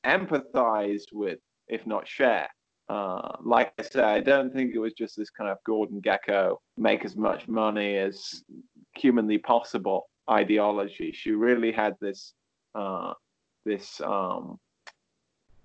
empathize 0.06 1.04
with, 1.12 1.40
if 1.68 1.86
not 1.86 2.08
share. 2.08 2.50
Uh, 2.92 3.38
like 3.44 3.74
I 3.80 3.84
said, 3.84 4.04
I 4.04 4.20
don't 4.20 4.54
think 4.54 4.76
it 4.76 4.80
was 4.80 4.94
just 4.94 5.16
this 5.16 5.30
kind 5.30 5.50
of 5.50 5.58
Gordon 5.66 6.02
Gekko 6.02 6.58
make 6.78 7.06
as 7.06 7.16
much 7.16 7.48
money 7.48 7.98
as 7.98 8.44
humanly 8.96 9.38
possible 9.38 10.10
ideology. 10.30 11.12
She 11.14 11.32
really 11.32 11.72
had 11.72 11.96
this 12.02 12.34
uh, 12.76 13.14
this 13.66 14.02
um, 14.02 14.60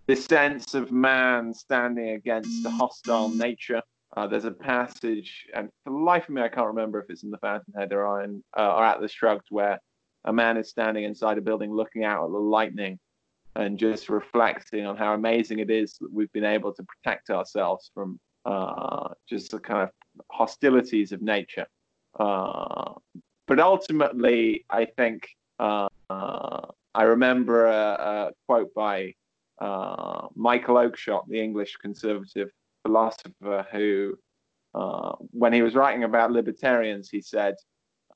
this 0.06 0.24
sense 0.24 0.74
of 0.74 0.92
man 0.92 1.52
standing 1.52 2.10
against 2.10 2.64
a 2.64 2.70
hostile 2.70 3.28
nature 3.28 3.82
uh, 4.16 4.26
there's 4.26 4.46
a 4.46 4.50
passage, 4.50 5.46
and 5.54 5.68
for 5.84 5.90
the 5.90 5.98
life 5.98 6.24
of 6.24 6.30
me, 6.30 6.42
I 6.42 6.48
can't 6.48 6.68
remember 6.68 7.00
if 7.00 7.10
it's 7.10 7.22
in 7.22 7.30
the 7.30 7.38
Fountainhead 7.38 7.92
or 7.92 8.22
in 8.22 8.42
uh, 8.56 8.74
or 8.74 8.84
Atlas 8.84 9.12
Shrugged, 9.12 9.46
where 9.50 9.78
a 10.24 10.32
man 10.32 10.56
is 10.56 10.70
standing 10.70 11.04
inside 11.04 11.38
a 11.38 11.42
building, 11.42 11.72
looking 11.72 12.04
out 12.04 12.24
at 12.24 12.30
the 12.30 12.38
lightning, 12.38 12.98
and 13.56 13.78
just 13.78 14.08
reflecting 14.08 14.86
on 14.86 14.96
how 14.96 15.14
amazing 15.14 15.58
it 15.58 15.70
is 15.70 15.96
that 16.00 16.12
we've 16.12 16.32
been 16.32 16.44
able 16.44 16.72
to 16.72 16.84
protect 16.84 17.30
ourselves 17.30 17.90
from 17.94 18.20
uh, 18.44 19.08
just 19.28 19.50
the 19.50 19.58
kind 19.58 19.82
of 19.82 19.90
hostilities 20.30 21.12
of 21.12 21.22
nature. 21.22 21.66
Uh, 22.18 22.92
but 23.46 23.58
ultimately, 23.58 24.64
I 24.70 24.86
think 24.96 25.26
uh, 25.58 25.88
I 26.10 27.02
remember 27.02 27.66
a, 27.66 28.30
a 28.30 28.30
quote 28.46 28.72
by 28.74 29.14
uh, 29.60 30.28
Michael 30.34 30.76
Oakeshott, 30.76 31.28
the 31.28 31.40
English 31.40 31.76
conservative 31.76 32.50
philosopher 32.84 33.66
who, 33.72 34.16
uh, 34.74 35.12
when 35.30 35.52
he 35.52 35.62
was 35.62 35.74
writing 35.74 36.04
about 36.04 36.30
libertarians, 36.30 37.08
he 37.10 37.20
said 37.20 37.54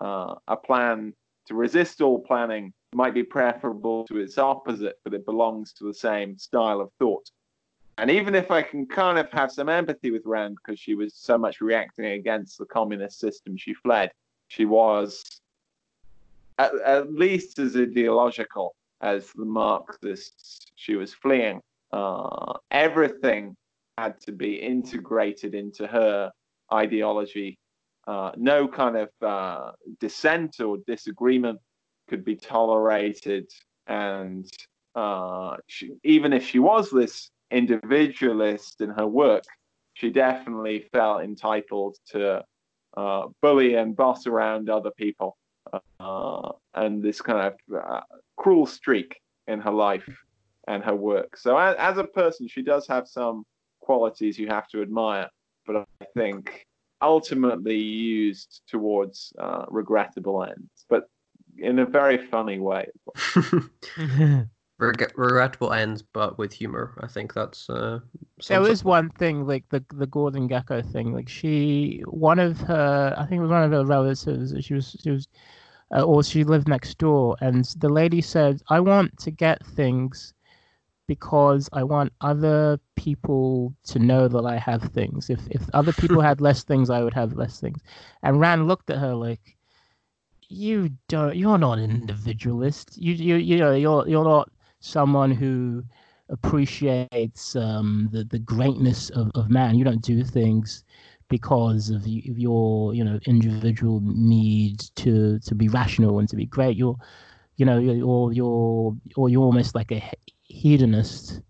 uh, 0.01 0.35
a 0.49 0.57
plan 0.57 1.13
to 1.51 1.57
resist 1.57 2.01
all 2.01 2.21
planning 2.21 2.73
might 2.95 3.13
be 3.13 3.25
preferable 3.25 4.07
to 4.07 4.19
its 4.19 4.39
opposite, 4.39 5.01
but 5.03 5.13
it 5.13 5.27
belongs 5.27 5.73
to 5.73 5.85
the 5.85 5.93
same 5.93 6.39
style 6.39 6.81
of 6.81 6.93
thought. 7.01 7.29
And 7.99 8.09
even 8.09 8.37
if 8.37 8.53
I 8.53 8.63
can 8.63 8.87
kind 8.87 9.19
of 9.19 9.29
have 9.33 9.51
some 9.51 9.69
empathy 9.69 10.13
with 10.13 10.23
Rand 10.25 10.57
because 10.57 10.79
she 10.79 10.95
was 10.95 11.13
so 11.15 11.37
much 11.37 11.61
reacting 11.61 12.07
against 12.07 12.57
the 12.57 12.67
communist 12.67 13.19
system 13.19 13.57
she 13.57 13.75
fled, 13.75 14.13
she 14.47 14.65
was 14.65 15.25
at, 16.59 16.73
at 16.85 17.13
least 17.13 17.59
as 17.59 17.77
ideological 17.77 18.77
as 19.01 19.33
the 19.33 19.45
Marxists 19.45 20.67
she 20.77 20.95
was 20.95 21.13
fleeing. 21.13 21.61
Uh, 21.93 22.53
everything 22.71 23.57
had 23.99 24.21
to 24.21 24.31
be 24.31 24.55
integrated 24.55 25.57
into 25.57 25.89
her 25.89 26.31
ideology. 26.73 27.59
Uh, 28.07 28.33
no 28.37 28.67
kind 28.67 28.97
of 28.97 29.11
uh, 29.23 29.73
dissent 30.01 30.61
or 30.61 30.79
disagreement 30.87 31.59
could 32.09 32.25
be 32.25 32.37
tolerated. 32.37 33.51
And 33.87 34.51
uh, 34.95 35.57
she, 35.67 35.93
even 36.05 36.33
if 36.33 36.47
she 36.47 36.59
was 36.59 36.91
this 36.91 37.31
individualist 37.51 38.81
in 38.81 38.91
her 38.91 39.07
work, 39.07 39.45
she 39.95 40.11
definitely 40.11 40.87
felt 40.93 41.23
entitled 41.23 41.97
to 42.11 42.43
uh, 42.97 43.27
bully 43.43 43.75
and 43.75 43.97
boss 43.97 44.27
around 44.27 44.71
other 44.71 44.91
people. 44.91 45.37
Uh, 46.01 46.53
and 46.75 47.03
this 47.03 47.21
kind 47.21 47.47
of 47.47 47.83
uh, 47.85 48.01
cruel 48.37 48.67
streak 48.67 49.21
in 49.47 49.61
her 49.61 49.71
life 49.71 50.09
and 50.67 50.83
her 50.83 50.95
work. 50.95 51.37
So, 51.37 51.57
as, 51.57 51.77
as 51.77 51.99
a 51.99 52.05
person, 52.05 52.49
she 52.49 52.63
does 52.63 52.87
have 52.89 53.07
some 53.07 53.45
qualities 53.81 54.39
you 54.39 54.49
have 54.49 54.69
to 54.69 54.83
admire, 54.83 55.29
but 55.67 55.77
I 55.77 55.85
think 56.17 56.67
ultimately 57.03 57.77
used 57.79 58.63
towards 58.67 59.33
uh, 59.39 59.65
regrettable 59.69 60.45
ends, 60.45 60.85
but 60.89 61.09
in 61.59 61.79
a 61.79 61.87
very 61.87 62.19
funny 62.19 62.59
way. 62.59 62.87
Reg- 64.81 65.13
regrettable 65.15 65.75
ends, 65.75 66.03
but 66.03 66.39
with 66.39 66.55
humor. 66.55 66.95
I 67.03 67.07
think 67.07 67.35
that's. 67.35 67.69
Uh, 67.69 68.01
there 68.49 68.63
was 68.63 68.83
one 68.83 69.11
thing, 69.11 69.47
like 69.47 69.69
the 69.69 69.85
the 69.93 70.07
Gordon 70.07 70.49
Gekko 70.49 70.83
thing. 70.91 71.13
Like 71.13 71.29
she, 71.29 72.03
one 72.07 72.39
of 72.39 72.59
her, 72.61 73.15
I 73.17 73.27
think 73.27 73.41
it 73.41 73.43
was 73.43 73.51
one 73.51 73.63
of 73.63 73.73
her 73.73 73.85
relatives. 73.85 74.55
She 74.65 74.73
was 74.73 74.97
she 75.03 75.11
was, 75.11 75.29
uh, 75.95 76.03
or 76.03 76.23
she 76.23 76.45
lived 76.45 76.67
next 76.67 76.97
door, 76.97 77.37
and 77.43 77.67
the 77.77 77.91
lady 77.91 78.23
said, 78.23 78.63
"I 78.71 78.81
want 78.81 79.19
to 79.19 79.31
get 79.31 79.65
things." 79.67 80.33
Because 81.11 81.69
I 81.73 81.83
want 81.83 82.13
other 82.21 82.79
people 82.95 83.75
to 83.87 83.99
know 83.99 84.29
that 84.29 84.47
I 84.47 84.59
have 84.59 84.93
things. 84.93 85.29
If 85.29 85.41
if 85.51 85.63
other 85.75 85.93
people 85.93 86.21
had 86.29 86.41
less 86.41 86.63
things, 86.63 86.89
I 86.89 87.03
would 87.03 87.15
have 87.15 87.33
less 87.33 87.59
things. 87.59 87.81
And 88.23 88.39
Rand 88.39 88.69
looked 88.69 88.91
at 88.91 88.99
her 88.99 89.17
like, 89.17 89.57
"You 90.49 90.91
don't. 91.09 91.35
You're 91.35 91.59
not 91.59 91.81
an 91.81 91.91
individualist. 91.91 92.97
You 92.97 93.15
you 93.15 93.35
you 93.35 93.57
know 93.59 93.75
you're 93.75 94.07
you're 94.07 94.31
not 94.37 94.53
someone 94.79 95.33
who 95.33 95.83
appreciates 96.29 97.57
um, 97.57 98.09
the 98.13 98.23
the 98.23 98.39
greatness 98.39 99.11
of, 99.11 99.33
of 99.35 99.51
man. 99.51 99.75
You 99.75 99.85
don't 99.85 100.03
do 100.03 100.23
things 100.23 100.85
because 101.29 101.91
of, 101.91 102.07
your 102.07 102.95
you 102.95 103.03
know 103.03 103.19
individual 103.27 104.01
need 104.05 104.79
to 105.03 105.41
to 105.41 105.55
be 105.57 105.69
rational 105.69 106.21
and 106.21 106.29
to 106.29 106.37
be 106.37 106.47
great. 106.47 106.77
You're 106.77 106.99
you 107.57 107.67
know 107.67 107.81
you're 107.81 108.33
you're 108.33 108.95
or 109.17 109.29
you're 109.29 109.49
almost 109.51 109.75
like 109.75 109.91
a 109.91 110.01
hedonist. 110.51 111.41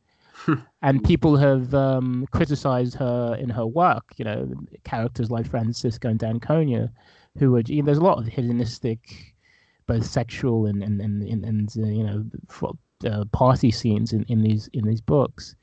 and 0.82 1.04
people 1.04 1.36
have 1.36 1.74
um, 1.74 2.26
criticized 2.30 2.94
her 2.94 3.36
in 3.38 3.50
her 3.50 3.66
work. 3.66 4.04
You 4.16 4.24
know, 4.24 4.50
characters 4.84 5.30
like 5.30 5.48
Francisco 5.48 6.08
and 6.08 6.18
d'Anconia, 6.18 6.90
who 7.38 7.56
are 7.56 7.62
you 7.66 7.82
know, 7.82 7.86
there's 7.86 7.98
a 7.98 8.04
lot 8.04 8.18
of 8.18 8.26
hedonistic, 8.26 9.34
both 9.86 10.06
sexual 10.06 10.66
and 10.66 10.82
and 10.82 11.00
and 11.00 11.22
and, 11.22 11.44
and 11.44 11.74
uh, 11.76 11.86
you 11.86 12.04
know 12.04 12.24
uh, 13.04 13.24
party 13.32 13.70
scenes 13.70 14.12
in, 14.12 14.24
in 14.24 14.42
these 14.42 14.68
in 14.72 14.86
these 14.86 15.00
books. 15.00 15.56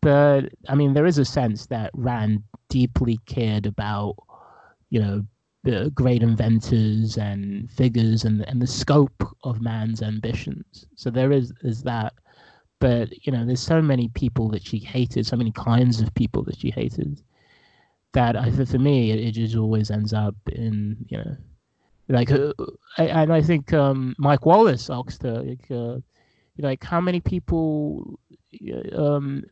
But 0.00 0.52
I 0.68 0.74
mean, 0.74 0.94
there 0.94 1.06
is 1.06 1.18
a 1.18 1.24
sense 1.24 1.66
that 1.66 1.90
Rand 1.94 2.42
deeply 2.68 3.18
cared 3.26 3.66
about, 3.66 4.16
you 4.90 5.00
know, 5.00 5.24
the 5.64 5.92
great 5.94 6.22
inventors 6.22 7.16
and 7.16 7.70
figures 7.70 8.24
and 8.24 8.42
and 8.48 8.60
the 8.60 8.66
scope 8.66 9.22
of 9.44 9.60
man's 9.60 10.02
ambitions. 10.02 10.86
So 10.96 11.10
there 11.10 11.32
is 11.32 11.52
is 11.62 11.82
that. 11.84 12.14
But 12.82 13.06
you 13.24 13.32
know, 13.32 13.42
there's 13.46 13.66
so 13.74 13.80
many 13.92 14.08
people 14.08 14.46
that 14.50 14.64
she 14.68 14.78
hated, 14.94 15.22
so 15.24 15.36
many 15.36 15.52
kinds 15.52 15.96
of 16.02 16.12
people 16.14 16.42
that 16.44 16.58
she 16.60 16.70
hated, 16.70 17.22
that 18.12 18.34
I 18.36 18.50
for 18.50 18.80
me 18.88 18.96
it, 19.12 19.20
it 19.26 19.32
just 19.32 19.56
always 19.56 19.90
ends 19.90 20.12
up 20.12 20.36
in 20.64 20.96
you 21.10 21.18
know, 21.18 21.36
like, 22.08 22.30
uh, 22.32 22.52
I, 22.98 23.04
and 23.22 23.32
I 23.32 23.40
think 23.40 23.72
um, 23.72 24.14
Mike 24.18 24.44
Wallace 24.46 24.90
asked 24.90 25.22
her 25.22 25.42
like. 25.42 25.70
Uh, 25.70 25.98
like 26.58 26.84
how 26.84 27.00
many 27.00 27.20
people 27.20 28.18
um, 28.94 29.42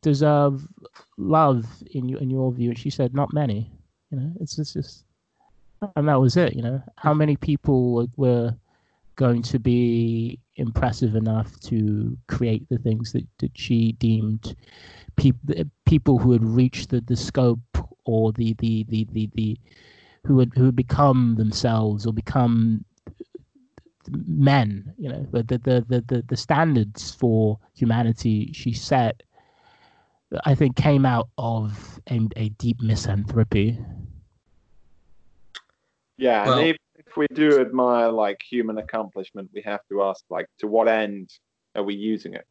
deserve 0.00 0.66
love 1.18 1.66
in 1.92 2.08
your 2.08 2.20
in 2.20 2.30
your 2.30 2.50
view? 2.50 2.70
And 2.70 2.78
she 2.78 2.90
said, 2.90 3.14
not 3.14 3.32
many. 3.32 3.70
You 4.10 4.18
know, 4.18 4.32
it's, 4.40 4.58
it's 4.58 4.72
just, 4.72 5.04
and 5.96 6.08
that 6.08 6.20
was 6.20 6.36
it. 6.36 6.54
You 6.56 6.62
know, 6.62 6.82
how 6.96 7.14
many 7.14 7.36
people 7.36 8.08
were 8.16 8.54
going 9.16 9.42
to 9.42 9.58
be 9.58 10.38
impressive 10.56 11.14
enough 11.14 11.58
to 11.60 12.16
create 12.28 12.68
the 12.68 12.78
things 12.78 13.12
that, 13.12 13.26
that 13.38 13.50
she 13.54 13.92
deemed 13.92 14.56
people 15.16 15.54
people 15.84 16.18
who 16.18 16.32
had 16.32 16.44
reached 16.44 16.90
the, 16.90 17.00
the 17.02 17.16
scope 17.16 17.60
or 18.04 18.32
the 18.32 18.54
the 18.58 18.84
the 18.88 19.06
the, 19.12 19.30
the 19.34 19.58
who 20.24 20.38
had 20.38 20.50
who 20.54 20.64
had 20.66 20.76
become 20.76 21.34
themselves 21.36 22.06
or 22.06 22.12
become 22.12 22.84
men 24.26 24.94
you 24.98 25.08
know 25.08 25.26
the 25.32 25.42
the 25.42 25.84
the 25.88 26.04
the, 26.06 26.24
the 26.28 26.36
standards 26.36 27.12
for 27.12 27.58
humanity 27.74 28.52
she 28.52 28.72
set 28.72 29.22
i 30.44 30.54
think 30.54 30.76
came 30.76 31.04
out 31.04 31.28
of 31.38 32.00
a, 32.10 32.20
a 32.36 32.48
deep 32.50 32.80
misanthropy. 32.80 33.78
Yeah 36.18 36.46
well, 36.46 36.58
and 36.58 36.78
if, 37.16 37.30
we 37.30 37.34
do 37.34 37.60
admire 37.60 38.10
like 38.10 38.40
human 38.48 38.78
accomplishment 38.78 39.50
we 39.54 39.62
have 39.62 39.80
to 39.88 40.02
ask 40.02 40.24
like 40.30 40.46
to 40.58 40.66
what 40.66 40.88
end 40.88 41.30
are 41.74 41.82
we 41.82 41.94
using 41.94 42.34
it 42.34 42.44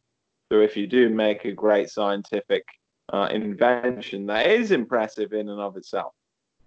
so 0.52 0.60
if 0.60 0.76
you 0.76 0.86
do 0.86 1.08
make 1.08 1.44
a 1.44 1.52
great 1.52 1.90
scientific 1.90 2.64
uh, 3.12 3.28
invention 3.30 4.26
that 4.26 4.46
is 4.46 4.72
impressive 4.72 5.32
in 5.32 5.48
and 5.48 5.60
of 5.60 5.76
itself 5.76 6.12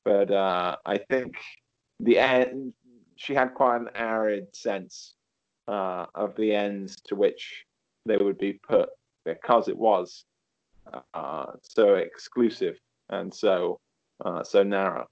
but 0.05 0.31
uh, 0.31 0.75
i 0.85 0.97
think 0.97 1.35
the 1.99 2.17
end 2.17 2.73
she 3.15 3.33
had 3.33 3.53
quite 3.53 3.81
an 3.81 3.89
arid 3.95 4.47
sense 4.55 5.15
uh, 5.67 6.05
of 6.15 6.35
the 6.35 6.55
ends 6.55 6.95
to 7.01 7.15
which 7.15 7.65
they 8.05 8.17
would 8.17 8.37
be 8.37 8.53
put 8.53 8.89
because 9.25 9.67
it 9.67 9.77
was 9.77 10.23
uh, 11.13 11.45
so 11.61 11.95
exclusive 11.95 12.77
and 13.09 13.33
so 13.33 13.79
uh, 14.25 14.43
so 14.43 14.63
narrow. 14.63 15.07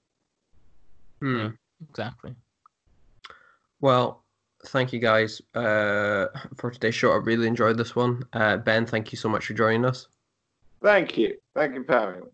Hmm. 1.22 1.48
Exactly. 1.90 2.36
Well, 3.82 4.24
thank 4.68 4.92
you 4.92 5.00
guys 5.00 5.42
uh, 5.56 6.28
for 6.58 6.72
today's 6.72 6.96
show. 6.96 7.12
I 7.12 7.18
really 7.18 7.48
enjoyed 7.48 7.78
this 7.78 7.96
one. 7.96 8.24
Uh, 8.34 8.58
ben, 8.58 8.86
thank 8.86 9.12
you 9.12 9.18
so 9.18 9.30
much 9.30 9.46
for 9.46 9.54
joining 9.54 9.86
us. 9.86 10.08
Thank 10.82 11.18
you. 11.18 11.36
Thank 11.56 11.76
you 11.76 11.84
for 11.84 11.94
having 11.94 12.22
me. 12.22 12.28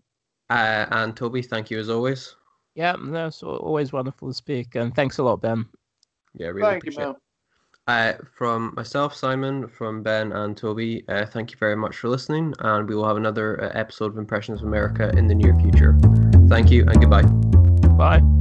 Uh, 0.50 0.86
and 0.92 1.16
Toby, 1.16 1.42
thank 1.42 1.72
you 1.72 1.80
as 1.80 1.90
always. 1.90 2.36
Yeah, 2.76 2.96
that's 3.00 3.44
always 3.44 3.94
wonderful 3.94 4.30
to 4.30 4.34
speak, 4.34 4.76
and 4.76 4.96
thanks 4.96 5.20
a 5.20 5.24
lot, 5.24 5.42
Ben. 5.42 5.66
Yeah, 6.34 6.48
really 6.48 6.62
thank 6.62 6.84
appreciate 6.84 7.04
you, 7.04 7.12
it. 7.12 7.18
Uh, 7.86 8.14
from 8.36 8.74
myself, 8.76 9.14
Simon, 9.14 9.68
from 9.68 10.02
Ben 10.02 10.32
and 10.32 10.56
Toby, 10.56 11.04
uh, 11.10 11.26
thank 11.26 11.52
you 11.52 11.58
very 11.58 11.76
much 11.76 11.98
for 11.98 12.10
listening, 12.10 12.54
and 12.60 12.88
we 12.88 12.96
will 12.96 13.06
have 13.06 13.18
another 13.18 13.62
uh, 13.62 13.72
episode 13.78 14.12
of 14.14 14.18
Impressions 14.18 14.62
of 14.62 14.68
America 14.68 15.12
in 15.18 15.28
the 15.28 15.36
near 15.36 15.58
future. 15.60 15.96
Thank 16.48 16.72
you 16.72 16.86
and 16.88 17.00
goodbye. 17.00 17.24
Bye. 17.96 18.33